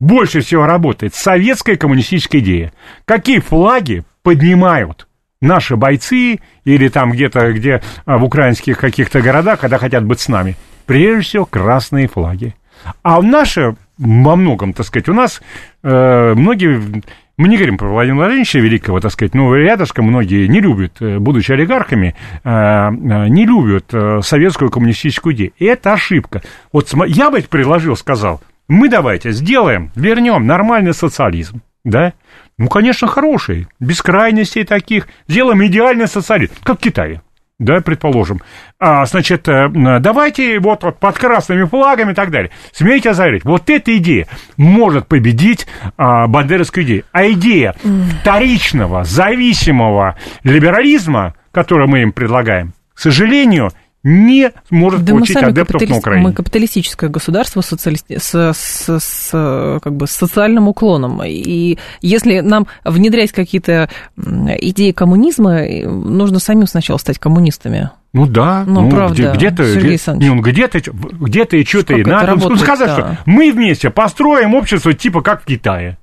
больше 0.00 0.40
всего 0.40 0.66
работает 0.66 1.14
советская 1.14 1.76
коммунистическая 1.76 2.38
идея. 2.38 2.72
Какие 3.04 3.40
флаги 3.40 4.04
поднимают 4.22 5.08
наши 5.44 5.76
бойцы 5.76 6.40
или 6.64 6.88
там 6.88 7.12
где-то, 7.12 7.52
где 7.52 7.82
а, 8.04 8.18
в 8.18 8.24
украинских 8.24 8.78
каких-то 8.78 9.20
городах, 9.20 9.60
когда 9.60 9.78
хотят 9.78 10.04
быть 10.04 10.20
с 10.20 10.28
нами. 10.28 10.56
Прежде 10.86 11.22
всего, 11.22 11.44
красные 11.44 12.08
флаги. 12.08 12.54
А 13.02 13.22
наши 13.22 13.76
во 13.98 14.36
многом, 14.36 14.72
так 14.72 14.86
сказать, 14.86 15.08
у 15.08 15.14
нас 15.14 15.40
э, 15.82 16.34
многие, 16.34 17.02
мы 17.36 17.48
не 17.48 17.56
говорим 17.56 17.78
про 17.78 17.88
Владимира 17.88 18.24
Владимировича 18.24 18.58
Великого, 18.58 19.00
так 19.00 19.12
сказать, 19.12 19.34
но 19.34 19.54
рядышком 19.54 20.06
многие 20.06 20.46
не 20.48 20.60
любят, 20.60 21.00
э, 21.00 21.18
будучи 21.18 21.52
олигархами, 21.52 22.14
э, 22.42 22.50
э, 22.50 22.90
не 23.28 23.46
любят 23.46 23.86
э, 23.92 24.20
советскую 24.22 24.70
коммунистическую 24.70 25.34
идею. 25.34 25.52
И 25.58 25.64
это 25.64 25.92
ошибка. 25.92 26.42
Вот 26.72 26.92
я 27.06 27.30
бы 27.30 27.40
предложил, 27.42 27.96
сказал, 27.96 28.40
мы 28.68 28.88
давайте 28.88 29.30
сделаем, 29.30 29.90
вернем 29.94 30.46
нормальный 30.46 30.94
социализм, 30.94 31.62
да, 31.84 32.14
ну, 32.56 32.68
конечно, 32.68 33.08
хорошие, 33.08 33.66
без 33.80 34.00
крайностей 34.00 34.64
таких. 34.64 35.08
Сделаем 35.26 35.64
идеальный 35.64 36.06
социализм, 36.06 36.52
как 36.62 36.78
в 36.78 36.82
Китае. 36.82 37.20
Да, 37.60 37.80
предположим. 37.80 38.40
А, 38.80 39.06
значит, 39.06 39.48
э, 39.48 39.68
давайте 40.00 40.58
вот, 40.58 40.82
вот 40.82 40.98
под 40.98 41.16
красными 41.16 41.64
флагами 41.64 42.10
и 42.10 42.14
так 42.14 42.30
далее. 42.30 42.50
Смейте 42.72 43.14
заверить, 43.14 43.44
вот 43.44 43.70
эта 43.70 43.96
идея 43.96 44.26
может 44.56 45.06
победить 45.06 45.66
а, 45.96 46.26
бандеровскую 46.26 46.84
идею. 46.84 47.04
А 47.12 47.26
идея 47.30 47.74
вторичного, 48.20 49.04
зависимого 49.04 50.16
либерализма, 50.42 51.34
которую 51.52 51.88
мы 51.88 52.02
им 52.02 52.12
предлагаем, 52.12 52.72
к 52.92 52.98
сожалению, 52.98 53.70
не 54.04 54.52
может 54.70 55.02
да 55.04 55.12
получить 55.12 55.36
адептов 55.36 55.88
на 55.88 55.96
Украине. 55.96 56.28
Мы 56.28 56.32
капиталистическое 56.32 57.08
государство 57.10 57.62
социали... 57.62 57.96
с, 57.96 58.34
с, 58.34 59.00
с, 59.00 59.80
как 59.82 59.96
бы, 59.96 60.06
с 60.06 60.12
социальным 60.12 60.68
уклоном. 60.68 61.22
И 61.24 61.78
если 62.02 62.40
нам 62.40 62.66
внедрять 62.84 63.32
какие-то 63.32 63.88
идеи 64.16 64.92
коммунизма, 64.92 65.62
нужно 65.86 66.38
самим 66.38 66.66
сначала 66.66 66.98
стать 66.98 67.18
коммунистами. 67.18 67.90
Ну 68.12 68.26
да, 68.26 68.62
ну, 68.64 68.82
ну 68.82 68.90
правда, 68.90 69.32
где-то, 69.34 69.64
Сергей 69.64 69.96
где, 69.96 70.30
ну, 70.30 70.40
где-то, 70.40 70.78
где-то 70.92 71.56
и 71.56 71.64
что-то 71.64 71.94
и 71.94 72.04
надо. 72.04 72.36
Ну, 72.36 72.56
сказать, 72.56 72.88
да. 72.88 72.94
что 72.94 73.18
мы 73.26 73.50
вместе 73.50 73.90
построим 73.90 74.54
общество 74.54 74.92
типа 74.92 75.20
как 75.20 75.42
в 75.42 75.46
Китае. 75.46 75.98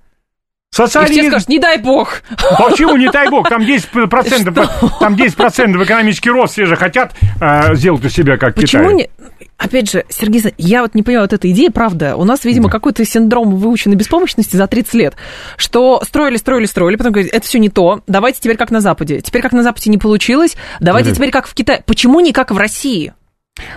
Социализм... 0.88 1.14
И 1.14 1.22
все 1.22 1.30
скажут, 1.30 1.50
не 1.50 1.60
дай 1.60 1.78
бог. 1.78 2.22
Почему 2.58 2.98
не 2.98 3.10
дай 3.10 3.30
бог? 3.30 3.50
Там 3.50 3.62
10%, 3.62 5.00
там 5.00 5.16
10 5.16 5.40
экономический 5.40 6.30
рост, 6.30 6.54
все 6.54 6.66
же 6.66 6.76
хотят 6.76 7.14
э, 7.40 7.76
сделать 7.76 8.04
у 8.04 8.10
себя 8.10 8.38
как 8.38 8.56
Почему 8.56 8.84
Китай. 8.84 8.96
Не... 8.96 9.10
Опять 9.58 9.92
же, 9.92 10.06
Сергей, 10.10 10.42
я 10.58 10.82
вот 10.82 10.96
не 10.96 11.04
понимаю, 11.04 11.26
вот 11.26 11.34
эта 11.34 11.50
идея, 11.52 11.70
правда, 11.70 12.16
у 12.16 12.24
нас, 12.24 12.46
видимо, 12.46 12.66
да. 12.66 12.72
какой-то 12.72 13.06
синдром 13.06 13.56
выученной 13.56 13.96
беспомощности 13.96 14.56
за 14.56 14.66
30 14.66 14.94
лет, 14.96 15.16
что 15.56 16.02
строили, 16.04 16.38
строили, 16.38 16.66
строили, 16.66 16.96
потом 16.96 17.12
говорят, 17.12 17.32
это 17.32 17.46
все 17.46 17.60
не 17.60 17.70
то, 17.70 18.02
давайте 18.08 18.40
теперь 18.42 18.58
как 18.58 18.72
на 18.72 18.82
Западе. 18.82 19.22
Теперь 19.22 19.44
как 19.44 19.52
на 19.52 19.62
Западе 19.62 19.92
не 19.92 20.00
получилось, 20.00 20.56
давайте 20.80 21.10
да. 21.10 21.16
теперь 21.16 21.30
как 21.30 21.46
в 21.46 21.54
Китае. 21.54 21.84
Почему 21.86 22.22
не 22.22 22.34
как 22.34 22.50
в 22.50 22.58
России? 22.58 23.14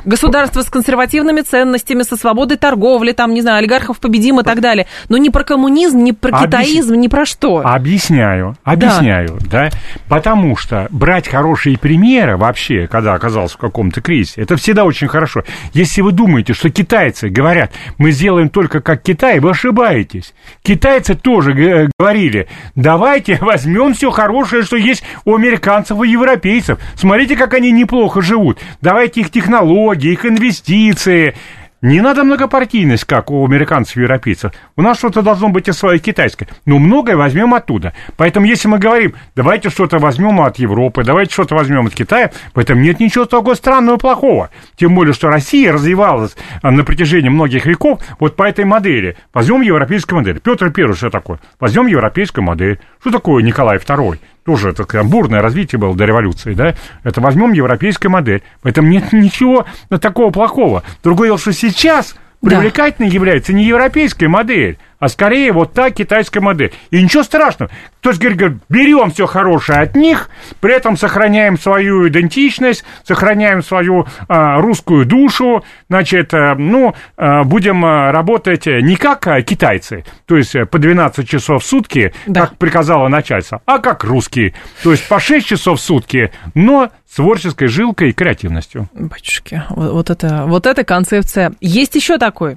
Государство 0.04 0.62
с 0.62 0.70
консервативными 0.70 1.40
ценностями, 1.40 2.02
со 2.02 2.16
свободой 2.16 2.56
торговли, 2.56 3.10
там, 3.10 3.34
не 3.34 3.40
знаю, 3.40 3.58
олигархов 3.58 3.98
победим 3.98 4.38
и 4.38 4.44
так 4.44 4.60
далее. 4.60 4.86
Но 5.08 5.16
не 5.16 5.30
про 5.30 5.42
коммунизм, 5.42 5.98
не 5.98 6.12
про 6.12 6.28
Объяс... 6.28 6.46
китаизм, 6.46 6.94
не 6.94 7.08
про 7.08 7.26
что. 7.26 7.60
Объясняю, 7.64 8.56
объясняю, 8.62 9.38
да. 9.50 9.70
да. 9.70 9.70
Потому 10.08 10.56
что 10.56 10.86
брать 10.90 11.26
хорошие 11.26 11.76
примеры 11.76 12.36
вообще, 12.36 12.86
когда 12.86 13.14
оказался 13.14 13.56
в 13.56 13.58
каком-то 13.58 14.00
кризисе, 14.00 14.42
это 14.42 14.56
всегда 14.56 14.84
очень 14.84 15.08
хорошо. 15.08 15.42
Если 15.72 16.02
вы 16.02 16.12
думаете, 16.12 16.52
что 16.52 16.70
китайцы 16.70 17.28
говорят, 17.28 17.72
мы 17.98 18.12
сделаем 18.12 18.50
только 18.50 18.80
как 18.80 19.02
Китай, 19.02 19.40
вы 19.40 19.50
ошибаетесь. 19.50 20.34
Китайцы 20.62 21.16
тоже 21.16 21.52
говорили, 21.98 22.46
давайте 22.76 23.38
возьмем 23.40 23.94
все 23.94 24.10
хорошее, 24.10 24.62
что 24.62 24.76
есть 24.76 25.02
у 25.24 25.34
американцев 25.34 26.00
и 26.00 26.08
европейцев. 26.08 26.78
Смотрите, 26.94 27.36
как 27.36 27.54
они 27.54 27.72
неплохо 27.72 28.20
живут. 28.20 28.60
Давайте 28.80 29.22
их 29.22 29.30
технологии 29.30 29.63
технологии, 29.64 30.12
их 30.12 30.26
инвестиции. 30.26 31.34
Не 31.82 32.00
надо 32.00 32.24
многопартийность, 32.24 33.04
как 33.04 33.30
у 33.30 33.44
американцев 33.44 33.98
и 33.98 34.00
европейцев. 34.00 34.52
У 34.74 34.80
нас 34.80 34.96
что-то 34.96 35.20
должно 35.20 35.50
быть 35.50 35.68
и 35.68 35.72
свое 35.72 35.98
китайское. 35.98 36.48
Но 36.64 36.78
многое 36.78 37.14
возьмем 37.14 37.52
оттуда. 37.52 37.92
Поэтому, 38.16 38.46
если 38.46 38.68
мы 38.68 38.78
говорим, 38.78 39.14
давайте 39.36 39.68
что-то 39.68 39.98
возьмем 39.98 40.40
от 40.40 40.58
Европы, 40.58 41.04
давайте 41.04 41.34
что-то 41.34 41.54
возьмем 41.54 41.86
от 41.86 41.94
Китая, 41.94 42.30
в 42.54 42.58
этом 42.58 42.80
нет 42.80 43.00
ничего 43.00 43.26
такого 43.26 43.52
странного 43.52 43.96
и 43.96 44.00
плохого. 44.00 44.48
Тем 44.76 44.94
более, 44.94 45.12
что 45.12 45.28
Россия 45.28 45.72
развивалась 45.72 46.34
а, 46.62 46.70
на 46.70 46.84
протяжении 46.84 47.28
многих 47.28 47.66
веков 47.66 48.00
вот 48.18 48.34
по 48.34 48.44
этой 48.44 48.64
модели. 48.64 49.18
Возьмем 49.34 49.60
европейскую 49.60 50.20
модель. 50.20 50.40
Петр 50.40 50.70
Первый 50.70 50.96
что 50.96 51.10
такое? 51.10 51.38
Возьмем 51.60 51.86
европейскую 51.86 52.44
модель. 52.44 52.80
Что 53.00 53.10
такое 53.10 53.42
Николай 53.42 53.76
Второй? 53.76 54.20
Тоже 54.44 54.70
это 54.70 54.84
бурное 55.04 55.40
развитие 55.40 55.78
было 55.78 55.94
до 55.96 56.04
революции, 56.04 56.54
да, 56.54 56.74
это 57.02 57.20
возьмем 57.20 57.52
европейскую 57.52 58.10
модель. 58.10 58.42
В 58.62 58.66
этом 58.66 58.90
нет 58.90 59.12
ничего 59.12 59.66
такого 60.00 60.30
плохого. 60.30 60.82
Другое 61.02 61.28
дело, 61.28 61.38
что 61.38 61.52
сейчас 61.52 62.14
привлекательной 62.40 63.08
да. 63.08 63.14
является 63.14 63.52
не 63.52 63.64
европейская 63.64 64.28
модель, 64.28 64.78
а 65.04 65.08
скорее 65.08 65.52
вот 65.52 65.74
та 65.74 65.90
китайская 65.90 66.40
модель. 66.40 66.72
И 66.90 67.02
ничего 67.02 67.22
страшного. 67.22 67.70
То 68.00 68.08
есть, 68.08 68.22
говорит, 68.22 68.58
берем 68.70 69.10
все 69.10 69.26
хорошее 69.26 69.80
от 69.80 69.94
них, 69.96 70.30
при 70.60 70.74
этом 70.74 70.96
сохраняем 70.96 71.58
свою 71.58 72.08
идентичность, 72.08 72.84
сохраняем 73.02 73.62
свою 73.62 74.06
а, 74.28 74.60
русскую 74.60 75.04
душу, 75.04 75.62
значит, 75.90 76.32
а, 76.32 76.54
ну, 76.54 76.94
а, 77.16 77.44
будем 77.44 77.84
а, 77.84 78.12
работать 78.12 78.66
не 78.66 78.96
как 78.96 79.26
китайцы, 79.44 80.04
то 80.26 80.36
есть 80.36 80.54
по 80.70 80.78
12 80.78 81.28
часов 81.28 81.62
в 81.62 81.66
сутки, 81.66 82.14
да. 82.26 82.42
как 82.42 82.56
приказало 82.56 83.08
начальство, 83.08 83.60
а 83.66 83.78
как 83.78 84.04
русские, 84.04 84.54
то 84.82 84.90
есть 84.90 85.06
по 85.08 85.20
6 85.20 85.46
часов 85.46 85.80
в 85.80 85.82
сутки, 85.82 86.30
но 86.54 86.90
с 87.10 87.16
творческой 87.16 87.68
жилкой 87.68 88.10
и 88.10 88.12
креативностью. 88.12 88.88
Батюшки, 88.94 89.62
вот, 89.70 89.92
вот, 89.92 90.10
это, 90.10 90.44
вот 90.46 90.66
эта 90.66 90.84
концепция. 90.84 91.52
Есть 91.60 91.94
еще 91.94 92.18
такой 92.18 92.56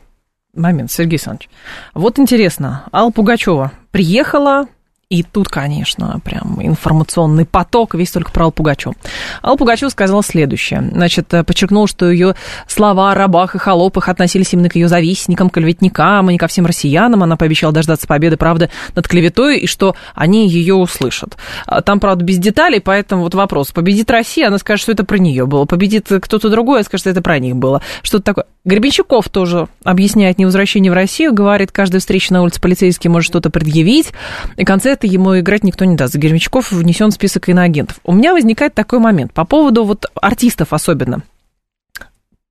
момент, 0.58 0.92
Сергей 0.92 1.16
Александрович. 1.16 1.50
Вот 1.94 2.20
интересно, 2.20 2.86
Алла 2.92 3.12
Пугачева 3.12 3.72
приехала 3.92 4.68
И 5.10 5.24
тут, 5.24 5.48
конечно, 5.48 6.20
прям 6.26 6.62
информационный 6.62 7.46
поток 7.46 7.96
весь 7.96 8.12
только 8.12 8.30
про 8.30 8.44
Аллу 8.44 8.52
Пугачеву. 8.52 8.94
Алла 9.42 9.56
Пугачева 9.56 9.88
сказала 9.88 10.22
следующее. 10.22 10.82
Значит, 10.92 11.34
э, 11.34 11.46
подчеркнул, 11.46 11.88
что 11.88 12.12
ее 12.12 12.36
слова 12.68 13.14
о 13.14 13.16
рабах 13.16 13.56
и 13.56 13.58
холопах 13.58 14.10
относились 14.10 14.52
именно 14.52 14.68
к 14.68 14.76
ее 14.76 14.90
завистникам, 14.90 15.50
клеветникам, 15.50 16.28
а 16.28 16.32
не 16.32 16.38
ко 16.38 16.48
всем 16.48 16.66
россиянам. 16.66 17.24
Она 17.24 17.38
пообещала 17.38 17.72
дождаться 17.72 18.06
победы, 18.06 18.36
правда, 18.36 18.70
над 18.96 19.08
клеветой, 19.08 19.60
и 19.60 19.66
что 19.66 19.96
они 20.14 20.50
ее 20.50 20.76
услышат. 20.76 21.38
А 21.66 21.82
там, 21.82 22.02
правда, 22.02 22.26
без 22.26 22.38
деталей, 22.38 22.82
поэтому 22.82 23.22
вот 23.22 23.34
вопрос. 23.34 23.72
Победит 23.72 24.12
Россия, 24.12 24.48
она 24.48 24.58
скажет, 24.58 24.84
что 24.84 24.92
это 24.92 25.06
про 25.06 25.20
нее 25.20 25.46
было. 25.46 25.64
Победит 25.64 26.10
кто-то 26.22 26.50
другой, 26.50 26.80
она 26.80 26.84
скажет, 26.84 27.04
что 27.04 27.10
это 27.12 27.22
про 27.22 27.40
них 27.40 27.56
было. 27.56 27.82
Что-то 28.02 28.26
такое. 28.26 28.46
Гребенщиков 28.68 29.30
тоже 29.30 29.70
объясняет 29.86 30.38
невозвращение 30.38 30.92
в 30.92 30.94
Россию, 30.94 31.34
говорит, 31.34 31.72
каждая 31.72 32.02
встреча 32.02 32.34
на 32.34 32.42
улице 32.42 32.60
полицейский 32.60 33.10
может 33.10 33.30
что-то 33.30 33.50
предъявить. 33.50 34.12
И 34.58 34.64
в 34.64 34.68
конце 34.68 34.92
это 34.92 35.08
ему 35.08 35.40
играть 35.40 35.64
никто 35.64 35.86
не 35.86 35.96
даст. 35.96 36.12
За 36.12 36.20
Гермичков 36.20 36.74
внесен 36.74 37.12
список 37.12 37.48
иноагентов. 37.48 38.02
У 38.04 38.12
меня 38.12 38.34
возникает 38.34 38.74
такой 38.74 39.00
момент 39.00 39.32
по 39.32 39.46
поводу 39.46 39.86
вот 39.86 40.08
артистов 40.16 40.74
особенно. 40.74 41.24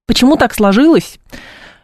Почему 0.06 0.38
так 0.38 0.54
сложилось, 0.54 1.18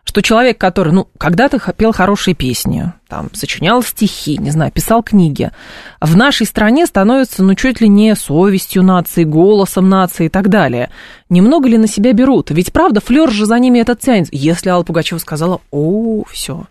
что 0.04 0.20
человек, 0.20 0.58
который, 0.58 0.92
ну, 0.92 1.08
когда-то 1.16 1.58
пел 1.72 1.92
хорошие 1.92 2.34
песни, 2.34 2.92
там, 3.08 3.30
сочинял 3.32 3.82
стихи, 3.82 4.36
не 4.36 4.50
знаю, 4.50 4.72
писал 4.72 5.02
книги, 5.02 5.50
в 6.00 6.16
нашей 6.16 6.46
стране 6.46 6.86
становится, 6.86 7.42
ну, 7.42 7.54
чуть 7.54 7.80
ли 7.80 7.88
не 7.88 8.14
совестью 8.14 8.82
нации, 8.82 9.24
голосом 9.24 9.88
нации 9.88 10.26
и 10.26 10.28
так 10.28 10.48
далее. 10.48 10.90
Немного 11.28 11.68
ли 11.68 11.78
на 11.78 11.86
себя 11.86 12.12
берут? 12.12 12.50
Ведь, 12.50 12.72
правда, 12.72 13.00
флер 13.00 13.30
же 13.30 13.46
за 13.46 13.58
ними 13.58 13.78
этот 13.78 14.00
тянет. 14.00 14.28
Если 14.32 14.68
Алла 14.68 14.82
Пугачева 14.82 15.18
сказала, 15.18 15.60
о, 15.70 16.24
все, 16.30 16.64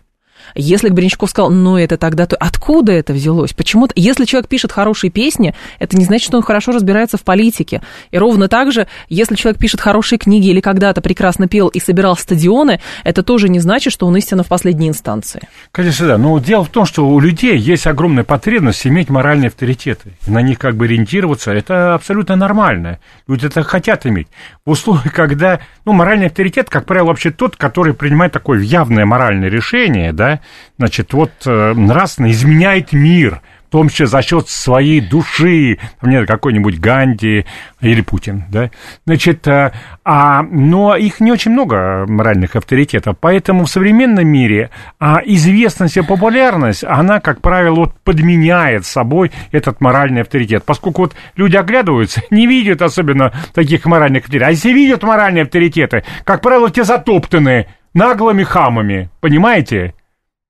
если 0.54 0.88
Гринчков 0.88 1.30
сказал, 1.30 1.50
ну 1.50 1.76
это 1.76 1.96
тогда, 1.96 2.26
то 2.26 2.36
откуда 2.36 2.92
это 2.92 3.12
взялось? 3.12 3.52
Почему-то, 3.52 3.92
если 3.96 4.24
человек 4.24 4.48
пишет 4.48 4.72
хорошие 4.72 5.10
песни, 5.10 5.54
это 5.78 5.96
не 5.96 6.04
значит, 6.04 6.26
что 6.26 6.36
он 6.36 6.42
хорошо 6.42 6.72
разбирается 6.72 7.16
в 7.16 7.22
политике. 7.22 7.82
И 8.10 8.18
ровно 8.18 8.48
так 8.48 8.72
же, 8.72 8.86
если 9.08 9.34
человек 9.34 9.60
пишет 9.60 9.80
хорошие 9.80 10.18
книги 10.18 10.48
или 10.48 10.60
когда-то 10.60 11.00
прекрасно 11.00 11.48
пел 11.48 11.68
и 11.68 11.80
собирал 11.80 12.16
стадионы, 12.16 12.80
это 13.04 13.22
тоже 13.22 13.48
не 13.48 13.60
значит, 13.60 13.92
что 13.92 14.06
он 14.06 14.16
истинно 14.16 14.42
в 14.42 14.48
последней 14.48 14.88
инстанции. 14.88 15.48
Конечно, 15.70 16.06
да. 16.06 16.18
Но 16.18 16.38
дело 16.38 16.64
в 16.64 16.68
том, 16.68 16.86
что 16.86 17.08
у 17.08 17.20
людей 17.20 17.56
есть 17.56 17.86
огромная 17.86 18.24
потребность 18.24 18.86
иметь 18.86 19.10
моральные 19.10 19.48
авторитеты. 19.48 20.12
На 20.26 20.42
них 20.42 20.58
как 20.58 20.76
бы 20.76 20.84
ориентироваться, 20.84 21.52
это 21.52 21.94
абсолютно 21.94 22.36
нормально. 22.36 22.98
Люди 23.26 23.46
это 23.46 23.62
хотят 23.62 24.06
иметь. 24.06 24.28
В 24.64 24.70
условиях, 24.70 25.12
когда, 25.12 25.60
ну, 25.84 25.92
моральный 25.92 26.26
авторитет, 26.26 26.70
как 26.70 26.86
правило, 26.86 27.08
вообще 27.08 27.30
тот, 27.30 27.56
который 27.56 27.94
принимает 27.94 28.32
такое 28.32 28.60
явное 28.60 29.04
моральное 29.04 29.48
решение, 29.48 30.12
да, 30.12 30.31
значит, 30.78 31.12
вот 31.12 31.32
э, 31.46 31.74
нравственно 31.74 32.30
изменяет 32.30 32.92
мир, 32.92 33.40
в 33.68 33.72
том 33.72 33.88
числе 33.88 34.06
за 34.06 34.20
счет 34.20 34.50
своей 34.50 35.00
души, 35.00 35.78
мне 36.02 36.26
какой-нибудь 36.26 36.78
Ганди 36.78 37.46
или 37.80 38.02
Путин, 38.02 38.44
да, 38.50 38.70
значит, 39.06 39.48
а, 39.48 39.72
а, 40.04 40.42
но 40.42 40.94
их 40.94 41.20
не 41.20 41.32
очень 41.32 41.52
много 41.52 42.04
моральных 42.06 42.54
авторитетов, 42.54 43.16
поэтому 43.18 43.64
в 43.64 43.70
современном 43.70 44.28
мире 44.28 44.68
а, 45.00 45.22
известность 45.24 45.96
и 45.96 46.02
популярность, 46.02 46.84
она, 46.84 47.20
как 47.20 47.40
правило, 47.40 47.76
вот 47.76 47.94
подменяет 48.04 48.84
собой 48.84 49.32
этот 49.52 49.80
моральный 49.80 50.20
авторитет, 50.20 50.64
поскольку 50.66 51.04
вот 51.04 51.14
люди 51.36 51.56
оглядываются, 51.56 52.20
не 52.30 52.46
видят 52.46 52.82
особенно 52.82 53.32
таких 53.54 53.86
моральных 53.86 54.24
авторитетов, 54.24 54.48
а 54.48 54.52
если 54.52 54.72
видят 54.74 55.02
моральные 55.02 55.44
авторитеты, 55.44 56.04
как 56.24 56.42
правило, 56.42 56.70
те 56.70 56.84
затоптаны 56.84 57.68
наглыми 57.94 58.42
хамами, 58.42 59.08
понимаете? 59.20 59.94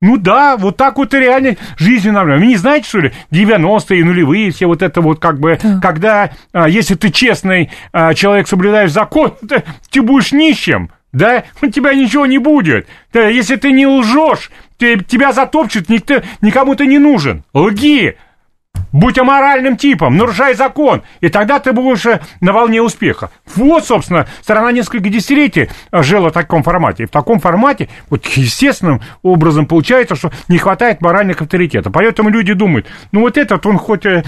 Ну 0.02 0.16
да, 0.16 0.56
вот 0.56 0.76
так 0.76 0.98
вот 0.98 1.14
и 1.14 1.18
реально 1.18 1.56
жизнь 1.78 2.10
нормально. 2.10 2.40
Вы 2.40 2.48
не 2.48 2.56
знаете, 2.56 2.88
что 2.88 2.98
ли, 2.98 3.12
90-е, 3.30 4.04
нулевые, 4.04 4.50
все 4.50 4.66
вот 4.66 4.82
это 4.82 5.00
вот 5.00 5.20
как 5.20 5.38
бы, 5.38 5.60
да. 5.62 5.78
когда, 5.80 6.32
а, 6.52 6.68
если 6.68 6.96
ты 6.96 7.10
честный 7.10 7.70
а, 7.92 8.12
человек, 8.12 8.48
соблюдаешь 8.48 8.90
закон, 8.90 9.34
ты, 9.90 10.02
будешь 10.02 10.32
нищим, 10.32 10.90
да, 11.12 11.44
у 11.62 11.68
тебя 11.68 11.94
ничего 11.94 12.26
не 12.26 12.38
будет. 12.38 12.88
Если 13.14 13.54
ты 13.54 13.70
не 13.70 13.86
лжешь, 13.86 14.50
тебя 14.78 15.32
затопчут, 15.32 15.88
никто, 15.88 16.20
никому 16.40 16.74
ты 16.74 16.86
не 16.86 16.98
нужен. 16.98 17.44
Лги, 17.54 18.16
Будь 18.92 19.18
аморальным 19.18 19.76
типом, 19.76 20.16
нарушай 20.16 20.54
закон, 20.54 21.02
и 21.20 21.28
тогда 21.28 21.58
ты 21.58 21.72
будешь 21.72 22.04
э, 22.04 22.20
на 22.40 22.52
волне 22.52 22.82
успеха. 22.82 23.30
Вот, 23.54 23.86
собственно, 23.86 24.26
страна 24.42 24.70
несколько 24.70 25.08
десятилетий 25.08 25.70
э, 25.90 26.02
жила 26.02 26.28
в 26.28 26.32
таком 26.32 26.62
формате. 26.62 27.04
И 27.04 27.06
в 27.06 27.10
таком 27.10 27.40
формате, 27.40 27.88
вот 28.10 28.26
естественным 28.26 29.00
образом 29.22 29.66
получается, 29.66 30.14
что 30.14 30.30
не 30.48 30.58
хватает 30.58 31.00
моральных 31.00 31.40
авторитетов. 31.40 31.92
Поэтому 31.92 32.28
люди 32.28 32.52
думают, 32.52 32.86
ну 33.12 33.20
вот 33.20 33.38
этот, 33.38 33.64
он 33.64 33.78
хоть 33.78 34.04
э, 34.04 34.24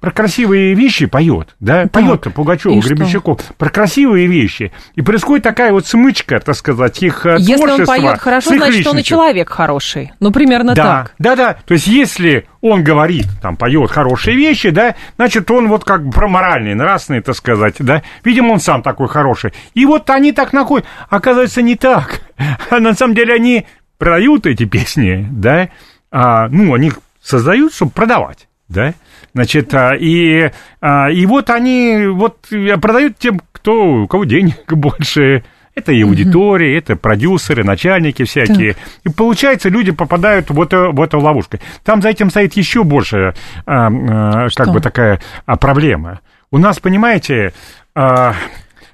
про 0.00 0.10
красивые 0.10 0.74
вещи 0.74 1.06
поет, 1.06 1.54
да, 1.60 1.84
да. 1.84 1.88
поет 1.88 2.22
Пугачев, 2.34 2.84
Гребенщиков, 2.84 3.40
про 3.56 3.70
красивые 3.70 4.26
вещи. 4.26 4.72
И 4.96 5.02
происходит 5.02 5.44
такая 5.44 5.72
вот 5.72 5.86
смычка, 5.86 6.40
так 6.40 6.56
сказать, 6.56 7.00
их 7.02 7.24
Если 7.38 7.70
он 7.70 7.86
поет 7.86 8.18
хорошо, 8.18 8.50
значит, 8.50 8.66
личностью. 8.66 8.92
он 8.92 8.98
и 8.98 9.04
человек 9.04 9.48
хороший. 9.48 10.12
Ну, 10.18 10.32
примерно 10.32 10.74
да, 10.74 10.82
так. 10.82 11.14
Да, 11.18 11.36
да, 11.36 11.56
то 11.64 11.74
есть 11.74 11.86
если 11.86 12.46
он 12.60 12.82
говорит, 12.82 13.26
там, 13.40 13.56
поет 13.56 13.90
хорошие 13.90 14.36
вещи, 14.36 14.70
да, 14.70 14.94
значит, 15.16 15.50
он 15.50 15.68
вот 15.68 15.84
как 15.84 16.04
бы 16.06 16.12
про 16.12 16.28
моральные, 16.28 16.74
нравственные, 16.74 17.22
так 17.22 17.36
сказать, 17.36 17.76
да, 17.78 18.02
видимо, 18.24 18.52
он 18.52 18.60
сам 18.60 18.82
такой 18.82 19.08
хороший. 19.08 19.52
И 19.74 19.86
вот 19.86 20.08
они 20.10 20.32
так 20.32 20.52
находят, 20.52 20.86
оказывается, 21.08 21.62
не 21.62 21.76
так. 21.76 22.22
А 22.70 22.80
на 22.80 22.94
самом 22.94 23.14
деле 23.14 23.34
они 23.34 23.66
продают 23.98 24.46
эти 24.46 24.64
песни, 24.64 25.26
да, 25.30 25.68
а, 26.10 26.48
ну, 26.48 26.74
они 26.74 26.92
создают, 27.22 27.74
чтобы 27.74 27.92
продавать, 27.92 28.48
да, 28.68 28.94
значит, 29.34 29.74
а, 29.74 29.94
и, 29.94 30.50
а, 30.80 31.10
и 31.10 31.26
вот 31.26 31.50
они 31.50 32.06
вот 32.06 32.38
продают 32.80 33.18
тем, 33.18 33.40
кто, 33.52 34.02
у 34.02 34.06
кого 34.06 34.24
денег 34.24 34.56
больше, 34.72 35.44
это 35.78 35.92
и 35.92 36.02
аудитория, 36.02 36.76
это 36.76 36.96
продюсеры, 36.96 37.64
начальники 37.64 38.24
всякие. 38.24 38.74
Так. 38.74 38.82
И 39.04 39.08
получается, 39.08 39.68
люди 39.68 39.92
попадают 39.92 40.50
в 40.50 40.60
эту, 40.60 40.92
в 40.92 41.00
эту 41.00 41.18
ловушку. 41.20 41.58
Там 41.84 42.02
за 42.02 42.10
этим 42.10 42.30
стоит 42.30 42.54
еще 42.54 42.84
больше, 42.84 43.34
а, 43.66 43.88
а, 43.88 44.48
как 44.54 44.72
бы 44.72 44.80
такая 44.80 45.20
а, 45.46 45.56
проблема. 45.56 46.20
У 46.50 46.58
нас, 46.58 46.80
понимаете, 46.80 47.52
а, 47.94 48.34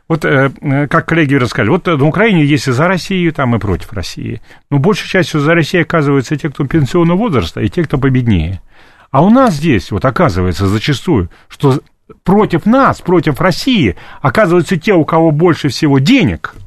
вот 0.08 0.24
э, 0.24 0.50
как 0.90 1.06
коллеги 1.06 1.34
рассказали, 1.34 1.70
вот 1.70 1.86
на 1.86 2.04
Украине 2.04 2.44
есть 2.44 2.68
и 2.68 2.72
за 2.72 2.86
Россию, 2.88 3.32
там 3.32 3.56
и 3.56 3.58
против 3.58 3.92
России. 3.92 4.42
Но 4.70 4.78
большей 4.78 5.08
частью 5.08 5.40
за 5.40 5.54
Россию 5.54 5.82
оказываются 5.82 6.36
те, 6.36 6.50
кто 6.50 6.66
пенсионного 6.66 7.16
возраста, 7.16 7.60
и 7.60 7.68
те, 7.68 7.84
кто 7.84 7.96
победнее. 7.96 8.60
А 9.10 9.24
у 9.24 9.30
нас 9.30 9.54
здесь, 9.54 9.90
вот 9.90 10.04
оказывается 10.04 10.66
зачастую, 10.66 11.30
что 11.48 11.80
против 12.22 12.66
нас, 12.66 13.00
против 13.00 13.40
России, 13.40 13.96
оказываются 14.20 14.76
те, 14.76 14.92
у 14.92 15.04
кого 15.04 15.30
больше 15.30 15.68
всего 15.68 15.98
денег– 15.98 16.54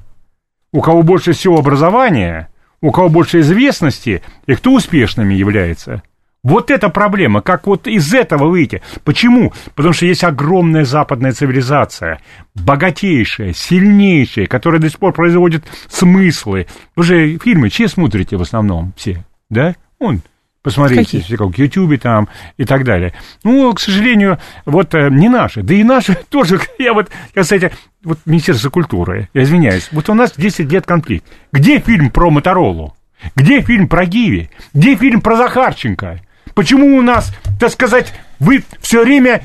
у 0.71 0.81
кого 0.81 1.03
больше 1.03 1.33
всего 1.33 1.59
образования, 1.59 2.49
у 2.81 2.91
кого 2.91 3.09
больше 3.09 3.39
известности, 3.39 4.21
и 4.45 4.55
кто 4.55 4.73
успешными 4.73 5.33
является. 5.33 6.03
Вот 6.43 6.71
эта 6.71 6.89
проблема, 6.89 7.41
как 7.41 7.67
вот 7.67 7.87
из 7.87 8.13
этого 8.13 8.47
выйти. 8.47 8.81
Почему? 9.03 9.51
Потому 9.75 9.93
что 9.93 10.05
есть 10.05 10.23
огромная 10.23 10.85
западная 10.85 11.33
цивилизация, 11.33 12.21
богатейшая, 12.55 13.53
сильнейшая, 13.53 14.45
которая 14.45 14.79
до 14.79 14.89
сих 14.89 14.99
пор 14.99 15.13
производит 15.13 15.65
смыслы. 15.89 16.67
Вы 16.95 17.03
же 17.03 17.37
фильмы 17.39 17.69
чьи 17.69 17.87
смотрите 17.87 18.37
в 18.37 18.41
основном 18.41 18.93
все, 18.95 19.25
да? 19.49 19.75
Он, 19.99 20.21
Посмотрите, 20.61 21.19
Какие? 21.21 21.37
как 21.37 21.47
в 21.47 21.57
Ютьюбе 21.57 21.97
там 21.97 22.27
и 22.57 22.65
так 22.65 22.83
далее. 22.83 23.13
Ну, 23.43 23.73
к 23.73 23.79
сожалению, 23.79 24.37
вот 24.65 24.93
э, 24.95 25.09
не 25.09 25.29
наши. 25.29 25.61
Да 25.61 25.73
и 25.73 25.83
наши 25.83 26.15
тоже. 26.29 26.59
Я 26.77 26.93
вот, 26.93 27.09
я, 27.35 27.43
кстати, 27.43 27.71
вот 28.03 28.19
Министерство 28.25 28.69
культуры, 28.69 29.29
я 29.33 29.43
извиняюсь, 29.43 29.87
вот 29.91 30.09
у 30.09 30.13
нас 30.13 30.33
10 30.35 30.71
лет 30.71 30.85
конфликт. 30.85 31.25
Где 31.53 31.79
фильм 31.79 32.09
про 32.09 32.29
Моторолу? 32.29 32.95
Где 33.35 33.61
фильм 33.61 33.87
про 33.87 34.05
Гиви? 34.05 34.49
Где 34.73 34.95
фильм 34.95 35.21
про 35.21 35.37
Захарченко? 35.37 36.21
Почему 36.53 36.97
у 36.97 37.01
нас, 37.01 37.33
так 37.59 37.71
сказать, 37.71 38.13
вы 38.39 38.63
все 38.81 39.03
время 39.03 39.43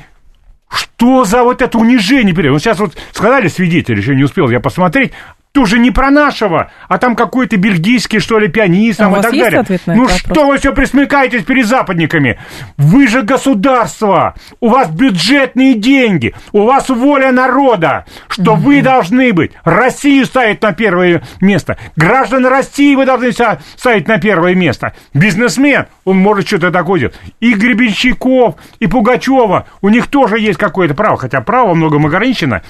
что 0.69 1.25
за 1.25 1.43
вот 1.43 1.61
это 1.61 1.77
унижение? 1.77 2.33
Вот 2.51 2.59
сейчас 2.59 2.79
вот 2.79 2.97
сказали 3.11 3.47
свидетели, 3.47 3.97
еще 3.97 4.15
не 4.15 4.23
успел 4.23 4.49
я 4.49 4.59
посмотреть, 4.59 5.11
тоже 5.53 5.77
не 5.77 5.91
про 5.91 6.09
нашего, 6.09 6.71
а 6.89 6.97
там 6.97 7.15
какой-то 7.15 7.57
бельгийский, 7.57 8.19
что 8.19 8.39
ли, 8.39 8.47
пианист 8.47 8.99
а 8.99 9.03
там, 9.03 9.19
и 9.19 9.21
так 9.21 9.31
далее. 9.31 9.65
Ну 9.85 10.01
вопрос? 10.01 10.17
что 10.17 10.47
вы 10.47 10.57
все 10.57 10.73
присмыкаетесь 10.73 11.43
перед 11.43 11.67
западниками? 11.67 12.39
Вы 12.77 13.07
же 13.07 13.21
государство, 13.21 14.33
у 14.59 14.69
вас 14.69 14.89
бюджетные 14.89 15.75
деньги, 15.75 16.33
у 16.53 16.63
вас 16.63 16.89
воля 16.89 17.31
народа, 17.31 18.05
что 18.27 18.53
mm-hmm. 18.53 18.57
вы 18.57 18.81
должны 18.81 19.31
быть. 19.31 19.51
Россию 19.63 20.25
ставить 20.25 20.61
на 20.63 20.73
первое 20.73 21.21
место. 21.39 21.77
Граждан 21.95 22.47
России 22.47 22.95
вы 22.95 23.05
должны 23.05 23.31
ставить 23.31 24.07
на 24.07 24.17
первое 24.17 24.55
место. 24.55 24.93
Бизнесмен, 25.13 25.85
он 26.03 26.17
может 26.17 26.47
что-то 26.47 26.71
такое 26.71 26.99
делать. 26.99 27.15
И 27.41 27.53
Гребенщиков, 27.53 28.55
и 28.79 28.87
Пугачева, 28.87 29.67
у 29.81 29.89
них 29.89 30.07
тоже 30.07 30.39
есть 30.39 30.57
какое-то 30.57 30.95
право, 30.95 31.15
хотя 31.17 31.41
право 31.41 31.75
многом 31.75 32.07
ограничено. 32.07 32.63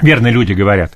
Верно 0.00 0.28
люди 0.28 0.54
говорят. 0.54 0.94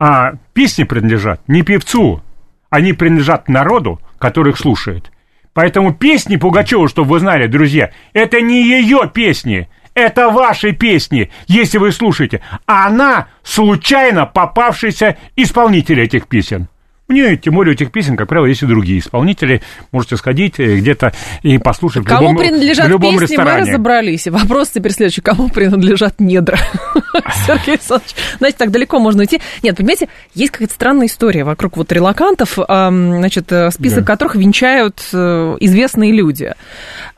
А 0.00 0.32
песни 0.54 0.84
принадлежат 0.84 1.42
не 1.46 1.62
певцу, 1.62 2.22
они 2.70 2.94
принадлежат 2.94 3.50
народу, 3.50 4.00
который 4.18 4.52
их 4.52 4.58
слушает. 4.58 5.12
Поэтому 5.52 5.92
песни 5.92 6.36
Пугачева, 6.36 6.88
чтобы 6.88 7.10
вы 7.10 7.20
знали, 7.20 7.46
друзья, 7.46 7.90
это 8.14 8.40
не 8.40 8.62
ее 8.62 9.10
песни. 9.12 9.68
Это 9.92 10.30
ваши 10.30 10.72
песни, 10.72 11.30
если 11.48 11.76
вы 11.76 11.92
слушаете. 11.92 12.40
А 12.66 12.86
она 12.86 13.26
случайно 13.42 14.24
попавшийся 14.24 15.18
исполнитель 15.36 16.00
этих 16.00 16.28
песен. 16.28 16.68
Мне, 17.10 17.36
тем 17.36 17.54
более, 17.54 17.72
у 17.72 17.74
этих 17.74 17.90
песен, 17.90 18.16
как 18.16 18.28
правило, 18.28 18.46
есть 18.46 18.62
и 18.62 18.66
другие 18.66 19.00
исполнители. 19.00 19.62
Можете 19.90 20.16
сходить 20.16 20.60
э, 20.60 20.76
где-то 20.76 21.12
и 21.42 21.58
послушать 21.58 22.04
кому 22.04 22.18
в 22.18 22.22
любом, 22.22 22.36
принадлежат 22.36 22.86
в 22.86 22.88
любом 22.88 23.18
песни, 23.18 23.24
ресторане. 23.24 23.62
мы 23.62 23.68
разобрались. 23.68 24.28
Вопрос 24.28 24.68
теперь 24.68 24.92
следующий. 24.92 25.20
Кому 25.20 25.48
принадлежат 25.48 26.20
недра? 26.20 26.56
Сергей 27.46 27.74
Александрович, 27.74 28.14
знаете, 28.38 28.58
так 28.58 28.70
далеко 28.70 29.00
можно 29.00 29.22
уйти. 29.22 29.40
Нет, 29.64 29.76
понимаете, 29.76 30.08
есть 30.34 30.52
какая-то 30.52 30.72
странная 30.72 31.08
история 31.08 31.42
вокруг 31.42 31.76
вот 31.78 31.90
релакантов, 31.90 32.52
значит, 32.54 33.50
э, 33.50 33.72
список 33.72 34.06
которых 34.06 34.36
венчают 34.36 35.02
э, 35.12 35.56
известные 35.58 36.12
люди. 36.12 36.54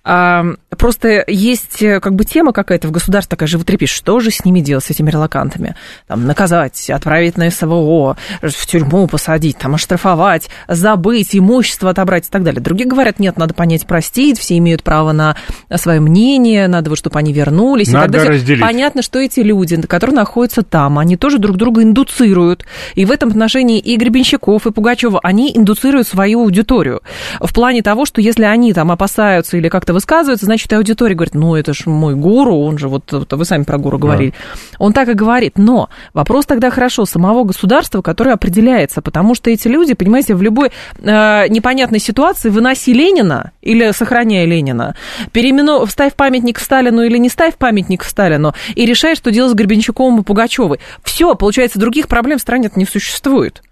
Просто 0.05 1.25
есть 1.29 1.81
э, 1.83 2.01
как 2.01 2.15
бы 2.15 2.25
тема 2.25 2.53
какая-то 2.53 2.89
в 2.89 2.91
государстве 2.91 3.31
такая 3.31 3.47
животрепещущая. 3.47 3.99
Что 3.99 4.21
же 4.21 4.31
с 4.31 4.45
ними 4.45 4.61
делать, 4.61 4.85
с 4.85 4.91
этими 4.91 5.11
релакантами? 5.11 5.77
Там, 6.09 6.27
наказать, 6.27 6.91
отправить 6.91 7.37
на 7.37 7.51
СВО, 7.51 8.17
в 8.41 8.67
тюрьму 8.67 9.07
посадить, 9.07 9.59
там, 9.59 9.75
оштрафовать, 9.75 10.49
забыть, 10.67 11.37
имущество 11.37 11.91
отобрать 11.91 12.27
и 12.27 12.31
так 12.31 12.43
далее. 12.43 12.61
Другие 12.61 12.89
говорят, 12.89 13.21
нет, 13.21 13.37
надо 13.37 13.55
понять, 13.55 13.87
простить, 13.87 14.39
все 14.41 14.59
имеют 14.59 14.83
право 14.83 15.13
на 15.13 15.37
свое 15.77 16.01
мнение, 16.01 16.67
надо, 16.67 16.91
вот, 16.91 16.99
чтобы 16.99 17.19
они 17.19 17.33
вернулись. 17.33 17.89
и 17.89 17.93
Надо 17.93 18.15
так 18.15 18.23
далее. 18.23 18.39
разделить. 18.39 18.63
Понятно, 18.63 19.03
что 19.03 19.21
эти 19.21 19.41
люди, 19.41 19.81
которые 19.83 20.17
находятся 20.17 20.63
там, 20.63 20.99
они 20.99 21.17
тоже 21.17 21.39
друг 21.39 21.57
друга 21.57 21.83
индуцируют. 21.83 22.65
И 22.95 23.05
в 23.05 23.13
этом 23.13 23.29
отношении 23.29 23.79
и 23.79 23.97
Гребенщиков, 23.97 24.67
и 24.67 24.73
Пугачева, 24.73 25.21
они 25.23 25.53
индуцируют 25.55 26.09
свою 26.09 26.41
аудиторию. 26.41 27.03
В 27.41 27.53
плане 27.55 27.83
того, 27.83 28.05
что 28.05 28.21
если 28.21 28.45
они 28.45 28.73
там 28.73 28.91
опасаются 28.91 29.57
или 29.57 29.69
как-то 29.69 29.92
высказываются, 29.93 30.47
значит, 30.47 30.73
и 30.73 30.77
аудитория 30.77 31.15
говорит, 31.15 31.35
ну, 31.35 31.55
это 31.55 31.73
же 31.73 31.89
мой 31.89 32.15
гуру, 32.15 32.57
он 32.57 32.79
же, 32.79 32.89
вот, 32.89 33.11
вы 33.11 33.45
сами 33.45 33.65
про 33.65 33.79
гуру 33.79 33.99
говорили. 33.99 34.35
Он 34.79 34.93
так 34.93 35.09
и 35.09 35.15
говорит. 35.15 35.59
Но 35.59 35.89
вопрос 36.15 36.47
тогда 36.47 36.71
хорошо 36.71 37.05
самого 37.05 37.45
государства, 37.45 38.03
которое 38.03 38.33
определяется, 38.33 39.03
потому 39.03 39.35
что 39.35 39.51
эти 39.51 39.69
люди, 39.69 39.95
понимаете, 39.95 40.35
в 40.35 40.43
любой 40.43 40.73
э, 40.99 41.49
непонятной 41.49 41.99
ситуации 41.99 42.49
выноси 42.49 42.93
Ленина 42.93 43.53
или 43.61 43.91
сохраняя 43.93 44.45
Ленина, 44.47 44.97
переимену... 45.33 45.87
ставь 45.87 46.15
памятник 46.15 46.59
Сталину 46.59 47.03
или 47.03 47.19
не 47.19 47.29
ставь 47.29 47.57
памятник 47.57 48.05
Сталину, 48.05 48.55
и 48.75 48.87
решай, 48.87 49.15
что 49.15 49.31
делать 49.31 49.53
с 49.53 49.55
Гребенщиковым 49.55 50.21
и 50.21 50.23
Пугачевой. 50.23 50.81
Все, 51.03 51.35
получается, 51.35 51.79
других 51.79 52.09
проблем 52.09 52.39
в 52.39 52.43
стране 52.43 52.71
не 52.77 52.87
существует. 52.87 53.63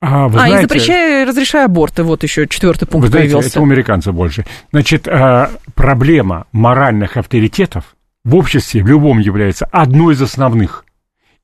А, 0.00 0.28
вы 0.28 0.36
а, 0.36 0.46
знаете, 0.46 0.58
и 0.58 0.62
запрещай, 0.62 1.24
разрешай 1.24 1.64
аборты, 1.66 2.02
вот 2.02 2.22
еще 2.22 2.48
четвертый 2.48 2.86
пункт 2.86 3.06
Вы 3.06 3.10
знаете, 3.10 3.34
появился. 3.34 3.50
это 3.50 3.60
у 3.60 3.64
американцев 3.64 4.14
больше. 4.14 4.46
Значит, 4.70 5.06
э, 5.06 5.48
проблема 5.74 6.46
моральных 6.52 7.18
авторитетов 7.18 7.96
в 8.24 8.34
обществе 8.34 8.82
в 8.82 8.86
любом 8.86 9.18
является 9.18 9.66
одной 9.66 10.14
из 10.14 10.22
основных. 10.22 10.86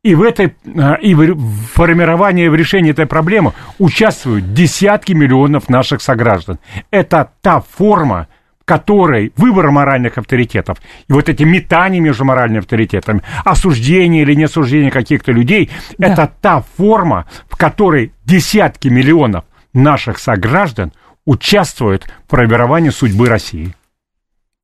И 0.03 0.15
в 0.15 0.23
этой 0.23 0.55
э, 0.65 1.01
и 1.03 1.15
в 1.15 1.37
формировании, 1.75 2.49
в 2.49 2.55
решении 2.55 2.93
этой 2.93 3.07
проблемы 3.07 3.53
участвуют 3.79 4.55
десятки 4.55 5.13
миллионов 5.13 5.69
наших 5.69 6.01
сограждан. 6.01 6.59
Это 6.91 7.33
та 7.43 7.61
форма, 7.61 8.29
которой 8.67 9.33
выбор 9.37 9.71
моральных 9.71 10.19
авторитетов 10.19 10.79
и 11.09 11.13
вот 11.13 11.29
эти 11.31 11.45
метания 11.45 12.01
между 12.01 12.25
моральными 12.25 12.59
авторитетами, 12.59 13.23
осуждение 13.45 14.23
или 14.23 14.35
неосуждение 14.35 14.91
каких-то 14.91 15.33
людей, 15.33 15.71
Да. 15.97 16.09
это 16.09 16.31
та 16.43 16.65
форма, 16.77 17.27
в 17.49 17.57
которой 17.57 18.13
десятки 18.25 18.89
миллионов 18.89 19.45
наших 19.73 20.19
сограждан 20.19 20.93
участвуют 21.25 22.05
в 22.27 22.31
формировании 22.31 22.91
судьбы 22.91 23.29
России. 23.29 23.73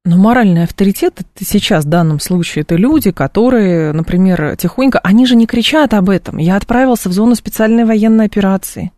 Но 0.05 0.17
моральный 0.17 0.65
авторитет 0.65 1.21
это 1.21 1.45
сейчас 1.45 1.85
в 1.85 1.89
данном 1.89 2.19
случае 2.19 2.63
это 2.63 2.75
люди, 2.75 3.13
которые, 3.13 3.93
например, 3.93 4.57
тихонько, 4.57 4.99
они 4.99 5.27
же 5.27 5.37
не 5.37 5.47
кричат 5.47 5.95
об 5.95 6.11
этом. 6.11 6.39
Я 6.39 6.57
отправился 6.57 7.09
в 7.09 7.13
зону 7.13 7.37
специальной 7.37 7.85
военной 7.85 8.25
операции. 8.25 8.91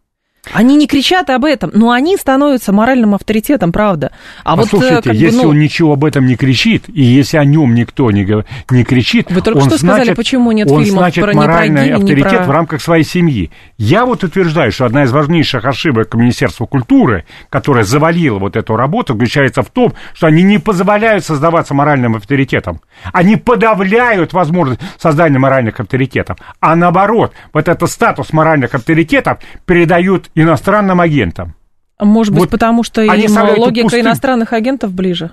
Они 0.52 0.76
не 0.76 0.86
кричат 0.86 1.30
об 1.30 1.44
этом, 1.44 1.70
но 1.72 1.90
они 1.90 2.16
становятся 2.16 2.72
моральным 2.72 3.14
авторитетом, 3.14 3.72
правда. 3.72 4.12
А 4.44 4.56
вот, 4.56 4.66
э, 4.66 4.70
Послушайте, 4.70 5.02
как 5.02 5.12
бы, 5.12 5.18
если 5.18 5.42
ну, 5.42 5.48
он 5.48 5.58
ничего 5.58 5.92
об 5.94 6.04
этом 6.04 6.26
не 6.26 6.36
кричит, 6.36 6.84
и 6.88 7.02
если 7.02 7.38
о 7.38 7.44
нем 7.44 7.74
никто 7.74 8.10
не, 8.10 8.26
не 8.70 8.84
кричит, 8.84 9.30
Вы 9.30 9.40
только 9.40 9.58
он 9.58 9.68
что 9.68 9.78
сказали, 9.78 9.96
значит, 10.04 10.16
почему 10.16 10.52
нет 10.52 10.70
он 10.70 10.84
фильмов 10.84 11.00
значит 11.00 11.24
про- 11.24 11.34
моральный 11.34 11.90
авторитет 11.92 12.38
про- 12.38 12.44
в 12.44 12.50
рамках 12.50 12.82
своей 12.82 13.04
семьи. 13.04 13.50
Я 13.78 14.04
вот 14.04 14.22
утверждаю, 14.22 14.70
что 14.70 14.84
одна 14.84 15.04
из 15.04 15.12
важнейших 15.12 15.64
ошибок 15.64 16.14
Министерства 16.14 16.66
культуры, 16.66 17.24
которая 17.48 17.84
завалила 17.84 18.38
вот 18.38 18.56
эту 18.56 18.76
работу, 18.76 19.14
заключается 19.14 19.62
в 19.62 19.70
том, 19.70 19.94
что 20.12 20.26
они 20.26 20.42
не 20.42 20.58
позволяют 20.58 21.24
создаваться 21.24 21.72
моральным 21.74 22.16
авторитетом. 22.16 22.80
Они 23.12 23.36
подавляют 23.36 24.32
возможность 24.32 24.80
создания 24.98 25.38
моральных 25.38 25.80
авторитетов. 25.80 26.36
А 26.60 26.76
наоборот, 26.76 27.32
вот 27.52 27.68
этот 27.68 27.90
статус 27.90 28.32
моральных 28.32 28.74
авторитетов 28.74 29.38
передают 29.64 30.30
иностранным 30.34 31.00
агентам. 31.00 31.54
может 32.00 32.32
быть, 32.32 32.42
вот 32.42 32.50
потому 32.50 32.82
что 32.82 33.02
они 33.02 33.24
им 33.24 33.36
логика 33.58 33.84
пустым. 33.84 34.00
иностранных 34.02 34.52
агентов 34.52 34.92
ближе. 34.92 35.30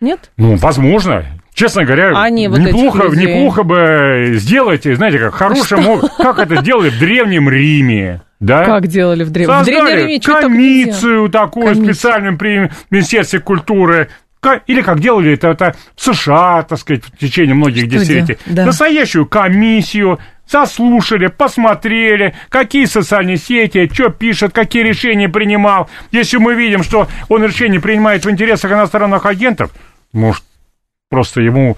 Нет? 0.00 0.30
Ну, 0.36 0.56
возможно. 0.56 1.24
Честно 1.54 1.84
говоря, 1.84 2.10
Они 2.20 2.48
вот 2.48 2.58
неплохо, 2.58 3.04
людей. 3.04 3.26
неплохо 3.36 3.62
бы 3.62 4.32
сделать, 4.38 4.82
знаете, 4.84 5.18
как 5.20 5.34
хорошим, 5.34 5.82
мог- 5.82 6.16
как 6.16 6.40
это 6.40 6.60
делали 6.62 6.90
в 6.90 6.98
Древнем 6.98 7.48
Риме, 7.48 8.22
да? 8.40 8.64
Как 8.64 8.88
делали 8.88 9.22
в 9.22 9.30
Древнем 9.30 9.60
в 9.60 9.64
Древнем 9.64 9.96
Риме? 9.96 10.20
комиссию 10.20 11.28
такую 11.28 11.66
Комиссию. 11.66 11.94
специальную 11.94 12.36
при 12.36 12.70
Министерстве 12.90 13.38
культуры. 13.38 14.08
Или 14.66 14.82
как 14.82 15.00
делали 15.00 15.32
это, 15.32 15.48
это 15.48 15.74
в 15.96 16.02
США, 16.02 16.64
так 16.64 16.78
сказать, 16.78 17.02
в 17.04 17.16
течение 17.16 17.54
многих 17.54 17.84
Что 17.84 17.92
десятилетий. 17.98 18.36
де- 18.46 18.52
да. 18.54 18.66
Настоящую 18.66 19.24
комиссию, 19.26 20.18
заслушали, 20.48 21.26
посмотрели, 21.26 22.34
какие 22.48 22.84
социальные 22.86 23.36
сети, 23.38 23.90
что 23.92 24.10
пишет, 24.10 24.52
какие 24.52 24.82
решения 24.82 25.28
принимал. 25.28 25.88
Если 26.10 26.36
мы 26.36 26.54
видим, 26.54 26.82
что 26.82 27.08
он 27.28 27.44
решения 27.44 27.80
принимает 27.80 28.24
в 28.24 28.30
интересах 28.30 28.72
иностранных 28.72 29.26
агентов, 29.26 29.70
может, 30.12 30.42
просто 31.10 31.40
ему 31.40 31.76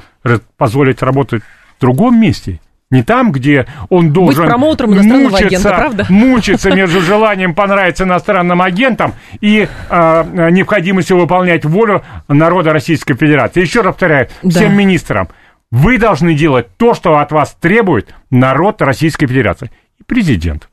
позволить 0.57 1.03
работать 1.03 1.43
в 1.77 1.81
другом 1.81 2.21
месте? 2.21 2.61
Не 2.89 3.03
там, 3.03 3.33
где 3.33 3.67
он 3.89 4.13
должен 4.13 4.47
промоутером 4.47 4.95
иностранного 4.95 5.31
мучиться, 5.31 5.47
агента, 5.47 5.69
правда? 5.71 6.07
мучиться 6.09 6.71
между 6.71 7.01
желанием 7.01 7.53
понравиться 7.53 8.05
иностранным 8.05 8.63
агентам 8.63 9.15
и 9.41 9.69
а, 9.91 10.23
необходимостью 10.23 11.19
выполнять 11.19 11.65
волю 11.65 12.05
народа 12.29 12.73
Российской 12.73 13.15
Федерации. 13.15 13.61
Еще 13.63 13.81
раз 13.81 13.95
повторяю, 13.95 14.29
Да. 14.45 14.51
всем 14.51 14.77
министрам, 14.77 15.29
вы 15.71 15.99
должны 15.99 16.35
делать 16.35 16.69
то, 16.77 16.95
что 16.95 17.19
от 17.19 17.33
вас 17.33 17.57
требует 17.61 18.15
народ 18.31 18.83
Российской 18.83 19.27
Федерации 19.27 19.71
и 19.99 20.03
президент. 20.05 20.69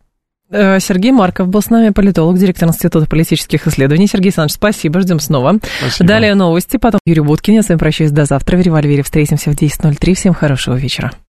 Э, 0.53 0.79
Сергей 0.79 1.11
Марков 1.11 1.47
был 1.47 1.61
с 1.61 1.69
нами, 1.69 1.89
политолог, 1.89 2.37
директор 2.37 2.69
Института 2.69 3.07
политических 3.07 3.65
исследований. 3.67 4.07
Сергей 4.07 4.27
Александрович, 4.27 4.53
спасибо, 4.55 5.01
ждем 5.01 5.19
снова. 5.19 5.57
Спасибо. 5.79 6.07
Далее 6.07 6.35
новости, 6.35 6.77
потом 6.77 6.99
Юрий 7.05 7.21
Буткин. 7.21 7.55
Я 7.55 7.63
с 7.63 7.69
вами 7.69 7.79
прощаюсь 7.79 8.11
до 8.11 8.25
завтра. 8.25 8.57
В 8.57 8.61
«Револьвере» 8.61 9.01
встретимся 9.01 9.51
в 9.51 9.55
10.03. 9.55 10.13
Всем 10.13 10.33
хорошего 10.33 10.75
вечера. 10.75 11.13